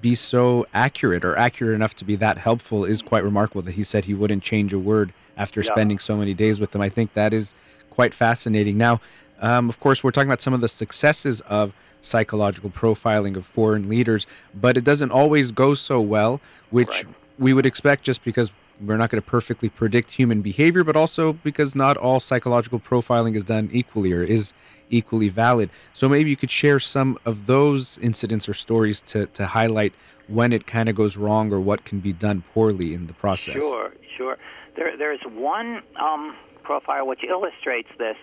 be 0.00 0.14
so 0.14 0.66
accurate 0.74 1.24
or 1.24 1.36
accurate 1.36 1.74
enough 1.74 1.94
to 1.96 2.04
be 2.04 2.16
that 2.16 2.38
helpful 2.38 2.84
is 2.84 3.02
quite 3.02 3.24
remarkable. 3.24 3.62
That 3.62 3.72
he 3.72 3.82
said 3.82 4.04
he 4.04 4.14
wouldn't 4.14 4.42
change 4.42 4.72
a 4.72 4.78
word 4.78 5.12
after 5.36 5.60
Yeah. 5.60 5.70
spending 5.72 5.98
so 5.98 6.16
many 6.16 6.34
days 6.34 6.60
with 6.60 6.70
them. 6.70 6.80
I 6.80 6.88
think 6.88 7.14
that 7.14 7.32
is 7.32 7.54
quite 7.90 8.14
fascinating. 8.14 8.78
Now, 8.78 9.00
um, 9.40 9.68
of 9.68 9.80
course, 9.80 10.04
we're 10.04 10.12
talking 10.12 10.28
about 10.28 10.40
some 10.40 10.54
of 10.54 10.60
the 10.60 10.68
successes 10.68 11.40
of 11.42 11.72
psychological 12.00 12.70
profiling 12.70 13.36
of 13.36 13.44
foreign 13.46 13.88
leaders, 13.88 14.26
but 14.54 14.76
it 14.76 14.84
doesn't 14.84 15.10
always 15.10 15.50
go 15.50 15.74
so 15.74 16.00
well, 16.00 16.40
which 16.70 16.88
Right. 17.04 17.06
we 17.38 17.52
would 17.52 17.66
expect 17.66 18.04
just 18.04 18.24
because 18.24 18.52
we're 18.84 18.96
not 18.96 19.10
going 19.10 19.22
to 19.22 19.28
perfectly 19.28 19.68
predict 19.68 20.12
human 20.12 20.42
behavior, 20.42 20.82
but 20.84 20.96
also 20.96 21.32
because 21.32 21.74
not 21.74 21.96
all 21.96 22.18
psychological 22.20 22.80
profiling 22.80 23.36
is 23.36 23.44
done 23.44 23.68
equally 23.72 24.12
or 24.12 24.22
is 24.22 24.52
equally 24.92 25.28
valid. 25.28 25.70
So 25.94 26.08
maybe 26.08 26.30
you 26.30 26.36
could 26.36 26.50
share 26.50 26.78
some 26.78 27.18
of 27.24 27.46
those 27.46 27.98
incidents 27.98 28.48
or 28.48 28.54
stories 28.54 29.00
to, 29.12 29.26
to 29.26 29.46
highlight 29.46 29.92
when 30.28 30.52
it 30.52 30.66
kind 30.66 30.88
of 30.88 30.94
goes 30.94 31.16
wrong 31.16 31.52
or 31.52 31.60
what 31.60 31.84
can 31.84 31.98
be 31.98 32.12
done 32.12 32.44
poorly 32.54 32.94
in 32.94 33.08
the 33.08 33.14
process. 33.14 33.54
Sure, 33.54 33.92
sure. 34.16 34.38
There, 34.76 34.96
there's 34.96 35.20
one 35.26 35.82
um, 36.00 36.36
profile 36.62 37.06
which 37.06 37.24
illustrates 37.28 37.88
this, 37.98 38.16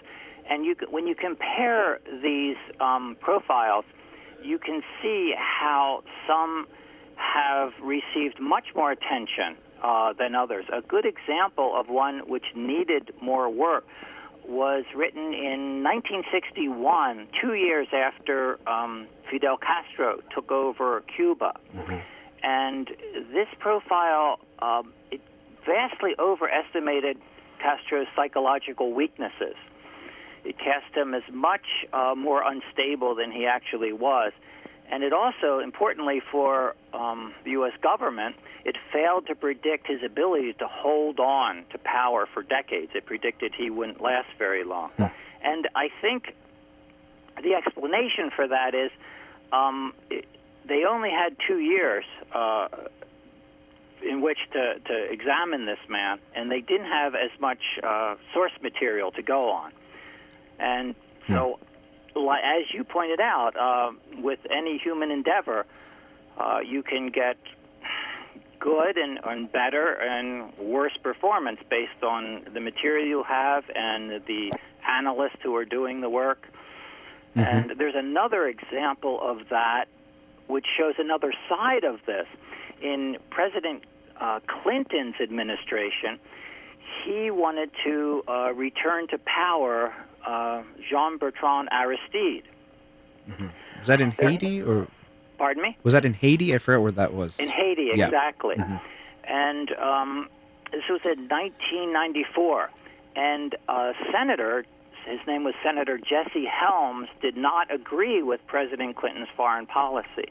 and 0.50 0.66
you, 0.66 0.76
when 0.90 1.06
you 1.08 1.16
compare 1.16 2.00
these 2.24 2.56
um, 2.80 3.18
profiles, 3.20 3.86
you 4.44 4.58
can 4.58 4.82
see 5.02 5.34
how 5.38 6.04
some 6.26 6.66
have 7.16 7.74
received 7.84 8.40
much 8.40 8.68
more 8.76 8.92
attention 8.92 9.58
uh, 9.84 10.14
than 10.14 10.36
others. 10.36 10.66
A 10.74 10.82
good 10.82 11.06
example 11.06 11.74
of 11.76 11.90
one 11.90 12.20
which 12.28 12.46
needed 12.56 13.12
more 13.22 13.50
work 13.50 13.86
was 14.50 14.84
written 14.96 15.34
in 15.34 15.84
1961, 15.84 17.28
two 17.40 17.54
years 17.54 17.88
after 17.94 18.60
um, 18.68 19.08
Fidel 19.30 19.58
Castro 19.58 20.20
took 20.34 20.52
over 20.52 21.04
Cuba. 21.16 21.54
And 22.42 22.88
this 23.32 23.48
profile 23.60 24.40
um, 24.60 24.94
it 25.12 25.22
vastly 25.66 26.16
overestimated 26.18 27.18
Castro's 27.60 28.08
psychological 28.16 28.94
weaknesses. 28.94 29.56
It 30.46 30.58
cast 30.58 30.96
him 30.96 31.14
as 31.14 31.24
much 31.32 31.66
uh, 31.94 32.16
more 32.16 32.42
unstable 32.44 33.14
than 33.16 33.32
he 33.32 33.46
actually 33.46 33.94
was. 33.94 34.32
And 34.92 35.04
it 35.04 35.14
also, 35.14 35.60
importantly 35.60 36.20
for 36.32 36.76
um, 36.94 37.34
the 37.44 37.52
U.S. 37.52 37.74
government, 37.82 38.36
it 38.66 38.76
failed 38.92 39.28
to 39.28 39.36
predict 39.36 39.88
his 39.88 40.02
ability 40.04 40.54
to 40.54 40.68
hold 40.68 41.20
on 41.20 41.64
to 41.72 41.78
power 41.78 42.28
for 42.34 42.42
decades. 42.42 42.92
It 42.96 43.06
predicted 43.06 43.54
he 43.56 43.70
wouldn't 43.70 44.02
last 44.02 44.30
very 44.38 44.64
long. 44.64 44.90
And 45.44 45.70
I 45.76 45.90
think 46.02 46.34
the 47.42 47.54
explanation 47.54 48.32
for 48.36 48.48
that 48.48 48.74
is 48.74 48.92
um, 49.54 49.94
it, 50.10 50.26
they 50.68 50.84
only 50.86 51.10
had 51.12 51.36
two 51.48 51.60
years 51.60 52.06
uh, 52.34 52.68
in 54.02 54.22
which 54.22 54.38
to, 54.54 54.80
to 54.80 55.12
examine 55.12 55.66
this 55.66 55.80
man, 55.88 56.20
and 56.36 56.50
they 56.52 56.62
didn't 56.62 56.88
have 56.90 57.16
as 57.16 57.32
much 57.40 57.60
uh, 57.84 58.16
source 58.34 58.52
material 58.62 59.12
to 59.12 59.22
go 59.22 59.50
on. 59.52 59.72
And 60.60 60.96
so, 61.28 61.34
li- 61.34 61.68
as 62.28 62.74
you 62.74 62.84
pointed 62.84 63.20
out, 63.20 63.56
uh, 63.56 63.92
with 64.22 64.40
any 64.52 64.78
human 64.78 65.12
endeavor, 65.12 65.66
uh, 66.38 66.60
you 66.60 66.84
can 66.84 67.10
get 67.10 67.38
good 68.60 68.98
and, 68.98 69.20
and 69.24 69.52
better 69.52 69.94
and 69.94 70.56
worse 70.58 70.98
performance 71.02 71.60
based 71.70 72.04
on 72.04 72.46
the 72.54 72.60
material 72.60 73.08
you 73.08 73.24
have 73.24 73.64
and 73.74 74.22
the 74.26 74.52
analysts 74.88 75.40
who 75.44 75.56
are 75.56 75.66
doing 75.66 76.02
the 76.02 76.10
work. 76.10 76.48
And 77.36 77.74
there's 77.78 77.96
another 77.96 78.48
example 78.48 79.20
of 79.22 79.50
that 79.50 79.86
which 80.48 80.66
shows 80.78 80.96
another 80.98 81.32
side 81.48 81.84
of 81.84 82.00
this. 82.06 82.26
In 82.82 83.18
President 83.30 83.84
uh, 84.20 84.40
Clinton's 84.48 85.16
administration, 85.22 86.20
he 87.04 87.32
wanted 87.32 87.70
to 87.84 88.24
uh, 88.28 88.54
return 88.54 89.08
to 89.10 89.18
power 89.20 89.94
uh, 90.30 90.64
Jean 90.90 91.18
Bertrand 91.18 91.68
Aristide. 91.72 92.44
Was 93.80 93.88
that 93.88 94.02
in 94.02 94.12
Haiti 94.12 94.62
or 94.62 94.88
Pardon 95.38 95.64
me? 95.64 95.78
was 95.84 95.94
that 95.94 96.04
in 96.06 96.14
Haiti? 96.14 96.54
I 96.54 96.58
forgot 96.58 96.82
where 96.82 96.92
that 96.92 97.14
was. 97.14 97.40
In 97.40 97.50
Haiti, 97.50 97.92
Yeah. 97.96 98.06
exactly. 98.06 98.56
Mhm. 98.56 98.82
And 99.26 99.72
um, 99.74 100.30
this 100.72 100.84
was 100.90 101.02
in 101.06 101.28
1994. 101.28 102.70
And 103.16 103.56
a 103.68 103.94
senator, 104.12 104.66
his 105.06 105.20
name 105.28 105.44
was 105.44 105.54
Senator 105.64 105.98
Jesse 105.98 106.46
Helms, 106.46 107.08
did 107.22 107.36
not 107.38 107.74
agree 107.74 108.22
with 108.24 108.40
President 108.48 108.96
Clinton's 108.96 109.28
foreign 109.36 109.66
policy. 109.66 110.30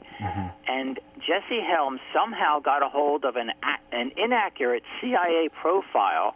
And 0.67 0.99
Jesse 1.19 1.61
Helms 1.61 1.99
somehow 2.13 2.59
got 2.59 2.81
a 2.83 2.89
hold 2.89 3.25
of 3.25 3.35
an, 3.35 3.51
an 3.91 4.11
inaccurate 4.17 4.83
CIA 5.01 5.49
profile. 5.61 6.35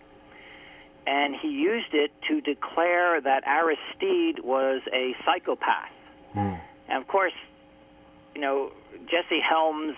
And 1.06 1.36
he 1.36 1.50
used 1.50 1.94
it 1.94 2.12
to 2.30 2.40
declare 2.42 3.20
that 3.22 3.44
Aristide 3.46 4.44
was 4.44 4.82
a 4.94 5.16
psychopath. 5.26 5.92
And 6.90 7.02
of 7.02 7.08
course, 7.08 7.34
you 8.36 8.42
know, 8.42 8.72
Jesse 9.06 9.42
Helms 9.48 9.96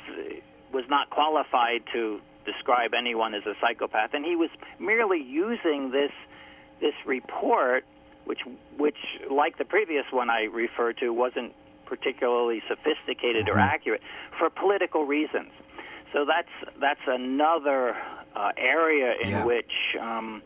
was 0.74 0.84
not 0.90 1.10
qualified 1.10 1.84
to 1.94 2.20
describe 2.46 2.94
anyone 2.94 3.34
as 3.34 3.44
a 3.46 3.54
psychopath, 3.62 4.14
and 4.14 4.26
he 4.26 4.36
was 4.36 4.50
merely 4.80 5.22
using 5.22 5.92
this 5.92 6.12
this 6.82 6.94
report, 7.06 7.86
which 8.26 8.42
which 8.78 8.98
like 9.32 9.58
the 9.58 9.66
previous 9.66 10.06
one 10.12 10.30
I 10.30 10.44
referred 10.44 10.98
to 10.98 11.10
wasn't 11.12 11.54
particularly 11.86 12.62
sophisticated 12.68 13.48
or 13.48 13.60
accurate 13.60 14.02
for 14.38 14.50
political 14.50 15.06
reasons. 15.06 15.52
So 16.14 16.26
that's 16.26 16.50
that's 16.80 17.06
another 17.08 17.96
uh, 18.36 18.52
area 18.58 19.14
in 19.24 19.30
Yeah. 19.30 19.46
which 19.46 19.72
um, 20.02 20.42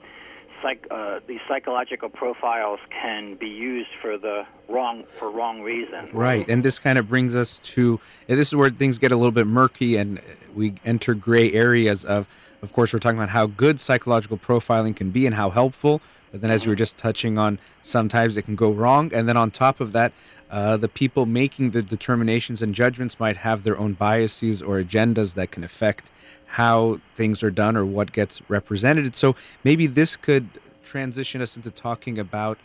psych, 0.62 0.88
uh, 0.91 1.19
these 1.28 1.39
psychological 1.48 2.10
profiles 2.10 2.80
can 2.89 3.36
be 3.36 3.48
used 3.48 3.89
for 4.02 4.17
the 4.17 4.43
wrong 4.67 5.04
for 5.17 5.32
wrong 5.32 5.62
reasons. 5.62 6.13
Right, 6.13 6.48
and 6.50 6.63
this 6.63 6.80
kind 6.80 6.98
of 6.98 7.10
brings 7.10 7.36
us 7.36 7.60
to 7.60 8.00
this 8.28 8.48
is 8.48 8.56
where 8.56 8.69
things 8.69 8.98
get 8.98 9.12
a 9.12 9.15
little 9.15 9.32
bit 9.32 9.48
murky, 9.48 9.98
and 9.98 10.22
we 10.56 10.76
enter 10.86 11.13
gray 11.13 11.52
areas 11.54 12.06
of. 12.06 12.28
Of 12.62 12.74
course, 12.74 12.91
we're 12.91 13.00
talking 13.00 13.17
about 13.17 13.30
how 13.30 13.48
good 13.48 13.80
psychological 13.80 14.38
profiling 14.38 14.93
can 14.93 15.12
be 15.12 15.26
and 15.26 15.34
how 15.34 15.50
helpful. 15.50 16.02
But 16.32 16.41
then, 16.41 16.52
as 16.52 16.65
you 16.65 16.72
were 16.72 16.76
just 16.76 16.98
touching 16.98 17.38
on, 17.38 17.58
sometimes 17.84 18.36
it 18.36 18.41
can 18.41 18.58
go 18.58 18.72
wrong. 18.72 19.12
And 19.13 19.30
then 19.30 19.38
on 19.38 19.50
top 19.50 19.80
of 19.80 19.93
that, 19.93 20.12
uh, 20.50 20.78
the 20.78 20.89
people 20.89 21.26
making 21.26 21.72
the 21.72 21.82
determinations 21.82 22.62
and 22.62 22.74
judgments 22.74 23.19
might 23.19 23.38
have 23.38 23.63
their 23.63 23.78
own 23.78 23.93
biases 23.93 24.62
or 24.62 24.82
agendas 24.82 25.36
that 25.36 25.52
can 25.52 25.63
affect 25.63 26.12
how 26.49 26.99
things 27.13 27.43
are 27.43 27.51
done 27.51 27.77
or 27.77 27.85
what 27.85 28.12
gets 28.12 28.41
represented. 28.49 29.15
So 29.15 29.35
maybe 29.63 29.85
this 29.85 30.17
could 30.17 30.49
transition 30.83 31.41
us 31.41 31.55
into 31.55 31.69
talking 31.69 32.17
about 32.17 32.57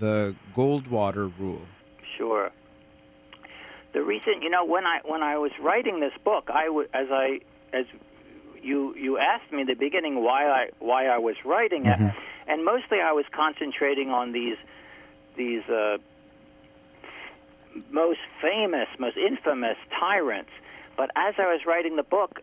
the 0.00 0.34
Goldwater 0.54 1.32
rule. 1.38 1.62
Sure. 2.16 2.50
The 3.92 4.02
reason, 4.02 4.42
you 4.42 4.50
know, 4.50 4.64
when 4.64 4.84
I 4.86 5.00
when 5.04 5.22
I 5.22 5.38
was 5.38 5.52
writing 5.60 6.00
this 6.00 6.12
book, 6.24 6.50
I 6.52 6.66
w- 6.66 6.88
as 6.92 7.06
I 7.10 7.40
as 7.72 7.86
you 8.60 8.94
you 8.96 9.18
asked 9.18 9.52
me 9.52 9.60
in 9.62 9.66
the 9.68 9.74
beginning 9.74 10.22
why 10.22 10.46
I 10.46 10.68
why 10.80 11.06
I 11.06 11.18
was 11.18 11.36
writing 11.44 11.86
it, 11.86 11.98
and 12.48 12.64
mostly 12.64 12.98
I 13.00 13.12
was 13.12 13.24
concentrating 13.32 14.10
on 14.10 14.32
these 14.32 14.56
these 15.36 15.62
uh, 15.68 15.98
most 17.90 18.20
famous, 18.42 18.88
most 18.98 19.16
infamous 19.16 19.76
tyrants. 19.98 20.50
But 20.96 21.10
as 21.14 21.34
I 21.38 21.46
was 21.46 21.60
writing 21.64 21.94
the 21.94 22.02
book, 22.02 22.40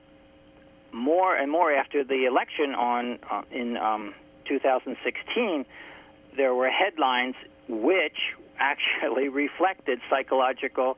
more 0.95 1.35
and 1.35 1.51
more 1.51 1.73
after 1.73 2.03
the 2.03 2.25
election 2.25 2.73
on 2.73 3.19
uh, 3.29 3.41
in 3.51 3.77
um, 3.77 4.13
2016, 4.47 5.65
there 6.37 6.53
were 6.53 6.69
headlines 6.69 7.35
which 7.67 8.17
actually 8.57 9.27
reflected 9.43 9.99
psychological 10.09 10.97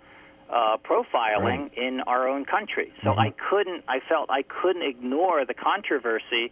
uh, 0.49 0.77
profiling 0.77 1.41
right. 1.41 1.77
in 1.77 2.01
our 2.01 2.27
own 2.27 2.45
country. 2.45 2.93
So 3.03 3.09
mm-hmm. 3.09 3.19
I 3.19 3.33
couldn't, 3.49 3.83
I 3.87 3.99
felt 4.07 4.29
I 4.29 4.43
couldn't 4.43 4.83
ignore 4.83 5.45
the 5.45 5.53
controversy 5.53 6.51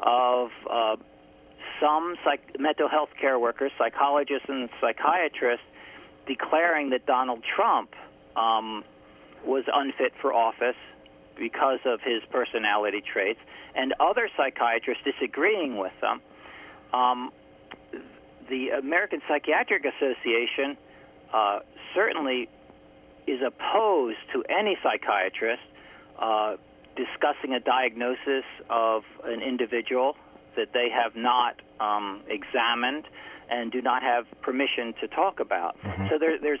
of 0.00 0.50
uh, 0.70 0.96
some 1.80 2.14
psych- 2.24 2.58
mental 2.58 2.88
health 2.88 3.10
care 3.20 3.38
workers, 3.38 3.72
psychologists, 3.76 4.48
and 4.48 4.70
psychiatrists 4.80 5.66
declaring 6.26 6.90
that 6.90 7.06
Donald 7.06 7.42
Trump 7.56 7.90
um, 8.36 8.84
was 9.44 9.64
unfit 9.72 10.12
for 10.20 10.32
office 10.32 10.76
because 11.38 11.80
of 11.84 12.00
his 12.00 12.22
personality 12.30 13.00
traits, 13.00 13.40
and 13.74 13.94
other 14.00 14.28
psychiatrists 14.36 15.04
disagreeing 15.04 15.76
with 15.76 15.92
them. 16.00 16.20
Um, 16.92 17.32
the 18.48 18.70
American 18.70 19.20
Psychiatric 19.28 19.84
Association 19.84 20.76
uh, 21.32 21.60
certainly 21.94 22.48
is 23.26 23.40
opposed 23.46 24.18
to 24.32 24.42
any 24.48 24.76
psychiatrist 24.82 25.62
uh, 26.18 26.56
discussing 26.96 27.52
a 27.54 27.60
diagnosis 27.60 28.44
of 28.70 29.02
an 29.24 29.42
individual 29.42 30.16
that 30.56 30.72
they 30.72 30.88
have 30.90 31.14
not 31.14 31.60
um, 31.78 32.22
examined 32.28 33.04
and 33.50 33.70
do 33.70 33.80
not 33.80 34.02
have 34.02 34.26
permission 34.42 34.94
to 35.00 35.08
talk 35.08 35.40
about. 35.40 35.76
Mm-hmm. 35.82 36.06
So 36.10 36.18
there, 36.18 36.38
there's 36.38 36.60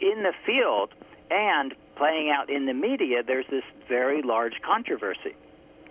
in 0.00 0.22
the 0.22 0.32
field 0.44 0.90
and 1.30 1.74
playing 1.96 2.30
out 2.30 2.50
in 2.50 2.66
the 2.66 2.74
media, 2.74 3.22
there's 3.26 3.46
this 3.50 3.64
very 3.88 4.22
large 4.22 4.60
controversy. 4.62 5.34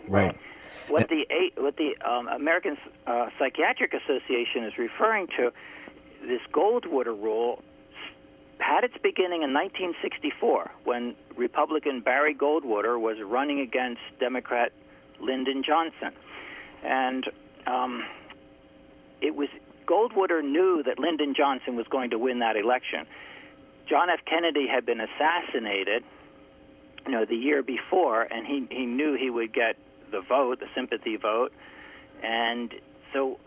Right. 0.08 0.38
What 0.88 1.10
the 1.10 1.26
what 1.58 1.78
the 1.78 1.96
um, 2.08 2.28
American 2.28 2.78
uh, 3.08 3.30
Psychiatric 3.40 3.94
Association 3.94 4.64
is 4.66 4.78
referring 4.78 5.28
to, 5.38 5.52
this 6.22 6.42
Goldwater 6.52 7.08
rule, 7.08 7.64
had 8.60 8.84
its 8.84 8.96
beginning 9.02 9.42
in 9.42 9.54
1964 9.54 10.72
when 10.84 11.16
Republican 11.36 12.02
Barry 12.02 12.36
Goldwater 12.36 13.00
was 13.00 13.18
running 13.24 13.60
against 13.60 14.02
Democrat 14.20 14.72
Lyndon 15.20 15.64
Johnson, 15.64 16.12
and 16.84 17.26
um, 17.66 18.04
it 19.22 19.36
was 19.36 19.50
Goldwater 19.88 20.44
knew 20.44 20.84
that 20.84 21.00
Lyndon 21.00 21.34
Johnson 21.36 21.76
was 21.76 21.88
going 21.88 22.12
to 22.12 22.20
win 22.20 22.40
that 22.40 22.56
election. 22.56 23.06
John 23.88 24.10
F. 24.10 24.20
Kennedy 24.26 24.68
had 24.68 24.86
been 24.86 25.00
assassinated, 25.00 26.04
you 27.06 27.12
know, 27.12 27.26
the 27.26 27.36
year 27.36 27.62
before, 27.62 28.24
and 28.24 28.46
he 28.46 28.68
he 28.70 28.86
knew 28.86 29.16
he 29.16 29.30
would 29.30 29.54
get 29.54 29.78
the 30.12 30.22
vote, 30.22 30.60
the 30.60 30.68
sympathy 30.74 31.18
vote, 31.18 31.52
and 32.24 32.74
so 33.14 33.40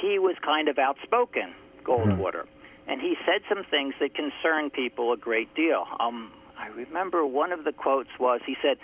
he 0.00 0.18
was 0.18 0.36
kind 0.42 0.68
of 0.68 0.78
outspoken, 0.78 1.54
Goldwater, 1.82 2.44
mm-hmm. 2.44 2.90
and 2.90 3.00
he 3.00 3.16
said 3.24 3.42
some 3.48 3.64
things 3.64 3.94
that 4.00 4.14
concerned 4.14 4.72
people 4.72 5.12
a 5.12 5.16
great 5.16 5.54
deal. 5.54 5.86
Um, 5.98 6.32
I 6.58 6.68
remember 6.68 7.26
one 7.26 7.52
of 7.52 7.64
the 7.64 7.72
quotes 7.72 8.10
was 8.18 8.40
he 8.46 8.56
said, 8.60 8.78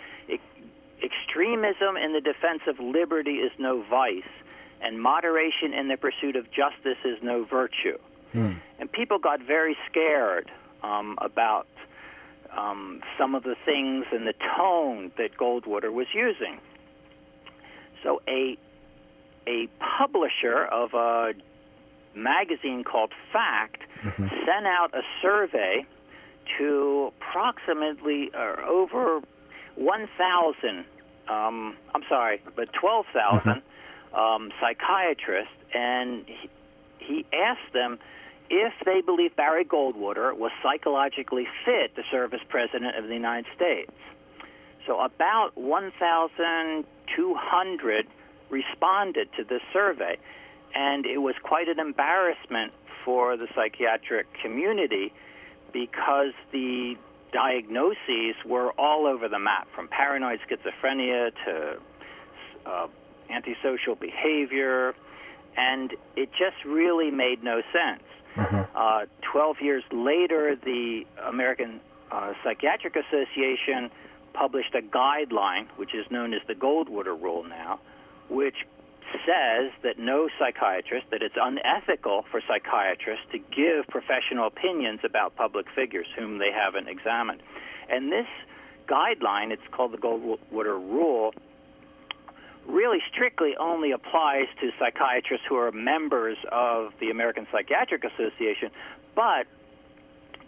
"Extremism 1.02 1.96
in 1.96 2.12
the 2.12 2.20
defense 2.20 2.62
of 2.66 2.78
liberty 2.80 3.36
is 3.36 3.52
no 3.58 3.82
vice." 3.82 4.22
and 4.82 5.00
moderation 5.00 5.72
in 5.74 5.88
the 5.88 5.96
pursuit 5.96 6.36
of 6.36 6.50
justice 6.50 6.98
is 7.04 7.18
no 7.22 7.44
virtue. 7.44 7.98
Hmm. 8.32 8.52
And 8.78 8.90
people 8.90 9.18
got 9.18 9.42
very 9.42 9.76
scared 9.90 10.50
um, 10.82 11.18
about 11.20 11.66
um, 12.56 13.00
some 13.18 13.34
of 13.34 13.42
the 13.42 13.56
things 13.64 14.06
and 14.12 14.26
the 14.26 14.34
tone 14.56 15.12
that 15.18 15.36
Goldwater 15.36 15.92
was 15.92 16.06
using. 16.14 16.58
So 18.02 18.22
a 18.28 18.58
a 19.46 19.68
publisher 19.98 20.64
of 20.64 20.94
a 20.94 21.32
magazine 22.14 22.84
called 22.84 23.12
Fact 23.32 23.80
mm-hmm. 24.02 24.26
sent 24.46 24.66
out 24.66 24.92
a 24.94 25.02
survey 25.22 25.86
to 26.58 27.12
approximately 27.20 28.30
uh, 28.34 28.56
over 28.66 29.20
1,000. 29.76 30.84
Um, 31.28 31.76
I'm 31.94 32.02
sorry, 32.08 32.42
but 32.56 32.72
12,000 32.72 33.40
mm-hmm. 33.40 34.14
um, 34.14 34.50
psychiatrists, 34.60 35.52
and 35.72 36.24
he, 36.26 36.50
he 36.98 37.26
asked 37.32 37.72
them 37.72 37.98
if 38.50 38.74
they 38.84 39.00
believe 39.00 39.34
Barry 39.36 39.64
Goldwater 39.64 40.36
was 40.36 40.50
psychologically 40.62 41.46
fit 41.64 41.94
to 41.94 42.02
serve 42.10 42.34
as 42.34 42.40
president 42.48 42.96
of 42.96 43.06
the 43.06 43.14
United 43.14 43.46
States. 43.54 43.92
So 44.86 45.00
about 45.00 45.56
1,200 45.56 48.06
responded 48.50 49.28
to 49.36 49.44
this 49.44 49.62
survey, 49.72 50.18
and 50.74 51.06
it 51.06 51.18
was 51.18 51.36
quite 51.42 51.68
an 51.68 51.78
embarrassment 51.78 52.72
for 53.04 53.36
the 53.36 53.46
psychiatric 53.54 54.26
community 54.42 55.12
because 55.72 56.32
the 56.50 56.96
diagnoses 57.32 58.34
were 58.44 58.72
all 58.72 59.06
over 59.06 59.28
the 59.28 59.38
map, 59.38 59.68
from 59.74 59.86
paranoid 59.86 60.40
schizophrenia 60.48 61.30
to 61.44 61.78
uh, 62.66 62.88
antisocial 63.30 63.94
behavior, 63.94 64.96
and 65.56 65.94
it 66.16 66.32
just 66.32 66.64
really 66.64 67.12
made 67.12 67.44
no 67.44 67.62
sense. 67.72 68.02
Mm-hmm. 68.36 68.76
Uh, 68.76 69.06
Twelve 69.22 69.60
years 69.60 69.84
later, 69.92 70.56
the 70.56 71.04
American 71.24 71.80
uh, 72.10 72.32
Psychiatric 72.42 72.96
Association 72.96 73.90
published 74.32 74.74
a 74.74 74.82
guideline, 74.82 75.66
which 75.76 75.94
is 75.94 76.04
known 76.10 76.34
as 76.34 76.40
the 76.48 76.54
Goldwater 76.54 77.20
Rule 77.20 77.44
now, 77.44 77.78
which 78.28 78.66
says 79.26 79.72
that 79.82 79.98
no 79.98 80.28
psychiatrist, 80.38 81.06
that 81.10 81.22
it's 81.22 81.34
unethical 81.40 82.24
for 82.30 82.40
psychiatrists 82.46 83.24
to 83.32 83.38
give 83.38 83.86
professional 83.88 84.46
opinions 84.46 85.00
about 85.04 85.36
public 85.36 85.66
figures 85.74 86.06
whom 86.16 86.38
they 86.38 86.50
haven't 86.52 86.88
examined. 86.88 87.42
And 87.88 88.12
this 88.12 88.26
guideline, 88.88 89.50
it's 89.50 89.62
called 89.72 89.92
the 89.92 89.98
Goldwater 89.98 90.78
Rule, 90.78 91.34
really 92.66 92.98
strictly 93.12 93.56
only 93.58 93.92
applies 93.92 94.46
to 94.60 94.70
psychiatrists 94.78 95.46
who 95.48 95.56
are 95.56 95.72
members 95.72 96.36
of 96.50 96.92
the 97.00 97.10
American 97.10 97.46
Psychiatric 97.50 98.04
Association, 98.04 98.70
but 99.14 99.46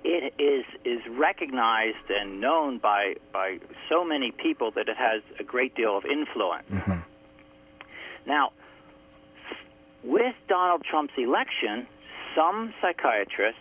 it 0.05 0.35
is 0.39 0.65
is 0.85 1.01
recognized 1.17 2.11
and 2.11 2.41
known 2.41 2.79
by 2.79 3.15
by 3.33 3.59
so 3.89 4.05
many 4.05 4.33
people 4.33 4.71
that 4.73 4.89
it 4.89 4.97
has 4.97 5.23
a 5.39 5.45
great 5.45 5.75
deal 5.75 5.97
of 5.97 6.05
influence. 6.05 6.69
Mm-hmm. 6.71 6.99
Now, 8.27 8.53
with 10.03 10.35
Donald 10.49 10.83
Trump's 10.85 11.15
election, 11.17 11.87
some 12.35 12.75
psychiatrists 12.81 13.61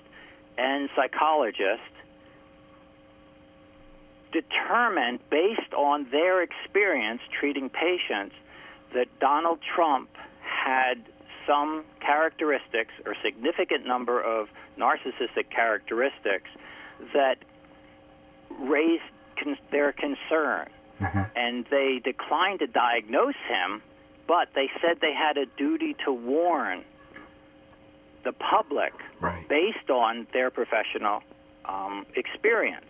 and 0.58 0.90
psychologists 0.96 1.86
determined, 4.32 5.20
based 5.30 5.74
on 5.76 6.08
their 6.12 6.42
experience 6.42 7.22
treating 7.38 7.70
patients, 7.70 8.36
that 8.94 9.08
Donald 9.20 9.60
Trump 9.76 10.10
had 10.42 11.04
some 11.48 11.84
characteristics 12.00 12.94
or 13.06 13.16
significant 13.24 13.86
number 13.86 14.22
of 14.22 14.50
narcissistic 14.78 15.50
characteristics 15.50 16.50
that 17.14 17.38
raised 18.60 19.04
con- 19.42 19.58
their 19.72 19.92
concern. 19.92 20.70
Mm-hmm. 21.00 21.22
And 21.36 21.66
they 21.72 22.00
declined 22.04 22.60
to 22.60 22.68
diagnose 22.68 23.36
him, 23.48 23.82
but 24.28 24.50
they 24.54 24.70
said 24.82 25.00
they 25.02 25.14
had 25.14 25.38
a 25.38 25.46
duty 25.58 25.96
to 26.06 26.12
warn 26.12 26.84
the 28.24 28.34
public 28.34 28.94
right. 29.20 29.48
based 29.50 29.90
on 29.90 30.28
their 30.32 30.52
professional 30.52 31.24
um, 31.66 32.06
experience. 32.16 32.86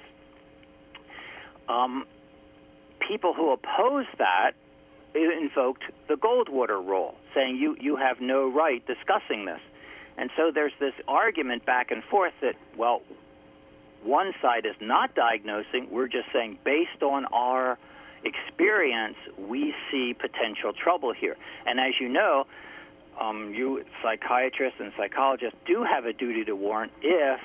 Um, 1.69 2.05
people 3.07 3.33
who 3.33 3.51
oppose 3.51 4.05
that 4.17 4.51
invoked 5.13 5.83
the 6.07 6.15
Goldwater 6.15 6.85
rule, 6.85 7.15
saying 7.35 7.57
you, 7.57 7.75
you 7.79 7.95
have 7.95 8.21
no 8.21 8.49
right 8.49 8.85
discussing 8.85 9.45
this. 9.45 9.59
And 10.17 10.29
so 10.37 10.51
there's 10.53 10.73
this 10.79 10.93
argument 11.07 11.65
back 11.65 11.91
and 11.91 12.03
forth 12.03 12.33
that, 12.41 12.55
well, 12.77 13.01
one 14.03 14.33
side 14.41 14.65
is 14.65 14.75
not 14.81 15.13
diagnosing, 15.15 15.87
we're 15.91 16.07
just 16.07 16.27
saying 16.33 16.57
based 16.63 17.03
on 17.03 17.25
our 17.25 17.77
experience, 18.23 19.17
we 19.37 19.73
see 19.91 20.13
potential 20.13 20.73
trouble 20.73 21.13
here. 21.13 21.35
And 21.65 21.79
as 21.79 21.93
you 21.99 22.09
know, 22.09 22.45
um, 23.19 23.53
you 23.53 23.83
psychiatrists 24.01 24.79
and 24.79 24.91
psychologists 24.97 25.57
do 25.65 25.83
have 25.83 26.05
a 26.05 26.13
duty 26.13 26.45
to 26.45 26.55
warn 26.55 26.89
if 27.01 27.39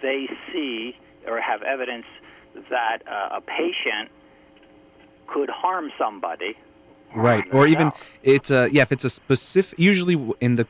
they 0.00 0.28
see 0.52 0.96
or 1.26 1.40
have 1.40 1.62
evidence 1.62 2.06
that 2.70 2.98
uh, 3.06 3.36
a 3.38 3.40
patient 3.40 4.10
could 5.26 5.50
harm 5.50 5.90
somebody 5.98 6.56
Right, 7.14 7.44
or 7.52 7.66
even 7.66 7.92
it's 8.22 8.50
a 8.50 8.68
yeah. 8.72 8.82
If 8.82 8.92
it's 8.92 9.04
a 9.04 9.10
specific, 9.10 9.78
usually 9.78 10.14
in 10.40 10.54
the 10.54 10.66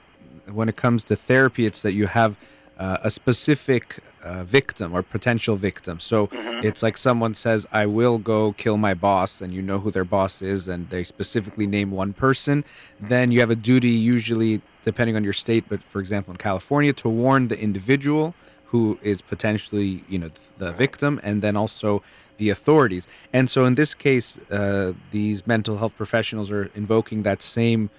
when 0.51 0.69
it 0.69 0.77
comes 0.77 1.05
to 1.05 1.17
therapy, 1.17 1.67
it's 1.67 1.83
that 1.83 1.93
you 1.93 2.09
have 2.09 2.37
uh, 2.79 2.99
a 3.05 3.11
specific 3.11 3.99
uh, 4.25 4.43
victim 4.43 4.93
or 4.93 5.03
potential 5.05 5.55
victim. 5.55 6.01
So 6.01 6.27
Mm-hmm. 6.29 6.67
it's 6.67 6.83
like 6.83 6.99
someone 6.99 7.35
says, 7.35 7.65
"I 7.71 7.87
will 7.87 8.19
go 8.19 8.53
kill 8.55 8.77
my 8.77 8.95
boss," 8.95 9.41
and 9.41 9.55
you 9.55 9.63
know 9.63 9.79
who 9.79 9.93
their 9.93 10.05
boss 10.05 10.43
is, 10.43 10.67
and 10.67 10.91
they 10.91 11.05
specifically 11.05 11.67
name 11.69 11.93
one 11.93 12.13
person. 12.13 12.65
Then 12.99 13.31
you 13.31 13.39
have 13.39 13.51
a 13.51 13.57
duty, 13.57 13.91
usually 13.91 14.63
depending 14.83 15.15
on 15.15 15.23
your 15.23 15.33
state, 15.33 15.67
but 15.69 15.81
for 15.85 16.01
example 16.01 16.33
in 16.33 16.39
California, 16.39 16.93
to 16.95 17.09
warn 17.09 17.49
the 17.49 17.59
individual 17.61 18.35
who 18.73 18.99
is 19.03 19.21
potentially 19.21 20.03
you 20.09 20.19
know 20.19 20.31
the 20.59 20.73
victim, 20.73 21.21
and 21.23 21.43
then 21.43 21.57
also 21.57 22.03
the 22.39 22.49
authorities. 22.49 23.07
And 23.33 23.49
so 23.49 23.67
in 23.67 23.75
this 23.75 23.93
case, 23.95 24.39
uh, 24.51 24.95
these 25.11 25.47
mental 25.47 25.77
health 25.77 25.95
professionals 25.97 26.51
are 26.51 26.71
invoking 26.75 27.23
that 27.23 27.43
same 27.43 27.91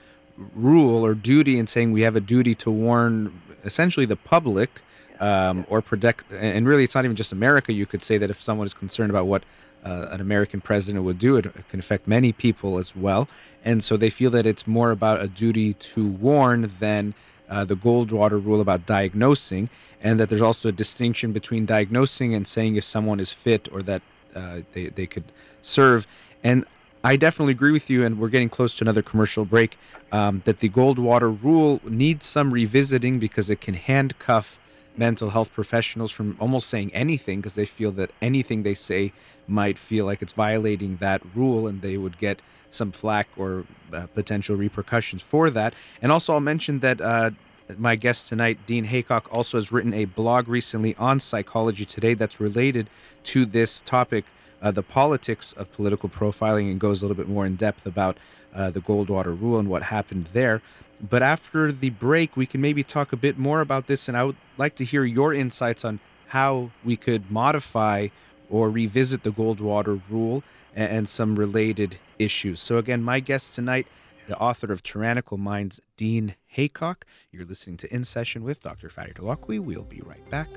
rule 0.56 1.06
or 1.06 1.14
duty 1.14 1.60
and 1.60 1.70
saying 1.70 1.92
we 1.92 2.02
have 2.02 2.16
a 2.16 2.20
duty 2.20 2.56
to 2.56 2.72
warn 2.72 3.14
essentially 3.64 4.08
the 4.08 4.16
public 4.16 4.82
um, 5.20 5.64
or 5.70 5.80
protect. 5.82 6.26
And 6.32 6.68
really, 6.68 6.84
it's 6.84 6.96
not 6.96 7.06
even 7.06 7.16
just 7.16 7.32
America. 7.32 7.72
You 7.72 7.86
could 7.86 8.02
say 8.02 8.18
that 8.18 8.30
if 8.32 8.42
someone 8.42 8.66
is 8.66 8.74
concerned 8.74 9.12
about 9.12 9.28
what 9.28 9.44
uh, 9.86 10.08
an 10.10 10.22
American 10.22 10.60
president 10.60 11.06
would 11.06 11.20
do, 11.20 11.36
it, 11.36 11.46
it 11.46 11.70
can 11.70 11.80
affect 11.80 12.08
many 12.08 12.32
people 12.32 12.80
as 12.80 12.96
well. 12.96 13.30
And 13.64 13.84
so 13.84 13.96
they 13.96 14.10
feel 14.10 14.32
that 14.32 14.48
it's 14.48 14.66
more 14.66 14.90
about 14.90 15.22
a 15.22 15.28
duty 15.28 15.76
to 15.76 16.08
warn 16.08 16.72
than 16.80 17.14
uh, 17.50 17.66
the 17.66 17.76
Goldwater 17.76 18.44
rule 18.44 18.62
about 18.62 18.86
diagnosing, 18.86 19.70
and 20.02 20.20
that 20.20 20.30
there's 20.30 20.42
also 20.42 20.70
a 20.70 20.72
distinction 20.72 21.32
between 21.32 21.66
diagnosing 21.66 22.34
and 22.34 22.48
saying 22.48 22.76
if 22.76 22.84
someone 22.84 23.20
is 23.20 23.32
fit 23.32 23.70
or 23.72 23.82
that 23.84 24.02
uh, 24.36 24.62
they, 24.74 24.88
they 24.88 25.06
could 25.06 25.26
serve. 25.62 26.08
And 26.44 26.66
I 27.04 27.18
definitely 27.18 27.52
agree 27.52 27.72
with 27.72 27.90
you, 27.90 28.06
and 28.06 28.18
we're 28.18 28.30
getting 28.30 28.50
close 28.50 28.76
to 28.78 28.84
another 28.84 29.02
commercial 29.02 29.46
break, 29.46 29.78
um, 30.12 30.42
that 30.46 30.60
the 30.60 30.70
Goldwater 30.70 31.38
rule 31.44 31.82
needs 31.84 32.26
some 32.26 32.54
revisiting 32.54 33.20
because 33.20 33.50
it 33.50 33.60
can 33.60 33.74
handcuff 33.74 34.58
mental 34.98 35.32
health 35.32 35.52
professionals 35.52 36.12
from 36.12 36.38
almost 36.40 36.70
saying 36.70 36.94
anything 36.94 37.40
because 37.40 37.56
they 37.56 37.66
feel 37.66 37.92
that 37.92 38.12
anything 38.22 38.64
they 38.64 38.74
say 38.74 39.12
might 39.48 39.78
feel 39.78 40.06
like 40.06 40.22
it's 40.22 40.34
violating 40.34 40.98
that 40.98 41.22
rule 41.36 41.68
and 41.68 41.82
they 41.82 41.98
would 41.98 42.18
get 42.18 42.42
some 42.70 42.92
flack 42.92 43.28
or 43.38 43.66
uh, 43.92 44.08
potential 44.14 44.56
repercussions 44.56 45.22
for 45.22 45.50
that. 45.50 45.74
And 46.02 46.12
also, 46.12 46.34
I'll 46.34 46.40
mention 46.40 46.80
that 46.80 47.02
uh, 47.02 47.32
my 47.78 47.96
guest 47.96 48.28
tonight, 48.28 48.60
Dean 48.66 48.86
Haycock, 48.86 49.28
also 49.32 49.58
has 49.58 49.72
written 49.72 49.94
a 49.94 50.06
blog 50.06 50.48
recently 50.48 50.96
on 50.96 51.20
Psychology 51.20 51.86
Today 51.86 52.14
that's 52.14 52.40
related 52.40 52.90
to 53.26 53.46
this 53.46 53.82
topic, 53.82 54.26
uh, 54.62 54.72
the 54.72 54.84
politics 54.84 55.54
of 55.54 55.72
political 55.74 56.10
profiling, 56.10 56.72
and 56.72 56.80
goes 56.80 57.02
a 57.02 57.06
little 57.06 57.18
bit 57.18 57.30
more 57.30 57.46
in 57.46 57.56
depth 57.56 57.86
about 57.86 58.18
uh, 58.54 58.70
the 58.70 58.82
Goldwater 58.82 59.40
Rule 59.40 59.60
and 59.60 59.70
what 59.70 59.84
happened 59.84 60.30
there. 60.34 60.62
But 61.08 61.22
after 61.22 61.72
the 61.72 61.90
break, 61.90 62.38
we 62.38 62.46
can 62.46 62.62
maybe 62.62 62.82
talk 62.82 63.12
a 63.12 63.18
bit 63.18 63.38
more 63.38 63.60
about 63.60 63.88
this, 63.88 64.08
and 64.08 64.16
I 64.16 64.24
would 64.24 64.38
like 64.58 64.76
to 64.76 64.86
hear 64.86 65.04
your 65.04 65.34
insights 65.34 65.84
on 65.84 66.00
how 66.28 66.72
we 66.84 66.96
could 66.96 67.30
modify 67.30 68.08
or 68.50 68.70
revisit 68.70 69.24
the 69.24 69.32
Goldwater 69.32 70.02
Rule 70.10 70.44
and, 70.76 71.08
some 71.08 71.36
related 71.36 71.98
issues. 72.18 72.62
So, 72.62 72.78
again, 72.78 73.04
my 73.04 73.20
guest 73.20 73.54
tonight, 73.54 73.86
the 74.28 74.38
author 74.40 74.72
of 74.72 74.82
Tyrannical 74.82 75.38
Minds, 75.38 75.82
Dean 75.98 76.36
Haycock. 76.48 77.06
You're 77.32 77.46
listening 77.46 77.78
to 77.78 77.94
In 77.94 78.06
Session 78.06 78.44
with 78.44 78.62
Dr. 78.62 78.90
Fatty 78.90 79.12
Holakouee. 79.12 79.60
We'll 79.60 79.84
be 79.84 80.02
right 80.02 80.28
back. 80.30 80.48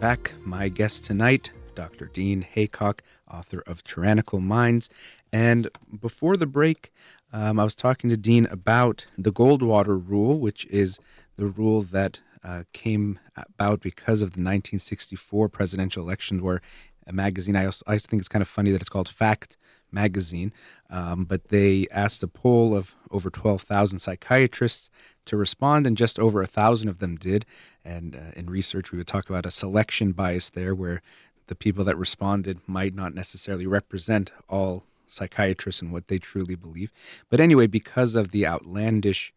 Back. 0.00 0.32
My 0.44 0.68
guest 0.68 1.04
tonight, 1.04 1.50
Dr. 1.74 2.06
Dean 2.06 2.42
Haycock, 2.42 3.02
author 3.28 3.64
of 3.66 3.82
Tyrannical 3.82 4.38
Minds. 4.38 4.88
And 5.32 5.68
before 6.00 6.36
the 6.36 6.46
break, 6.46 6.92
um, 7.32 7.58
I 7.58 7.64
was 7.64 7.74
talking 7.74 8.08
to 8.10 8.16
Dean 8.16 8.46
about 8.46 9.06
the 9.16 9.32
Goldwater 9.32 10.00
Rule, 10.00 10.38
which 10.38 10.66
is 10.66 11.00
the 11.36 11.46
rule 11.46 11.82
that 11.82 12.20
uh, 12.44 12.62
came 12.72 13.18
about 13.36 13.80
because 13.80 14.22
of 14.22 14.30
the 14.30 14.40
1964 14.40 15.48
presidential 15.48 16.04
election, 16.04 16.42
where 16.42 16.62
a 17.08 17.12
magazine, 17.12 17.56
I, 17.56 17.64
also, 17.64 17.82
I 17.88 17.98
think 17.98 18.20
it's 18.20 18.28
kind 18.28 18.42
of 18.42 18.48
funny 18.48 18.70
that 18.70 18.80
it's 18.80 18.88
called 18.88 19.08
Fact 19.08 19.56
Magazine, 19.90 20.52
um, 20.90 21.24
but 21.24 21.48
they 21.48 21.86
asked 21.90 22.22
a 22.22 22.28
poll 22.28 22.76
of 22.76 22.94
over 23.10 23.30
12,000 23.30 23.98
psychiatrists 23.98 24.90
to 25.24 25.36
respond, 25.36 25.86
and 25.86 25.96
just 25.96 26.18
over 26.18 26.40
a 26.40 26.46
thousand 26.46 26.88
of 26.88 26.98
them 26.98 27.16
did. 27.16 27.44
And 27.88 28.16
uh, 28.16 28.32
in 28.36 28.50
research, 28.50 28.92
we 28.92 28.98
would 28.98 29.06
talk 29.06 29.30
about 29.30 29.46
a 29.46 29.50
selection 29.50 30.12
bias 30.12 30.50
there, 30.50 30.74
where 30.74 31.00
the 31.46 31.54
people 31.54 31.84
that 31.84 31.96
responded 31.96 32.60
might 32.66 32.94
not 32.94 33.14
necessarily 33.14 33.66
represent 33.66 34.30
all 34.48 34.84
psychiatrists 35.06 35.80
and 35.80 35.90
what 35.90 36.08
they 36.08 36.18
truly 36.18 36.54
believe. 36.54 36.92
But 37.30 37.40
anyway, 37.40 37.66
because 37.66 38.14
of 38.14 38.30
the 38.30 38.46
outlandish 38.46 39.32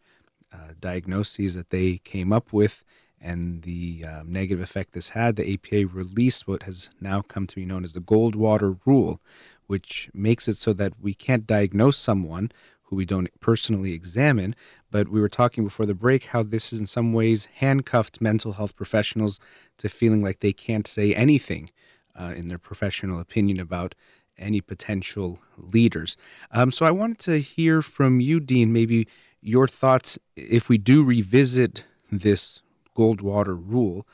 uh, 0.52 0.74
diagnoses 0.82 1.56
that 1.56 1.70
they 1.70 2.02
came 2.04 2.34
up 2.34 2.52
with 2.52 2.84
and 3.22 3.62
the 3.62 4.04
um, 4.06 4.34
negative 4.34 4.62
effect 4.62 4.92
this 4.92 5.10
had, 5.10 5.38
the 5.38 5.54
APA 5.54 5.88
released 5.88 6.46
what 6.46 6.64
has 6.64 6.90
now 7.00 7.22
come 7.22 7.48
to 7.48 7.56
be 7.56 7.66
known 7.66 7.86
as 7.86 7.94
the 7.94 8.02
Goldwater 8.02 8.80
Rule, 8.86 9.22
which 9.68 10.10
makes 10.14 10.50
it 10.50 10.58
so 10.58 10.74
that 10.74 10.94
we 11.02 11.14
can't 11.14 11.48
diagnose 11.48 11.98
someone 11.98 12.52
who 12.84 12.98
we 12.98 13.06
don't 13.06 13.30
personally 13.40 13.94
examine. 13.94 14.54
But 14.91 15.08
we 15.08 15.21
were 15.21 15.30
talking 15.30 15.63
before 15.63 15.86
the 15.86 15.95
break 15.95 16.25
how 16.25 16.43
this 16.43 16.73
is 16.73 16.80
in 16.80 16.86
some 16.86 17.13
ways 17.13 17.47
handcuffed 17.56 18.21
mental 18.21 18.54
health 18.54 18.75
professionals 18.75 19.39
to 19.77 19.89
feeling 19.89 20.21
like 20.21 20.41
they 20.41 20.54
can't 20.54 20.86
say 20.86 21.15
anything 21.15 21.71
uh, 22.13 22.34
in 22.36 22.47
their 22.47 22.58
professional 22.58 23.19
opinion 23.19 23.60
about 23.60 23.95
any 24.38 24.60
potential 24.60 25.39
leaders. 25.58 26.17
Um, 26.51 26.71
so 26.71 26.86
I 26.86 26.91
wanted 26.91 27.19
to 27.19 27.39
hear 27.39 27.82
from 27.82 28.19
you, 28.19 28.39
Dean, 28.39 28.73
maybe 28.73 29.08
your 29.41 29.67
thoughts 29.67 30.19
if 30.36 30.67
we 30.67 30.77
do 30.77 31.04
revisit 31.04 31.86
this 32.12 32.62
Goldwater 32.95 33.60
rule. 33.65 34.06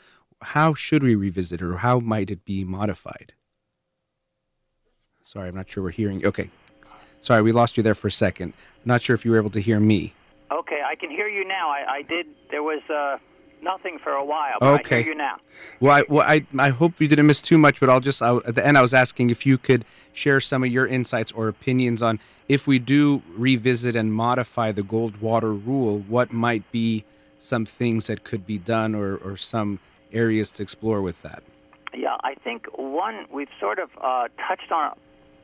How 0.41 0.75
should 0.75 1.01
we 1.01 1.15
revisit 1.15 1.61
it, 1.61 1.65
or 1.65 1.77
how 1.77 1.99
might 1.99 2.29
it 2.29 2.45
be 2.45 2.63
modified? 2.63 3.33
Sorry, 5.23 5.49
I'm 5.49 5.55
not 5.55 5.69
sure 5.69 5.83
we're 5.83 5.89
hearing. 5.89 6.23
Okay, 6.25 6.51
sorry, 7.21 7.41
we 7.41 7.51
lost 7.51 7.75
you 7.75 7.83
there 7.83 7.95
for 7.95 8.07
a 8.07 8.11
second. 8.11 8.53
Not 8.85 9.01
sure 9.01 9.15
if 9.15 9.25
you 9.25 9.31
were 9.31 9.37
able 9.37 9.49
to 9.49 9.59
hear 9.59 9.79
me. 9.79 10.13
Okay, 10.51 10.81
I 10.85 10.95
can 10.95 11.09
hear 11.09 11.27
you 11.27 11.45
now. 11.45 11.69
I, 11.69 11.97
I 11.97 12.01
did. 12.03 12.27
There 12.49 12.63
was 12.63 12.81
uh, 12.89 13.17
nothing 13.61 13.99
for 14.01 14.11
a 14.11 14.23
while, 14.23 14.57
but 14.59 14.67
I 14.67 14.79
Okay. 14.79 15.03
hear 15.03 15.11
you 15.11 15.17
now. 15.17 15.37
Well, 15.79 15.97
I, 15.97 16.03
well, 16.07 16.25
I, 16.27 16.45
I 16.57 16.69
hope 16.69 17.01
you 17.01 17.07
didn't 17.07 17.27
miss 17.27 17.41
too 17.41 17.57
much, 17.57 17.79
but 17.79 17.89
I'll 17.89 17.99
just, 17.99 18.21
I, 18.21 18.35
at 18.37 18.55
the 18.55 18.65
end, 18.65 18.77
I 18.77 18.81
was 18.81 18.93
asking 18.93 19.29
if 19.29 19.45
you 19.45 19.57
could 19.57 19.83
share 20.13 20.39
some 20.39 20.63
of 20.63 20.71
your 20.71 20.87
insights 20.87 21.31
or 21.31 21.47
opinions 21.47 22.01
on 22.01 22.19
if 22.47 22.65
we 22.65 22.79
do 22.79 23.21
revisit 23.35 23.95
and 23.95 24.13
modify 24.13 24.71
the 24.71 24.83
Goldwater 24.83 25.59
rule, 25.65 25.99
what 26.07 26.31
might 26.31 26.69
be 26.71 27.03
some 27.39 27.65
things 27.65 28.07
that 28.07 28.23
could 28.23 28.45
be 28.45 28.57
done 28.57 28.95
or, 28.95 29.17
or 29.17 29.35
some 29.37 29.79
areas 30.13 30.51
to 30.51 30.63
explore 30.63 31.01
with 31.01 31.21
that. 31.23 31.43
Yeah, 31.93 32.15
I 32.23 32.35
think 32.35 32.67
one 32.77 33.25
we've 33.31 33.49
sort 33.59 33.79
of 33.79 33.89
uh, 34.01 34.27
touched 34.47 34.71
on 34.71 34.97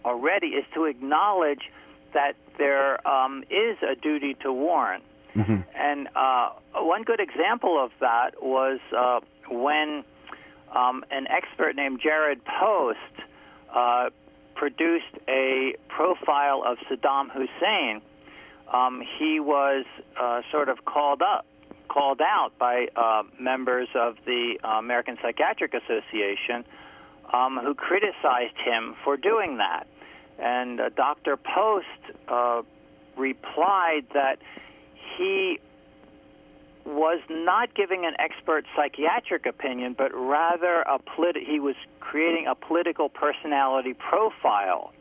already 0.05 0.47
is 0.47 0.65
to 0.73 0.85
acknowledge 0.85 1.71
that 2.13 2.35
there 2.57 3.05
um, 3.07 3.43
is 3.49 3.77
a 3.81 3.95
duty 3.95 4.35
to 4.41 4.51
warn. 4.51 5.01
And 5.75 6.07
uh, 6.15 6.49
one 6.75 7.03
good 7.03 7.19
example 7.19 7.83
of 7.83 7.91
that 7.99 8.41
was 8.41 8.79
uh, 8.95 9.19
when 9.49 10.03
um, 10.75 11.03
an 11.11 11.27
expert 11.27 11.75
named 11.75 12.01
Jerrold 12.01 12.39
Post 12.45 12.99
uh, 13.73 14.09
produced 14.55 15.17
a 15.27 15.75
profile 15.87 16.63
of 16.65 16.77
Saddam 16.89 17.29
Hussein. 17.31 18.01
Um, 18.71 19.03
he 19.19 19.39
was 19.39 19.85
uh, 20.19 20.41
sort 20.51 20.69
of 20.69 20.85
called 20.85 21.21
up, 21.21 21.45
called 21.89 22.21
out 22.21 22.51
by 22.57 22.87
uh, 22.95 23.23
members 23.39 23.87
of 23.95 24.17
the 24.25 24.59
uh, 24.63 24.79
American 24.79 25.17
Psychiatric 25.21 25.73
Association 25.73 26.63
um, 27.33 27.59
who 27.61 27.73
criticized 27.73 28.57
him 28.63 28.95
for 29.03 29.17
doing 29.17 29.57
that. 29.57 29.87
And 30.39 30.79
uh, 30.79 30.89
Dr. 30.89 31.37
Post 31.37 31.87
uh, 32.27 32.61
replied 33.15 34.05
that 34.13 34.39
he 35.17 35.59
was 36.85 37.21
not 37.29 37.73
giving 37.73 38.05
an 38.05 38.13
expert 38.19 38.65
psychiatric 38.75 39.45
opinion, 39.45 39.95
but 39.97 40.11
rather 40.13 40.81
a 40.81 40.99
polit- 40.99 41.37
he 41.37 41.59
was 41.59 41.75
creating 41.99 42.47
a 42.47 42.55
political 42.55 43.09
personality 43.09 43.93
profile. 43.93 44.93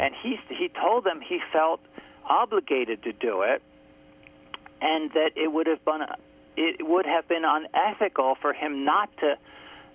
And 0.00 0.14
he 0.22 0.38
he 0.48 0.68
told 0.68 1.02
them 1.02 1.20
he 1.20 1.40
felt 1.52 1.80
obligated 2.24 3.02
to 3.02 3.12
do 3.12 3.42
it, 3.42 3.60
and 4.80 5.10
that 5.12 5.32
it 5.34 5.52
would 5.52 5.66
have 5.66 5.84
been 5.84 6.02
it 6.56 6.86
would 6.86 7.06
have 7.06 7.26
been 7.26 7.44
unethical 7.44 8.36
for 8.40 8.52
him 8.52 8.84
not 8.84 9.10
to 9.18 9.36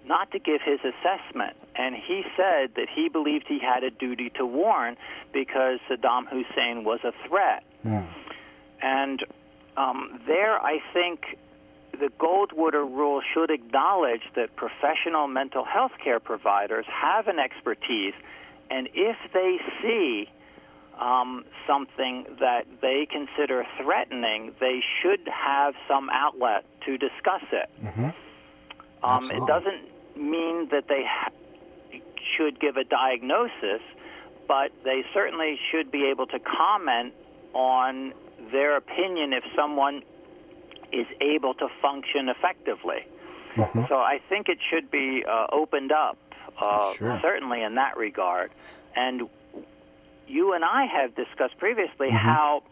not 0.06 0.32
to 0.32 0.40
give 0.40 0.62
his 0.62 0.80
assessment. 0.80 1.56
And 1.76 1.96
he 1.96 2.24
said 2.36 2.72
that 2.76 2.88
he 2.94 3.10
believed 3.10 3.46
he 3.48 3.60
had 3.60 3.84
a 3.84 3.92
duty 3.92 4.32
to 4.38 4.46
warn 4.46 4.98
because 5.34 5.80
Saddam 5.90 6.28
Hussein 6.28 6.84
was 6.84 7.00
a 7.04 7.14
threat. 7.28 7.64
And 8.82 9.24
um, 9.78 10.22
there, 10.26 10.60
I 10.60 10.80
think 10.94 11.38
the 11.92 12.10
Goldwater 12.20 12.84
rule 12.84 13.22
should 13.34 13.52
acknowledge 13.52 14.22
that 14.36 14.56
professional 14.56 15.28
mental 15.28 15.66
health 15.66 15.92
care 16.04 16.20
providers 16.20 16.86
have 16.88 17.28
an 17.28 17.40
expertise, 17.40 18.14
and 18.70 18.88
if 18.94 19.18
they 19.34 19.58
see 19.82 20.30
um, 21.00 21.46
something 21.68 22.26
that 22.40 22.66
they 22.82 23.08
consider 23.10 23.66
threatening, 23.82 24.54
they 24.60 24.82
should 25.02 25.28
have 25.28 25.74
some 25.88 26.10
outlet 26.12 26.66
to 26.86 26.98
discuss 26.98 27.44
it. 27.52 27.70
Mm-hmm. 27.84 28.10
Um, 29.04 29.30
it 29.32 29.46
doesn't 29.48 29.88
mean 30.18 30.70
that 30.72 30.88
they 30.88 31.04
ha- 31.08 31.30
should 32.36 32.60
give 32.60 32.78
a 32.78 32.84
diagnosis, 32.84 33.82
but 34.48 34.72
they 34.84 35.04
certainly 35.14 35.58
should 35.72 35.92
be 35.92 36.06
able 36.12 36.28
to 36.28 36.40
comment 36.40 37.14
on 37.54 38.14
their 38.52 38.76
opinion 38.78 39.34
if 39.34 39.44
someone 39.56 40.02
is 40.92 41.08
able 41.22 41.54
to 41.56 41.68
function 41.82 42.30
effectively. 42.30 43.06
Mhm. 43.56 43.88
So 43.88 43.98
I 44.00 44.20
think 44.30 44.50
it 44.50 44.60
should 44.70 44.90
be 44.92 45.24
uh, 45.26 45.48
opened 45.52 45.92
up, 45.92 46.18
uh, 46.62 46.94
Sure. 46.94 47.20
certainly 47.22 47.62
in 47.64 47.76
that 47.76 47.98
regard. 47.98 48.52
And 48.96 49.30
you 50.28 50.54
and 50.54 50.64
I 50.66 50.86
have 50.86 51.16
discussed 51.16 51.58
previously 51.58 52.10
Mhm. 52.10 52.18
how 52.18 52.64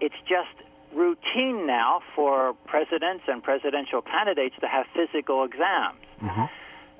it's 0.00 0.14
just 0.26 0.54
routine 0.94 1.66
now 1.66 2.00
for 2.14 2.54
presidents 2.66 3.24
and 3.28 3.42
presidential 3.42 4.00
candidates 4.02 4.54
to 4.60 4.66
have 4.66 4.86
physical 4.94 5.44
exams 5.44 6.00
Mhm. 6.22 6.50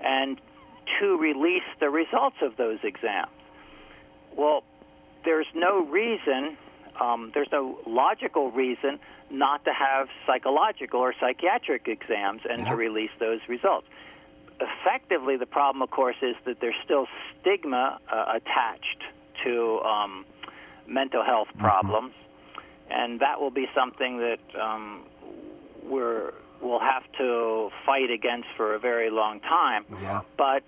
and 0.00 0.40
to 0.98 1.16
release 1.18 1.64
the 1.80 1.90
results 1.90 2.36
of 2.42 2.56
those 2.56 2.78
exams. 2.82 3.30
Well, 4.34 4.62
there's 5.24 5.46
no 5.54 5.80
reason, 5.80 6.56
um, 7.00 7.30
there's 7.34 7.50
no 7.52 7.78
logical 7.86 8.50
reason 8.50 9.00
not 9.30 9.64
to 9.64 9.72
have 9.72 10.08
psychological 10.26 11.00
or 11.00 11.12
psychiatric 11.20 11.88
exams 11.88 12.42
and 12.46 12.60
Yeah. 12.60 12.70
to 12.70 12.76
release 12.76 13.10
those 13.18 13.40
results. 13.48 13.86
Effectively, 14.60 15.36
the 15.36 15.46
problem, 15.46 15.82
of 15.82 15.90
course, 15.90 16.16
is 16.22 16.36
that 16.44 16.60
there's 16.60 16.76
still 16.84 17.06
stigma 17.40 17.98
uh, 18.10 18.24
attached 18.34 19.02
to 19.44 19.80
um, 19.82 20.24
mental 20.86 21.22
health 21.22 21.48
problems, 21.58 22.12
and 22.90 23.20
that 23.20 23.40
will 23.40 23.50
be 23.50 23.66
something 23.74 24.18
that 24.18 24.60
um, 24.60 25.04
we're 25.82 26.32
we'll 26.60 26.80
have 26.80 27.04
to 27.16 27.70
fight 27.86 28.10
against 28.10 28.48
for 28.56 28.74
a 28.74 28.78
very 28.78 29.10
long 29.10 29.40
time. 29.40 29.84
Yeah. 30.02 30.22
But 30.36 30.62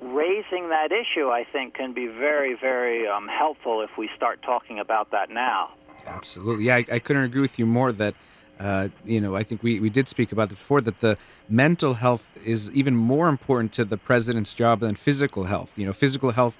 raising 0.00 0.68
that 0.70 0.90
issue, 0.92 1.30
I 1.30 1.44
think, 1.44 1.74
can 1.74 1.92
be 1.92 2.06
very, 2.06 2.54
very 2.54 3.06
um, 3.06 3.28
helpful 3.28 3.82
if 3.82 3.96
we 3.96 4.08
start 4.16 4.42
talking 4.42 4.78
about 4.78 5.10
that 5.10 5.30
now. 5.30 5.72
Absolutely. 6.06 6.64
Yeah, 6.64 6.76
I, 6.76 6.84
I 6.92 6.98
couldn't 6.98 7.24
agree 7.24 7.40
with 7.40 7.58
you 7.58 7.66
more 7.66 7.92
that, 7.92 8.14
uh, 8.60 8.88
you 9.04 9.20
know, 9.20 9.34
I 9.34 9.42
think 9.42 9.62
we, 9.62 9.80
we 9.80 9.90
did 9.90 10.08
speak 10.08 10.32
about 10.32 10.50
this 10.50 10.58
before 10.58 10.80
that 10.82 11.00
the 11.00 11.16
mental 11.48 11.94
health 11.94 12.30
is 12.44 12.70
even 12.72 12.94
more 12.96 13.28
important 13.28 13.72
to 13.74 13.84
the 13.84 13.96
president's 13.96 14.54
job 14.54 14.80
than 14.80 14.94
physical 14.94 15.44
health. 15.44 15.72
You 15.76 15.86
know, 15.86 15.92
physical 15.92 16.32
health, 16.32 16.58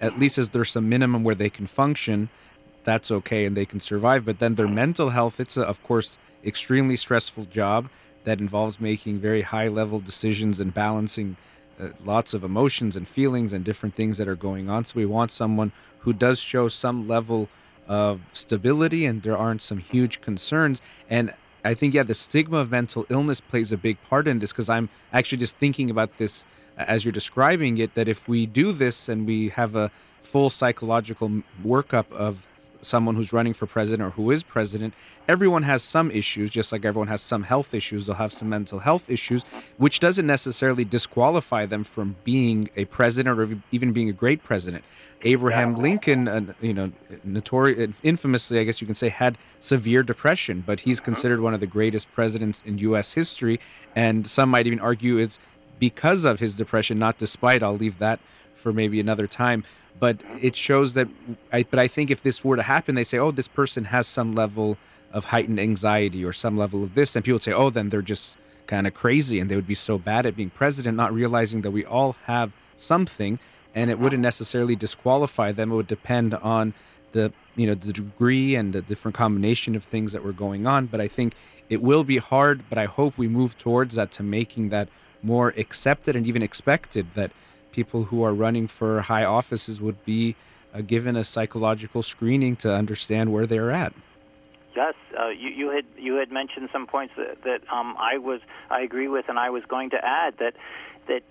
at 0.00 0.18
least 0.18 0.38
as 0.38 0.50
there's 0.50 0.70
some 0.70 0.88
minimum 0.88 1.22
where 1.22 1.34
they 1.34 1.50
can 1.50 1.66
function, 1.66 2.28
that's 2.90 3.10
okay 3.10 3.44
and 3.44 3.56
they 3.56 3.64
can 3.64 3.80
survive. 3.80 4.24
But 4.24 4.38
then 4.40 4.56
their 4.56 4.68
mental 4.68 5.10
health, 5.10 5.40
it's, 5.40 5.56
a, 5.56 5.62
of 5.62 5.82
course, 5.82 6.18
extremely 6.44 6.96
stressful 6.96 7.44
job 7.46 7.88
that 8.24 8.40
involves 8.40 8.80
making 8.80 9.20
very 9.20 9.42
high 9.42 9.68
level 9.68 10.00
decisions 10.00 10.60
and 10.60 10.74
balancing 10.74 11.36
uh, 11.80 11.88
lots 12.04 12.34
of 12.34 12.44
emotions 12.44 12.96
and 12.96 13.06
feelings 13.08 13.52
and 13.52 13.64
different 13.64 13.94
things 13.94 14.18
that 14.18 14.28
are 14.28 14.36
going 14.36 14.68
on. 14.68 14.84
So 14.84 14.94
we 14.96 15.06
want 15.06 15.30
someone 15.30 15.72
who 16.00 16.12
does 16.12 16.38
show 16.38 16.68
some 16.68 17.08
level 17.08 17.48
of 17.88 18.20
stability 18.32 19.06
and 19.06 19.22
there 19.22 19.36
aren't 19.36 19.62
some 19.62 19.78
huge 19.78 20.20
concerns. 20.20 20.82
And 21.08 21.32
I 21.64 21.74
think, 21.74 21.94
yeah, 21.94 22.02
the 22.02 22.14
stigma 22.14 22.58
of 22.58 22.70
mental 22.70 23.06
illness 23.08 23.40
plays 23.40 23.72
a 23.72 23.76
big 23.76 24.02
part 24.02 24.26
in 24.28 24.38
this 24.38 24.52
because 24.52 24.68
I'm 24.68 24.88
actually 25.12 25.38
just 25.38 25.56
thinking 25.56 25.90
about 25.90 26.18
this 26.18 26.44
as 26.76 27.04
you're 27.04 27.12
describing 27.12 27.78
it 27.78 27.94
that 27.94 28.08
if 28.08 28.28
we 28.28 28.46
do 28.46 28.72
this 28.72 29.08
and 29.08 29.26
we 29.26 29.50
have 29.50 29.74
a 29.74 29.90
full 30.22 30.50
psychological 30.50 31.42
workup 31.64 32.10
of 32.12 32.46
someone 32.82 33.14
who's 33.14 33.32
running 33.32 33.52
for 33.52 33.66
president 33.66 34.06
or 34.06 34.10
who 34.10 34.30
is 34.30 34.42
president, 34.42 34.94
everyone 35.28 35.62
has 35.62 35.82
some 35.82 36.10
issues, 36.10 36.50
just 36.50 36.72
like 36.72 36.84
everyone 36.84 37.08
has 37.08 37.22
some 37.22 37.42
health 37.42 37.74
issues. 37.74 38.06
They'll 38.06 38.16
have 38.16 38.32
some 38.32 38.48
mental 38.48 38.78
health 38.78 39.10
issues, 39.10 39.42
which 39.76 40.00
doesn't 40.00 40.26
necessarily 40.26 40.84
disqualify 40.84 41.66
them 41.66 41.84
from 41.84 42.16
being 42.24 42.70
a 42.76 42.84
president 42.86 43.38
or 43.38 43.58
even 43.72 43.92
being 43.92 44.08
a 44.08 44.12
great 44.12 44.42
president. 44.42 44.84
Abraham 45.22 45.76
Lincoln, 45.76 46.28
uh, 46.28 46.40
you 46.60 46.72
know, 46.72 46.90
notorious, 47.24 47.94
infamously, 48.02 48.58
I 48.58 48.64
guess 48.64 48.80
you 48.80 48.86
can 48.86 48.94
say, 48.94 49.08
had 49.08 49.36
severe 49.58 50.02
depression, 50.02 50.62
but 50.66 50.80
he's 50.80 51.00
considered 51.00 51.40
one 51.40 51.52
of 51.52 51.60
the 51.60 51.66
greatest 51.66 52.10
presidents 52.12 52.62
in 52.64 52.78
U.S. 52.78 53.12
history. 53.12 53.60
And 53.94 54.26
some 54.26 54.48
might 54.48 54.66
even 54.66 54.80
argue 54.80 55.18
it's 55.18 55.38
because 55.78 56.24
of 56.24 56.40
his 56.40 56.56
depression, 56.56 56.98
not 56.98 57.18
despite. 57.18 57.62
I'll 57.62 57.76
leave 57.76 57.98
that 57.98 58.20
for 58.54 58.72
maybe 58.72 59.00
another 59.00 59.26
time. 59.26 59.64
But 59.98 60.20
it 60.40 60.56
shows 60.56 60.94
that. 60.94 61.08
I, 61.52 61.64
but 61.64 61.78
I 61.78 61.88
think 61.88 62.10
if 62.10 62.22
this 62.22 62.44
were 62.44 62.56
to 62.56 62.62
happen, 62.62 62.94
they 62.94 63.04
say, 63.04 63.18
"Oh, 63.18 63.30
this 63.30 63.48
person 63.48 63.84
has 63.84 64.06
some 64.06 64.34
level 64.34 64.78
of 65.12 65.26
heightened 65.26 65.60
anxiety 65.60 66.24
or 66.24 66.32
some 66.32 66.56
level 66.56 66.82
of 66.82 66.94
this," 66.94 67.16
and 67.16 67.24
people 67.24 67.36
would 67.36 67.42
say, 67.42 67.52
"Oh, 67.52 67.70
then 67.70 67.88
they're 67.88 68.02
just 68.02 68.38
kind 68.66 68.86
of 68.86 68.94
crazy," 68.94 69.40
and 69.40 69.50
they 69.50 69.56
would 69.56 69.66
be 69.66 69.74
so 69.74 69.98
bad 69.98 70.26
at 70.26 70.36
being 70.36 70.50
president, 70.50 70.96
not 70.96 71.12
realizing 71.12 71.62
that 71.62 71.70
we 71.70 71.84
all 71.84 72.16
have 72.24 72.52
something, 72.76 73.38
and 73.74 73.90
it 73.90 73.98
wouldn't 73.98 74.22
necessarily 74.22 74.76
disqualify 74.76 75.52
them. 75.52 75.72
It 75.72 75.74
would 75.74 75.86
depend 75.86 76.34
on 76.34 76.72
the 77.12 77.32
you 77.56 77.66
know 77.66 77.74
the 77.74 77.92
degree 77.92 78.54
and 78.54 78.72
the 78.72 78.82
different 78.82 79.14
combination 79.14 79.74
of 79.74 79.84
things 79.84 80.12
that 80.12 80.24
were 80.24 80.32
going 80.32 80.66
on. 80.66 80.86
But 80.86 81.00
I 81.00 81.08
think 81.08 81.34
it 81.68 81.82
will 81.82 82.04
be 82.04 82.18
hard. 82.18 82.62
But 82.68 82.78
I 82.78 82.86
hope 82.86 83.18
we 83.18 83.28
move 83.28 83.58
towards 83.58 83.96
that 83.96 84.12
to 84.12 84.22
making 84.22 84.70
that 84.70 84.88
more 85.22 85.52
accepted 85.56 86.16
and 86.16 86.26
even 86.26 86.42
expected 86.42 87.06
that 87.14 87.30
people 87.72 88.04
who 88.04 88.22
are 88.22 88.32
running 88.34 88.66
for 88.66 89.00
high 89.02 89.24
offices 89.24 89.80
would 89.80 90.04
be 90.04 90.36
uh, 90.74 90.80
given 90.80 91.16
a 91.16 91.24
psychological 91.24 92.02
screening 92.02 92.56
to 92.56 92.72
understand 92.72 93.32
where 93.32 93.46
they're 93.46 93.70
at. 93.70 93.92
Yes, 94.76 94.94
uh, 95.18 95.28
you, 95.28 95.48
you 95.50 95.70
had 95.70 95.84
you 95.98 96.14
had 96.14 96.30
mentioned 96.30 96.68
some 96.72 96.86
points 96.86 97.14
that, 97.16 97.42
that 97.42 97.60
um, 97.72 97.96
I 97.98 98.18
was 98.18 98.40
I 98.70 98.80
agree 98.82 99.08
with, 99.08 99.28
and 99.28 99.38
I 99.38 99.50
was 99.50 99.64
going 99.68 99.90
to 99.90 100.04
add 100.04 100.34
that 100.38 100.54
that 101.08 101.22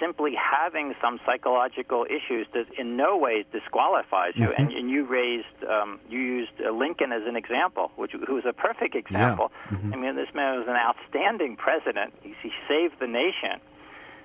simply 0.00 0.34
having 0.34 0.92
some 1.00 1.20
psychological 1.24 2.04
issues 2.10 2.48
does 2.52 2.66
in 2.76 2.96
no 2.96 3.16
way 3.16 3.44
disqualifies 3.52 4.32
you. 4.34 4.48
Mhm. 4.48 4.58
And, 4.58 4.72
and 4.72 4.90
you 4.90 5.04
raised 5.04 5.46
um, 5.70 6.00
you 6.10 6.18
used 6.18 6.50
uh, 6.60 6.72
Lincoln 6.72 7.12
as 7.12 7.22
an 7.28 7.36
example, 7.36 7.92
which 7.94 8.10
who 8.10 8.34
was 8.34 8.44
a 8.44 8.52
perfect 8.52 8.96
example. 8.96 9.52
Mhm. 9.70 9.92
I 9.92 9.96
mean, 9.96 10.16
this 10.16 10.34
man 10.34 10.58
was 10.58 10.66
an 10.66 10.74
outstanding 10.74 11.54
president. 11.56 12.12
He, 12.22 12.34
he 12.42 12.50
saved 12.66 12.98
the 12.98 13.06
nation, 13.06 13.60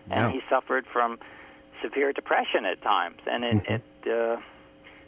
and 0.10 0.20
Yeah. 0.22 0.32
he 0.32 0.42
suffered 0.50 0.88
from 0.92 1.20
severe 1.82 2.12
depression 2.14 2.66
at 2.66 2.82
times, 2.82 3.18
and 3.26 3.44
it. 3.44 3.56
Mhm. 3.64 3.82
it 4.06 4.12
uh, 4.12 4.38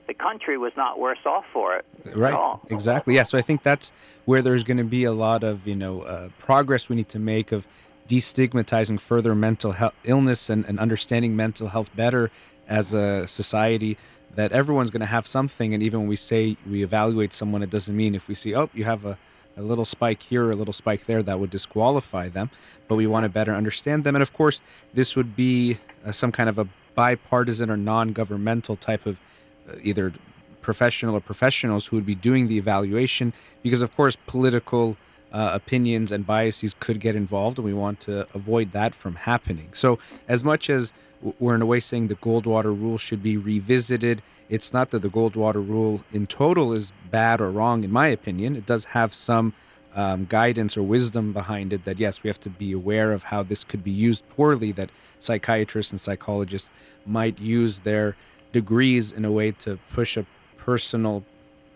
the 0.08 0.14
country 0.16 0.58
was 0.58 0.74
not 0.76 1.00
worse 1.00 1.20
off 1.26 1.46
for 1.54 1.76
it 1.76 1.86
Right. 2.16 2.34
at 2.34 2.38
all. 2.40 2.60
Exactly. 2.70 3.16
Yeah. 3.16 3.24
So 3.24 3.38
I 3.38 3.42
think 3.42 3.62
that's 3.64 3.94
where 4.26 4.42
there's 4.42 4.64
going 4.64 4.78
to 4.78 4.84
be 4.84 5.04
a 5.06 5.12
lot 5.14 5.44
of 5.44 5.66
you 5.66 5.76
know 5.76 6.02
uh, 6.02 6.30
progress 6.40 6.90
we 6.90 6.96
need 6.96 7.08
to 7.10 7.20
make 7.20 7.52
of 7.52 7.66
destigmatizing 8.10 9.00
further 9.00 9.34
mental 9.36 9.72
health 9.72 9.94
illness 10.04 10.50
and, 10.50 10.66
and 10.66 10.80
understanding 10.80 11.36
mental 11.36 11.68
health 11.70 11.96
better 11.96 12.30
as 12.68 12.94
a 12.94 13.28
society. 13.28 13.98
That 14.36 14.52
everyone's 14.54 14.90
going 14.90 15.02
to 15.02 15.06
have 15.18 15.28
something, 15.28 15.74
and 15.74 15.84
even 15.84 16.00
when 16.02 16.10
we 16.10 16.16
say 16.16 16.56
we 16.70 16.84
evaluate 16.84 17.34
someone, 17.34 17.62
it 17.64 17.70
doesn't 17.70 17.96
mean 17.96 18.16
if 18.16 18.28
we 18.30 18.34
see 18.36 18.56
oh 18.56 18.70
you 18.74 18.86
have 18.86 19.06
a 19.06 19.18
a 19.58 19.62
little 19.62 19.86
spike 19.86 20.22
here 20.24 20.46
or 20.46 20.52
a 20.52 20.56
little 20.56 20.74
spike 20.74 21.06
there 21.06 21.22
that 21.24 21.40
would 21.40 21.50
disqualify 21.50 22.30
them 22.30 22.50
but 22.88 22.96
we 22.96 23.08
want 23.08 23.24
to 23.24 23.30
better 23.30 23.54
understand 23.54 24.04
them. 24.04 24.16
And 24.16 24.22
of 24.22 24.34
course 24.34 24.62
this 24.94 25.16
would 25.16 25.36
be 25.36 25.78
uh, 26.06 26.12
some 26.12 26.32
kind 26.32 26.50
of 26.50 26.60
a 26.60 26.68
bipartisan 26.96 27.70
or 27.70 27.78
non-governmental 27.78 28.76
type 28.76 29.06
of 29.06 29.18
uh, 29.70 29.76
either 29.82 30.14
professional 30.62 31.16
or 31.16 31.22
professionals 31.22 31.88
who 31.88 31.96
would 31.96 32.06
be 32.06 32.16
doing 32.16 32.48
the 32.48 32.58
evaluation 32.58 33.34
because 33.64 33.82
of 33.82 33.96
course 33.96 34.18
political 34.28 34.98
uh, 35.32 35.52
opinions 35.54 36.12
and 36.12 36.28
biases 36.28 36.76
could 36.80 37.00
get 37.00 37.16
involved 37.16 37.58
and 37.58 37.66
we 37.66 37.74
want 37.74 38.00
to 38.02 38.28
avoid 38.34 38.74
that 38.74 38.94
from 38.94 39.16
happening. 39.16 39.70
So 39.74 39.98
as 40.28 40.44
much 40.44 40.70
as 40.70 40.92
we're 41.40 41.56
in 41.56 41.62
a 41.62 41.66
way 41.66 41.80
saying 41.80 42.08
the 42.08 42.16
goldwater 42.16 42.78
rule 42.78 42.98
should 42.98 43.22
be 43.24 43.38
revisited 43.38 44.22
it's 44.50 44.74
not 44.74 44.92
that 44.92 45.02
the 45.02 45.10
goldwater 45.10 45.66
rule 45.66 46.04
in 46.12 46.28
total 46.28 46.74
is 46.74 46.92
bad 47.10 47.40
or 47.40 47.50
wrong 47.50 47.84
in 47.84 47.92
my 47.92 48.08
opinion 48.08 48.56
it 48.56 48.66
does 48.66 48.86
have 48.86 49.14
some 49.14 49.54
um, 49.94 50.26
guidance 50.26 50.78
or 50.78 50.84
wisdom 50.84 51.34
behind 51.34 51.74
it 51.74 51.84
that 51.86 52.00
yes 52.00 52.24
we 52.24 52.28
have 52.28 52.40
to 52.40 52.50
be 52.50 52.72
aware 52.72 53.12
of 53.12 53.24
how 53.24 53.44
this 53.44 53.64
could 53.64 53.84
be 53.84 53.92
used 53.92 54.28
poorly 54.30 54.72
that 54.72 54.90
psychiatrists 55.20 55.92
and 55.92 56.00
psychologists 56.00 56.70
might 57.06 57.38
use 57.40 57.80
their 57.80 58.16
degrees 58.52 59.12
in 59.12 59.26
a 59.26 59.32
way 59.32 59.52
to 59.52 59.78
push 59.92 60.18
a 60.18 60.26
personal 60.58 61.24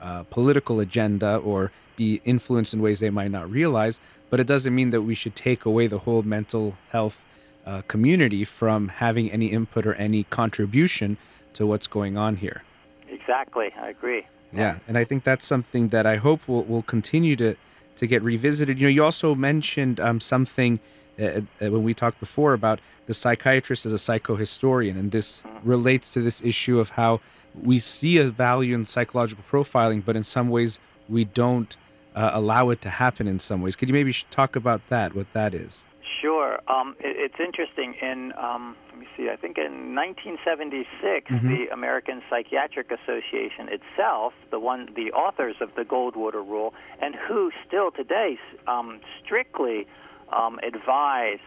uh, 0.02 0.24
political 0.24 0.80
agenda 0.80 1.38
or 1.38 1.72
be 1.96 2.22
influenced 2.26 2.74
in 2.74 2.82
ways 2.82 3.00
they 3.00 3.10
might 3.10 3.32
not 3.32 3.50
realize. 3.50 4.00
But 4.30 4.40
it 4.40 4.48
doesn't 4.48 4.76
mean 4.76 4.90
that 4.90 5.02
we 5.02 5.16
should 5.16 5.36
take 5.36 5.66
away 5.66 5.88
the 5.88 6.00
whole 6.00 6.24
mental 6.24 6.78
health 6.92 7.24
uh, 7.66 7.82
community 7.88 8.46
from 8.46 8.88
having 8.88 9.32
any 9.32 9.48
input 9.48 9.86
or 9.86 9.94
any 9.96 10.24
contribution 10.26 11.18
to 11.54 11.66
what's 11.66 11.88
going 11.88 12.18
on 12.18 12.38
here. 12.38 12.64
Exactly, 13.10 13.74
I 13.80 13.90
agree. 13.90 14.26
Yeah, 14.54 14.78
and 14.88 14.98
I 14.98 15.04
think 15.04 15.24
that's 15.24 15.46
something 15.46 15.90
that 15.90 16.06
I 16.06 16.16
hope 16.16 16.48
will 16.48 16.64
will 16.64 16.84
continue 16.84 17.36
to 17.38 17.56
to 17.98 18.08
get 18.08 18.22
revisited. 18.24 18.80
You 18.80 18.88
know, 18.88 18.92
you 18.92 19.04
also 19.04 19.36
mentioned 19.36 20.00
um, 20.00 20.20
something 20.20 20.80
uh, 21.20 21.24
uh, 21.24 21.42
when 21.72 21.84
we 21.84 21.94
talked 21.94 22.20
before 22.20 22.54
about 22.54 22.80
the 23.08 23.14
psychiatrist 23.14 23.86
as 23.86 23.94
a 23.94 23.98
psychohistorian, 23.98 24.98
and 24.98 25.12
this 25.12 25.44
relates 25.64 26.12
to 26.12 26.22
this 26.22 26.42
issue 26.42 26.80
of 26.80 26.90
how 26.90 27.20
we 27.64 27.80
see 27.80 28.18
a 28.18 28.26
value 28.26 28.76
in 28.76 28.86
psychological 28.86 29.44
profiling, 29.50 30.04
but 30.04 30.16
in 30.16 30.24
some 30.24 30.50
ways 30.50 30.80
we 31.08 31.24
don't 31.24 31.78
uh, 32.16 32.32
allow 32.34 32.70
it 32.70 32.82
to 32.82 32.90
happen. 32.90 33.28
In 33.28 33.40
some 33.40 33.62
ways, 33.62 33.76
could 33.76 33.90
you 33.90 33.94
maybe 33.94 34.14
talk 34.32 34.56
about 34.56 34.82
that? 34.90 35.16
What 35.16 35.32
that 35.34 35.54
is? 35.54 35.86
Sure. 36.22 36.60
Um, 36.68 36.96
it, 37.00 37.32
it's 37.32 37.40
interesting. 37.40 37.96
In 38.02 38.34
um, 38.38 38.76
let 38.92 39.00
me 39.00 39.08
see. 39.18 39.30
I 39.30 39.36
think 39.36 39.58
in 39.58 39.96
1976, 39.96 41.32
Mhm. 41.32 41.42
the 41.48 41.74
American 41.74 42.22
Psychiatric 42.30 42.92
Association 42.92 43.70
itself, 43.70 44.34
the 44.52 44.60
one, 44.60 44.90
the 44.96 45.12
authors 45.12 45.56
of 45.62 45.74
the 45.76 45.84
Goldwater 45.84 46.46
Rule, 46.48 46.74
and 47.00 47.16
who 47.16 47.52
still 47.68 47.92
today 47.92 48.38
um, 48.68 49.00
strictly 49.24 49.88
um, 50.32 50.60
advise 50.64 51.40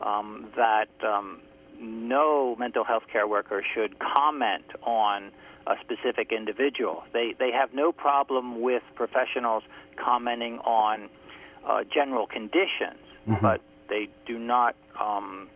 um, 0.00 0.46
that 0.56 0.88
um, 1.06 1.40
no 1.80 2.56
mental 2.56 2.84
health 2.84 3.04
care 3.12 3.26
worker 3.26 3.62
should 3.74 3.98
comment 3.98 4.64
on 4.82 5.30
a 5.66 5.76
specific 5.80 6.32
individual. 6.32 7.04
They 7.12 7.34
they 7.38 7.50
have 7.52 7.74
no 7.74 7.92
problem 7.92 8.60
with 8.62 8.82
professionals 8.94 9.62
commenting 9.96 10.58
on 10.60 11.08
uh, 11.66 11.84
general 11.84 12.26
conditions, 12.26 12.98
Mhm. 13.28 13.42
but 13.42 13.60
they 13.88 14.08
do 14.26 14.38
not 14.38 14.76
um, 15.00 15.48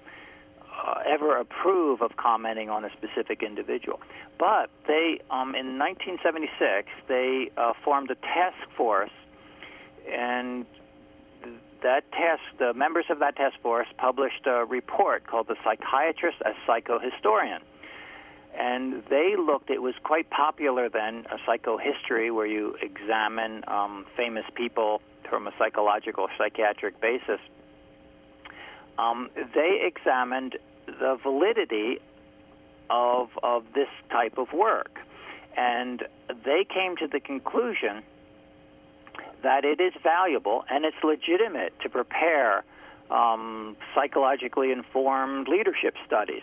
uh, 0.83 0.95
ever 1.07 1.37
approve 1.37 2.01
of 2.01 2.17
commenting 2.17 2.71
on 2.71 2.85
a 2.85 2.91
specific 2.93 3.43
individual. 3.43 4.01
But 4.39 4.71
they, 4.87 5.21
um, 5.31 5.55
in 5.55 5.79
1976, 5.79 6.89
they 7.09 7.51
uh, 7.57 7.73
formed 7.85 8.11
a 8.11 8.15
task 8.17 8.57
force, 8.77 9.11
and 10.11 10.67
that 11.83 12.11
task, 12.13 12.43
the 12.59 12.73
members 12.75 13.07
of 13.11 13.19
that 13.19 13.37
task 13.37 13.57
force 13.63 13.89
published 13.99 14.47
a 14.47 14.65
report 14.65 15.27
called 15.27 15.49
"The 15.49 15.57
Psychiatrist 15.65 16.39
as 16.45 16.55
Psychohistorian." 16.67 17.61
And 18.55 19.03
they 19.09 19.35
looked, 19.37 19.71
it 19.71 19.81
was 19.81 19.95
quite 20.03 20.29
popular 20.29 20.89
then, 20.89 21.27
a 21.31 21.39
psychohistory 21.49 22.33
where 22.33 22.47
you 22.47 22.77
examine 22.83 23.65
um, 23.67 24.05
famous 24.15 24.45
people 24.55 25.01
from 25.29 25.47
a 25.47 25.53
psychological, 25.59 26.25
or 26.25 26.31
psychiatric 26.37 27.01
basis. 27.01 27.41
Um, 28.99 29.31
they 29.55 29.83
examined 29.85 30.57
the 30.87 31.19
validity 31.23 31.99
of, 32.91 33.31
of 33.43 33.65
this 33.75 33.89
type 34.11 34.39
of 34.39 34.53
work. 34.53 34.99
And 35.57 36.03
they 36.45 36.65
came 36.69 36.97
to 36.97 37.07
the 37.07 37.21
conclusion 37.21 38.03
that 39.43 39.65
it 39.65 39.81
is 39.81 39.93
valuable 40.03 40.65
and 40.71 40.85
it's 40.85 40.97
legitimate 41.03 41.79
to 41.81 41.89
prepare 41.89 42.65
um, 43.11 43.77
psychologically 43.95 44.73
informed 44.73 45.49
leadership 45.49 45.95
studies 46.07 46.43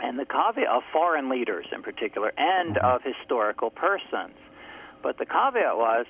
and 0.00 0.18
the 0.18 0.26
caveat 0.26 0.68
of 0.68 0.82
foreign 0.92 1.28
leaders 1.28 1.66
in 1.72 1.82
particular, 1.82 2.32
and 2.36 2.76
of 2.78 3.02
historical 3.02 3.70
persons. 3.70 4.34
But 5.02 5.18
the 5.18 5.26
caveat 5.26 5.76
was 5.76 6.06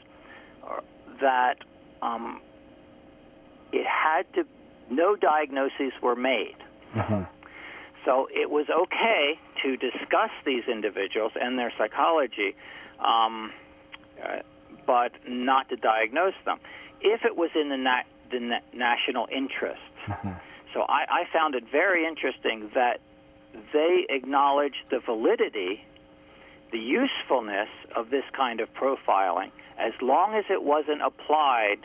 uh, 0.64 0.80
that 1.20 1.58
um, 2.02 2.40
it 3.72 3.86
had 3.86 4.32
to, 4.34 4.44
no 4.90 5.16
diagnoses 5.16 5.92
were 6.02 6.16
made. 6.16 6.56
Mhm. 6.94 7.26
So 8.04 8.28
it 8.32 8.50
was 8.50 8.66
okay 8.70 9.38
to 9.62 9.76
discuss 9.76 10.30
these 10.44 10.64
individuals 10.68 11.32
and 11.40 11.58
their 11.58 11.72
psychology, 11.76 12.54
um, 13.00 13.52
uh, 14.22 14.38
but 14.86 15.12
not 15.28 15.68
to 15.70 15.76
diagnose 15.76 16.34
them 16.44 16.58
if 17.00 17.24
it 17.24 17.36
was 17.36 17.50
in 17.54 17.68
the, 17.68 17.76
na- 17.76 18.04
the 18.30 18.38
na- 18.40 18.60
national 18.72 19.28
interest. 19.30 19.80
So 20.72 20.82
I, 20.82 21.06
I 21.10 21.24
found 21.32 21.54
it 21.54 21.64
very 21.70 22.06
interesting 22.06 22.70
that 22.74 23.00
they 23.72 24.06
acknowledged 24.08 24.84
the 24.90 25.00
validity, 25.00 25.82
the 26.70 26.78
usefulness 26.78 27.68
of 27.94 28.10
this 28.10 28.24
kind 28.36 28.60
of 28.60 28.72
profiling, 28.74 29.50
as 29.78 29.92
long 30.00 30.34
as 30.34 30.44
it 30.50 30.62
wasn't 30.62 31.02
applied 31.02 31.78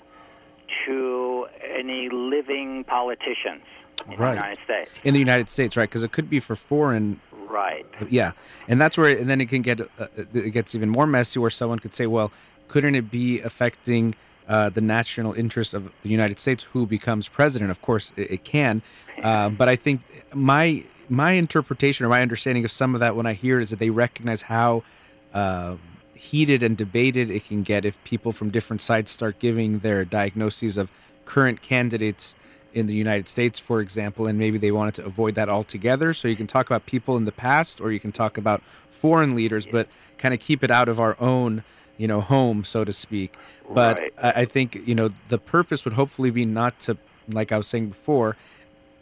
to 0.86 1.48
any 1.78 2.10
living 2.10 2.84
politicians 2.86 3.64
in 4.10 4.18
Right. 4.18 4.32
the 4.32 4.36
United 4.36 4.60
States. 4.64 4.92
In 5.04 5.14
the 5.14 5.20
United 5.20 5.50
States, 5.50 5.78
right? 5.78 5.90
Because 5.90 6.04
it 6.04 6.12
could 6.12 6.30
be 6.30 6.40
for 6.40 6.56
foreign 6.56 7.20
Right. 7.50 7.86
yeah 8.10 8.32
and 8.70 8.80
that's 8.80 8.98
where 8.98 9.10
and 9.20 9.30
then 9.30 9.42
it 9.42 9.50
can 9.50 9.62
get 9.62 9.82
uh, 9.82 10.08
it 10.34 10.52
gets 10.52 10.74
even 10.74 10.88
more 10.88 11.06
messy 11.06 11.38
where 11.38 11.50
someone 11.50 11.80
could 11.80 11.94
say 11.94 12.08
well 12.08 12.32
couldn't 12.70 12.96
it 12.96 13.12
be 13.12 13.42
affecting 13.42 14.16
uh, 14.48 14.70
the 14.70 14.80
national 14.80 15.34
interest 15.34 15.74
of 15.74 15.92
the 16.04 16.08
united 16.10 16.40
states 16.40 16.64
who 16.64 16.86
becomes 16.86 17.28
president 17.28 17.70
of 17.70 17.82
course 17.82 18.14
it, 18.16 18.32
it 18.32 18.44
can 18.46 18.82
uh, 19.22 19.50
but 19.60 19.68
i 19.68 19.76
think 19.76 20.00
my 20.34 20.82
my 21.10 21.34
interpretation 21.34 22.06
or 22.06 22.10
my 22.10 22.22
understanding 22.22 22.64
of 22.64 22.72
some 22.72 22.94
of 22.94 23.02
that 23.02 23.18
when 23.18 23.26
i 23.26 23.34
hear 23.34 23.60
it 23.60 23.64
is 23.64 23.70
that 23.72 23.80
they 23.80 23.90
recognize 23.90 24.44
how 24.44 24.82
uh, 25.34 25.76
heated 26.14 26.64
and 26.64 26.78
debated 26.78 27.32
it 27.32 27.46
can 27.46 27.64
get 27.64 27.86
if 27.86 28.02
people 28.04 28.32
from 28.32 28.50
different 28.50 28.82
sides 28.82 29.12
start 29.12 29.40
giving 29.40 29.80
their 29.80 30.06
diagnoses 30.06 30.78
of 30.78 30.92
current 31.26 31.62
candidates 31.62 32.36
in 32.74 32.88
the 32.88 32.96
United 32.96 33.28
States, 33.28 33.60
for 33.60 33.82
example, 33.82 34.28
and 34.28 34.40
maybe 34.40 34.58
they 34.58 34.72
wanted 34.72 34.94
to 34.96 35.06
avoid 35.06 35.36
that 35.36 35.50
altogether. 35.50 36.14
So 36.14 36.28
you 36.28 36.36
can 36.36 36.48
talk 36.48 36.68
about 36.68 36.86
people 36.86 37.18
in 37.18 37.26
the 37.26 37.32
past, 37.32 37.82
or 37.82 37.92
you 37.92 38.00
can 38.00 38.12
talk 38.12 38.38
about 38.38 38.62
foreign 38.90 39.36
leaders, 39.36 39.66
but 39.66 39.88
kind 40.18 40.34
of 40.34 40.40
keep 40.40 40.64
it 40.64 40.72
out 40.72 40.88
of 40.88 41.00
our 41.00 41.18
own, 41.20 41.64
you 41.98 42.08
know, 42.08 42.22
home, 42.22 42.64
so 42.64 42.84
to 42.86 42.94
speak. 42.94 43.36
But 43.70 43.98
Right. 43.98 44.14
I, 44.22 44.32
I 44.42 44.46
think 44.46 44.82
you 44.86 44.96
know 44.96 45.10
the 45.30 45.38
purpose 45.38 45.84
would 45.86 45.94
hopefully 45.94 46.32
be 46.32 46.46
not 46.46 46.80
to, 46.82 46.98
like 47.30 47.52
I 47.52 47.58
was 47.58 47.68
saying 47.68 47.90
before, 47.90 48.38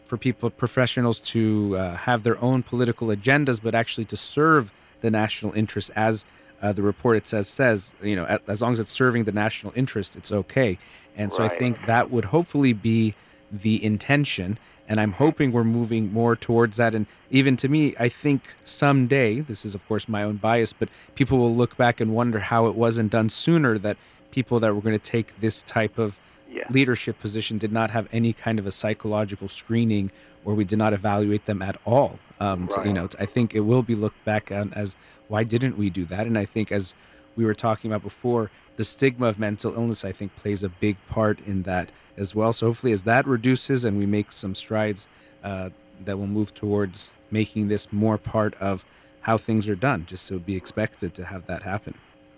for 0.05 0.18
people 0.18 0.49
professionals 0.49 1.20
to 1.22 1.76
uh, 1.78 1.95
have 1.95 2.24
their 2.24 2.41
own 2.41 2.64
political 2.64 3.10
agendas, 3.10 3.62
but 3.62 3.76
actually 3.76 4.05
to 4.05 4.18
serve 4.18 4.72
the 5.01 5.12
national 5.12 5.53
interest 5.53 5.91
as. 5.95 6.26
Uh, 6.62 6.74
the 6.74 6.82
report 6.82 7.16
it 7.18 7.26
says 7.28 7.47
says 7.47 7.93
you 8.03 8.16
know 8.18 8.26
as 8.47 8.62
long 8.62 8.74
as 8.74 8.80
it's 8.80 8.91
serving 8.91 9.24
the 9.24 9.32
national 9.32 9.72
interest 9.76 10.16
it's 10.16 10.32
okay. 10.32 10.78
And 11.16 11.32
so 11.34 11.43
i 11.43 11.47
think 11.49 11.74
that 11.86 12.12
would 12.12 12.26
hopefully 12.26 12.74
be 12.74 13.14
the 13.51 13.84
intention 13.84 14.57
and 14.88 14.99
i'm 15.01 15.14
hoping 15.14 15.51
we're 15.51 15.64
moving 15.80 16.12
more 16.14 16.36
towards 16.36 16.78
that. 16.78 16.93
And 16.93 17.05
even 17.32 17.55
to 17.57 17.68
me 17.70 17.95
i 17.99 18.10
think 18.10 18.55
someday 18.64 19.39
this 19.39 19.64
is 19.66 19.74
of 19.76 19.82
course 19.88 20.07
my 20.07 20.24
own 20.24 20.38
bias 20.38 20.72
but 20.74 20.89
people 21.16 21.38
will 21.38 21.55
look 21.55 21.76
back 21.78 21.99
and 22.01 22.14
wonder 22.14 22.39
how 22.39 22.68
it 22.68 22.76
wasn't 22.76 23.12
done 23.12 23.30
sooner 23.30 23.78
that 23.80 23.97
people 24.32 24.60
that 24.60 24.74
were 24.76 24.82
going 24.82 24.97
to 25.03 25.12
take 25.18 25.39
this 25.39 25.64
type 25.64 25.97
of 25.97 26.10
Yeah. 26.51 26.66
leadership 26.72 27.16
position 27.20 27.57
did 27.60 27.72
not 27.72 27.89
have 27.91 28.05
any 28.12 28.34
kind 28.34 28.57
of 28.60 28.66
a 28.66 28.72
psychological 28.72 29.47
screening 29.47 30.10
or 30.45 30.53
we 30.55 30.63
did 30.65 30.79
not 30.79 30.93
evaluate 30.93 31.45
them 31.45 31.61
at 31.61 31.77
all. 31.85 32.19
Um, 32.39 32.69
so, 32.69 32.81
you 32.83 32.87
Right. 32.87 32.95
know 32.95 33.09
i 33.19 33.25
think 33.25 33.53
it 33.53 33.61
will 33.61 33.83
be 33.83 33.95
looked 33.95 34.23
back 34.23 34.51
on 34.51 34.71
as 34.73 34.95
why 35.27 35.43
didn't 35.43 35.77
we 35.77 35.89
do 35.89 36.05
that? 36.05 36.25
And 36.27 36.37
i 36.37 36.45
think 36.45 36.71
as 36.71 36.93
we 37.35 37.43
were 37.45 37.53
talking 37.55 37.91
about 37.91 38.03
before 38.03 38.49
the 38.77 38.83
stigma 38.83 39.27
of 39.27 39.37
mental 39.39 39.73
illness 39.75 40.05
i 40.05 40.11
think 40.13 40.35
plays 40.37 40.63
a 40.63 40.69
big 40.69 40.95
part 41.09 41.39
in 41.45 41.63
that 41.63 41.91
as 42.17 42.35
well. 42.35 42.51
So 42.53 42.67
hopefully 42.67 42.91
as 42.93 43.03
that 43.03 43.25
reduces 43.27 43.85
and 43.85 43.97
we 43.97 44.05
make 44.05 44.31
some 44.31 44.53
strides 44.55 45.07
uh, 45.43 45.69
that 46.05 46.17
will 46.17 46.27
move 46.27 46.53
towards 46.53 47.11
making 47.31 47.67
this 47.67 47.91
more 47.91 48.17
part 48.17 48.53
of 48.55 48.83
how 49.21 49.37
things 49.37 49.67
are 49.67 49.75
done 49.75 50.05
just 50.05 50.25
so 50.25 50.39
be 50.39 50.55
expected 50.55 51.13
to 51.15 51.25
have 51.25 51.45
that 51.47 51.63
happen. 51.63 51.93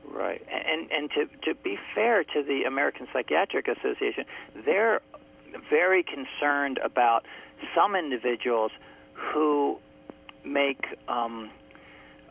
Right, 0.07 0.41
and 0.51 0.91
and 0.91 1.09
to 1.11 1.25
to 1.45 1.55
be 1.63 1.77
fair 1.95 2.23
to 2.23 2.43
the 2.43 2.63
American 2.63 3.07
Psychiatric 3.13 3.67
Association, 3.67 4.25
they're 4.65 5.01
very 5.69 6.03
concerned 6.03 6.79
about 6.83 7.25
some 7.75 7.95
individuals 7.95 8.71
who 9.13 9.77
make 10.43 10.85
um, 11.07 11.49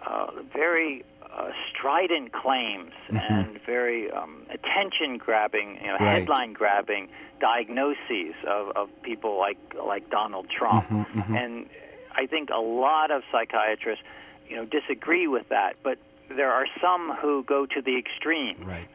uh, 0.07 0.31
very 0.53 1.05
uh, 1.33 1.51
strident 1.71 2.33
claims 2.33 2.93
Mhm. 3.09 3.31
and 3.31 3.61
very 3.63 4.11
um, 4.11 4.45
attention 4.51 5.17
grabbing, 5.19 5.79
you 5.81 5.87
know, 5.87 5.97
Right. 6.01 6.19
headline 6.21 6.53
grabbing 6.53 7.09
diagnoses 7.41 8.35
of, 8.47 8.71
of 8.77 9.03
people 9.03 9.39
like 9.39 9.59
like 9.83 10.11
Donald 10.11 10.49
Trump. 10.51 10.89
Mhm, 10.89 11.07
mhm. 11.07 11.37
And 11.45 11.71
I 12.15 12.27
think 12.27 12.51
a 12.51 12.59
lot 12.59 13.11
of 13.13 13.23
psychiatrists, 13.31 14.05
you 14.49 14.57
know, 14.57 14.65
disagree 14.65 15.29
with 15.29 15.49
that. 15.51 15.77
But 15.83 15.99
there 16.29 16.53
are 16.53 16.67
some 16.81 17.13
who 17.21 17.45
go 17.45 17.65
to 17.67 17.81
the 17.81 17.97
extreme, 17.97 18.57
right 18.65 18.89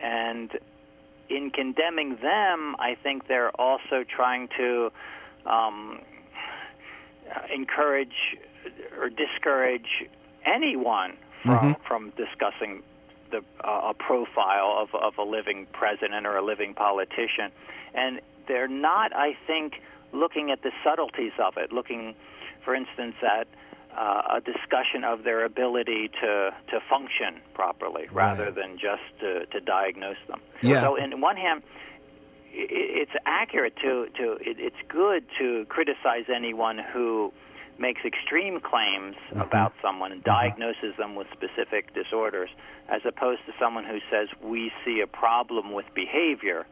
and 0.00 0.50
in 1.28 1.50
condemning 1.50 2.16
them, 2.16 2.76
I 2.78 2.94
think 3.02 3.26
they're 3.28 3.50
also 3.60 4.04
trying 4.04 4.48
to 4.58 4.92
um, 5.46 6.00
encourage 7.52 8.36
or 8.98 9.08
discourage 9.10 10.06
anyone 10.44 11.16
from 11.42 11.74
Mhm. 11.74 11.80
from 11.86 12.10
discussing 12.10 12.82
the 13.30 13.38
uh, 13.62 13.92
a 13.92 13.94
profile 13.94 14.76
of 14.78 14.94
of 14.94 15.18
a 15.18 15.22
living 15.22 15.66
president 15.72 16.26
or 16.26 16.36
a 16.36 16.42
living 16.42 16.74
politician, 16.74 17.50
and 17.94 18.20
they're 18.46 18.68
not, 18.68 19.14
I 19.14 19.34
think, 19.46 19.80
looking 20.12 20.50
at 20.50 20.62
the 20.62 20.72
subtleties 20.82 21.32
of 21.38 21.56
it. 21.56 21.72
Looking, 21.72 22.14
for 22.62 22.74
instance, 22.74 23.16
at 23.22 23.46
uh, 23.96 24.36
a 24.38 24.40
discussion 24.40 25.04
of 25.04 25.22
their 25.24 25.44
ability 25.44 26.08
to, 26.20 26.52
to 26.70 26.80
function 26.90 27.40
properly 27.54 28.08
rather 28.12 28.44
Right. 28.46 28.54
than 28.54 28.78
just 28.78 29.02
to, 29.20 29.46
to 29.46 29.60
diagnose 29.60 30.18
them. 30.28 30.40
Yeah. 30.62 30.82
So, 30.82 30.96
in 30.96 31.20
one 31.20 31.36
hand, 31.36 31.62
it's 32.56 33.12
accurate 33.26 33.74
to, 33.82 34.08
to 34.16 34.38
it's 34.40 34.76
good 34.88 35.24
to 35.38 35.66
criticize 35.68 36.24
anyone 36.34 36.78
who 36.78 37.32
makes 37.78 38.02
extreme 38.04 38.60
claims 38.60 39.16
Mm-hmm. 39.30 39.40
about 39.40 39.72
someone 39.82 40.12
and 40.12 40.22
diagnoses 40.22 40.96
them 40.96 41.16
with 41.16 41.26
specific 41.32 41.92
disorders, 41.92 42.50
as 42.88 43.02
opposed 43.04 43.40
to 43.46 43.52
someone 43.58 43.84
who 43.84 43.98
says 44.10 44.28
we 44.42 44.70
see 44.84 45.00
a 45.00 45.06
problem 45.08 45.72
with 45.72 45.86
behavior. 45.94 46.66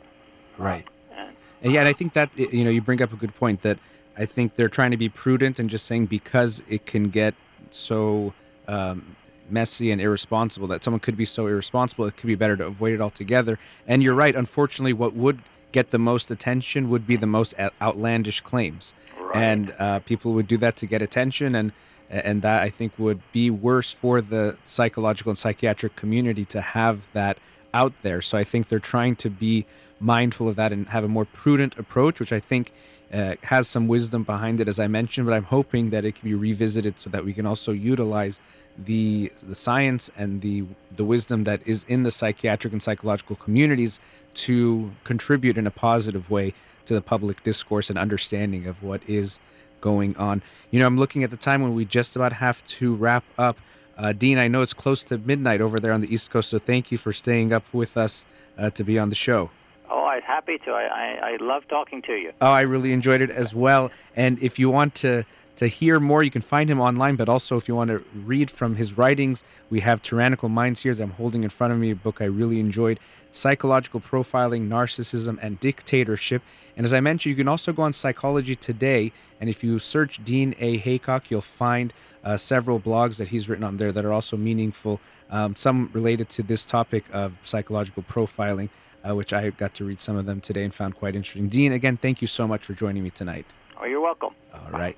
Right. 0.59 0.87
And, 1.17 1.37
And 1.63 1.73
yeah, 1.73 1.81
and 1.81 1.89
I 1.89 1.93
think 1.93 2.13
that 2.13 2.31
you 2.37 2.63
know 2.63 2.71
you 2.71 2.81
bring 2.81 3.03
up 3.03 3.13
a 3.13 3.17
good 3.17 3.35
point 3.35 3.63
that 3.63 3.79
I 4.17 4.27
think 4.27 4.55
they're 4.55 4.69
trying 4.69 4.93
to 4.93 4.97
be 4.97 5.09
prudent 5.09 5.59
and 5.59 5.69
just 5.69 5.87
saying 5.87 6.07
because 6.07 6.63
it 6.69 6.87
can 6.87 7.09
get 7.09 7.35
so 7.71 8.33
um, 8.69 9.17
messy 9.51 9.91
and 9.91 10.01
irresponsible 10.01 10.69
that 10.69 10.85
someone 10.85 11.01
could 11.01 11.17
be 11.17 11.25
so 11.25 11.47
irresponsible, 11.49 12.05
it 12.07 12.17
could 12.17 12.29
be 12.29 12.37
better 12.37 12.57
to 12.57 12.67
avoid 12.67 12.93
it 12.93 13.01
altogether. 13.01 13.59
And 13.89 14.03
you're 14.03 14.15
right. 14.15 14.37
Unfortunately, 14.37 14.93
what 14.93 15.15
would 15.15 15.41
get 15.73 15.91
the 15.91 15.99
most 15.99 16.31
attention 16.31 16.89
would 16.91 17.07
be 17.07 17.17
the 17.17 17.27
most 17.27 17.55
outlandish 17.81 18.41
claims, 18.43 18.95
Right. 19.19 19.37
and 19.37 19.75
uh, 19.79 19.99
people 20.01 20.33
would 20.35 20.47
do 20.47 20.57
that 20.59 20.77
to 20.77 20.87
get 20.87 21.03
attention 21.03 21.55
and. 21.55 21.73
And 22.15 22.43
that 22.43 22.61
I 22.63 22.69
think 22.69 22.93
would 22.99 23.23
be 23.33 23.49
worse 23.49 23.91
for 23.91 24.21
the 24.21 24.59
psychological 24.67 25.31
and 25.31 25.39
psychiatric 25.39 25.97
community 25.97 26.45
to 26.45 26.61
have 26.61 27.01
that 27.15 27.39
out 27.73 27.95
there. 28.03 28.21
So 28.21 28.37
I 28.37 28.45
think 28.45 28.69
they're 28.69 28.79
trying 28.97 29.17
to 29.17 29.31
be 29.31 29.65
mindful 30.03 30.49
of 30.49 30.57
that 30.57 30.73
and 30.73 30.89
have 30.89 31.05
a 31.05 31.09
more 31.09 31.25
prudent 31.25 31.79
approach, 31.79 32.21
which 32.21 32.33
I 32.33 32.41
think 32.41 32.73
uh, 33.13 33.37
has 33.43 33.69
some 33.69 33.89
wisdom 33.89 34.25
behind 34.25 34.61
it, 34.61 34.69
as 34.69 34.79
I 34.79 34.89
mentioned. 34.89 35.27
But 35.27 35.35
I'm 35.35 35.45
hoping 35.45 35.91
that 35.91 36.05
it 36.05 36.15
can 36.17 36.29
be 36.29 36.35
revisited 36.35 36.99
so 36.99 37.11
that 37.11 37.25
we 37.25 37.33
can 37.33 37.47
also 37.47 37.73
utilize 37.73 38.41
the 38.79 39.31
the 39.43 39.55
science 39.55 40.11
and 40.17 40.41
the 40.41 40.65
the 40.97 41.05
wisdom 41.05 41.45
that 41.45 41.61
is 41.67 41.85
in 41.89 42.05
the 42.05 42.11
psychiatric 42.11 42.73
and 42.73 42.83
psychological 42.83 43.37
communities 43.37 44.01
to 44.35 44.91
contribute 45.05 45.59
in 45.59 45.67
a 45.67 45.71
positive 45.71 46.31
way 46.31 46.55
to 46.87 46.95
the 46.95 47.03
public 47.03 47.43
discourse 47.43 47.91
and 47.91 47.99
understanding 47.99 48.67
of 48.67 48.83
what 48.83 49.03
is 49.07 49.39
going 49.81 50.17
on. 50.17 50.43
You 50.71 50.81
know, 50.81 50.87
I'm 50.87 50.99
looking 50.99 51.23
at 51.23 51.31
the 51.31 51.37
time 51.37 51.63
when 51.63 51.75
we 51.75 51.85
just 51.85 52.17
about 52.17 52.33
have 52.33 52.65
to 52.79 52.95
wrap 52.95 53.25
up. 53.37 53.59
Uh, 53.99 54.13
Dean, 54.13 54.39
I 54.39 54.49
know 54.49 54.63
it's 54.63 54.73
close 54.73 55.05
to 55.05 55.19
midnight 55.19 55.61
over 55.61 55.79
there 55.79 55.93
on 55.93 56.01
the 56.01 56.13
East 56.13 56.31
Coast, 56.31 56.49
so 56.49 56.59
thank 56.59 56.91
you 56.91 56.97
for 56.97 57.13
staying 57.13 57.53
up 57.53 57.65
with 57.75 57.97
us 57.97 58.25
uh, 58.57 58.71
to 58.71 58.85
be 58.85 58.99
on 58.99 59.11
the 59.11 59.15
show. 59.15 59.51
Oh, 59.93 60.07
I'm 60.07 60.23
happy 60.23 60.59
to. 60.65 60.71
I, 60.71 60.85
I, 60.85 61.31
I 61.33 61.37
love 61.41 61.69
talking 61.69 62.03
to 62.03 62.15
you. 62.15 62.33
Oh, 62.41 62.51
I 62.51 62.63
really 62.63 62.93
enjoyed 62.93 63.21
it 63.21 63.31
as 63.31 63.55
well. 63.55 63.91
And 64.17 64.43
if 64.43 64.59
you 64.59 64.71
want 64.71 64.95
to 64.97 65.25
to 65.55 65.67
hear 65.67 66.01
more, 66.01 66.23
you 66.23 66.31
can 66.31 66.41
find 66.41 66.71
him 66.71 66.81
online. 66.81 67.15
But 67.15 67.29
also, 67.29 67.57
if 67.57 67.69
you 67.69 67.77
want 67.77 67.89
to 67.91 68.03
read 68.25 68.51
from 68.51 68.75
his 68.75 68.97
writings, 68.97 69.45
we 69.69 69.81
have 69.81 70.03
Tyrannical 70.03 70.49
Minds 70.49 70.81
here 70.81 70.95
that 70.95 71.03
I'm 71.03 71.11
holding 71.11 71.45
in 71.45 71.51
front 71.51 71.75
of 71.75 71.79
me, 71.79 71.91
a 71.91 71.95
book 71.95 72.23
I 72.23 72.25
really 72.25 72.59
enjoyed. 72.59 72.99
Psychological 73.33 74.01
Profiling, 74.01 74.69
Narcissism, 74.69 75.39
and 75.43 75.61
Dictatorship. 75.61 76.43
And 76.77 76.87
as 76.87 76.95
I 76.95 77.01
mentioned, 77.01 77.31
you 77.31 77.37
can 77.37 77.49
also 77.49 77.73
go 77.73 77.83
on 77.83 77.93
Psychology 77.93 78.57
Today. 78.57 79.13
And 79.41 79.51
if 79.51 79.63
you 79.63 79.79
search 79.79 80.25
Dean 80.25 80.55
A. 80.59 80.79
Haycock, 80.79 81.31
you'll 81.31 81.43
find 81.43 81.93
uh, 82.25 82.37
several 82.37 82.81
blogs 82.81 83.19
that 83.19 83.29
he's 83.29 83.49
written 83.49 83.65
on 83.65 83.77
there 83.77 83.93
that 83.93 84.05
are 84.05 84.13
also 84.13 84.37
meaningful, 84.37 85.01
um, 85.31 85.55
some 85.55 85.91
related 85.93 86.29
to 86.31 86.43
this 86.43 86.65
topic 86.65 87.05
of 87.13 87.35
psychological 87.45 88.03
profiling, 88.03 88.71
uh, 89.09 89.15
which 89.15 89.33
I 89.33 89.51
got 89.51 89.75
to 89.75 89.85
read 89.85 90.01
some 90.01 90.17
of 90.17 90.27
them 90.27 90.41
today 90.41 90.65
and 90.65 90.75
found 90.75 90.97
quite 90.97 91.15
interesting. 91.15 91.49
Dean, 91.49 91.73
again, 91.73 91.97
thank 91.97 92.21
you 92.21 92.29
so 92.29 92.47
much 92.47 92.65
for 92.65 92.75
joining 92.75 93.03
me 93.03 93.11
tonight. 93.11 93.47
Oh, 93.81 93.85
you're 93.85 94.01
welcome. 94.01 94.35
All 94.55 94.71
right. 94.71 94.97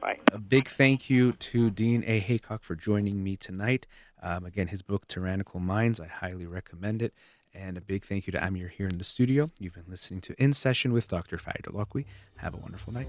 Bye. 0.00 0.18
A 0.32 0.38
big 0.38 0.68
thank 0.68 1.10
you 1.10 1.32
to 1.32 1.70
Dean 1.70 2.04
A. 2.06 2.18
Haycock 2.20 2.62
for 2.62 2.74
joining 2.74 3.22
me 3.22 3.36
tonight. 3.36 3.86
Um, 4.22 4.44
again, 4.44 4.68
his 4.68 4.82
book, 4.82 5.06
Tyrannical 5.08 5.60
Minds, 5.60 6.00
I 6.00 6.06
highly 6.06 6.46
recommend 6.46 7.02
it. 7.02 7.14
And 7.54 7.76
a 7.76 7.80
big 7.80 8.04
thank 8.04 8.26
you 8.26 8.32
to 8.32 8.44
Amir 8.44 8.68
here 8.68 8.88
in 8.88 8.98
the 8.98 9.04
studio. 9.04 9.50
You've 9.58 9.74
been 9.74 9.84
listening 9.88 10.20
to 10.22 10.42
In 10.42 10.52
Session 10.52 10.92
with 10.92 11.08
Dr. 11.08 11.38
Fadi 11.38 11.62
Holakouee. 11.62 12.04
Have 12.36 12.54
a 12.54 12.58
wonderful 12.58 12.92
night. 12.92 13.08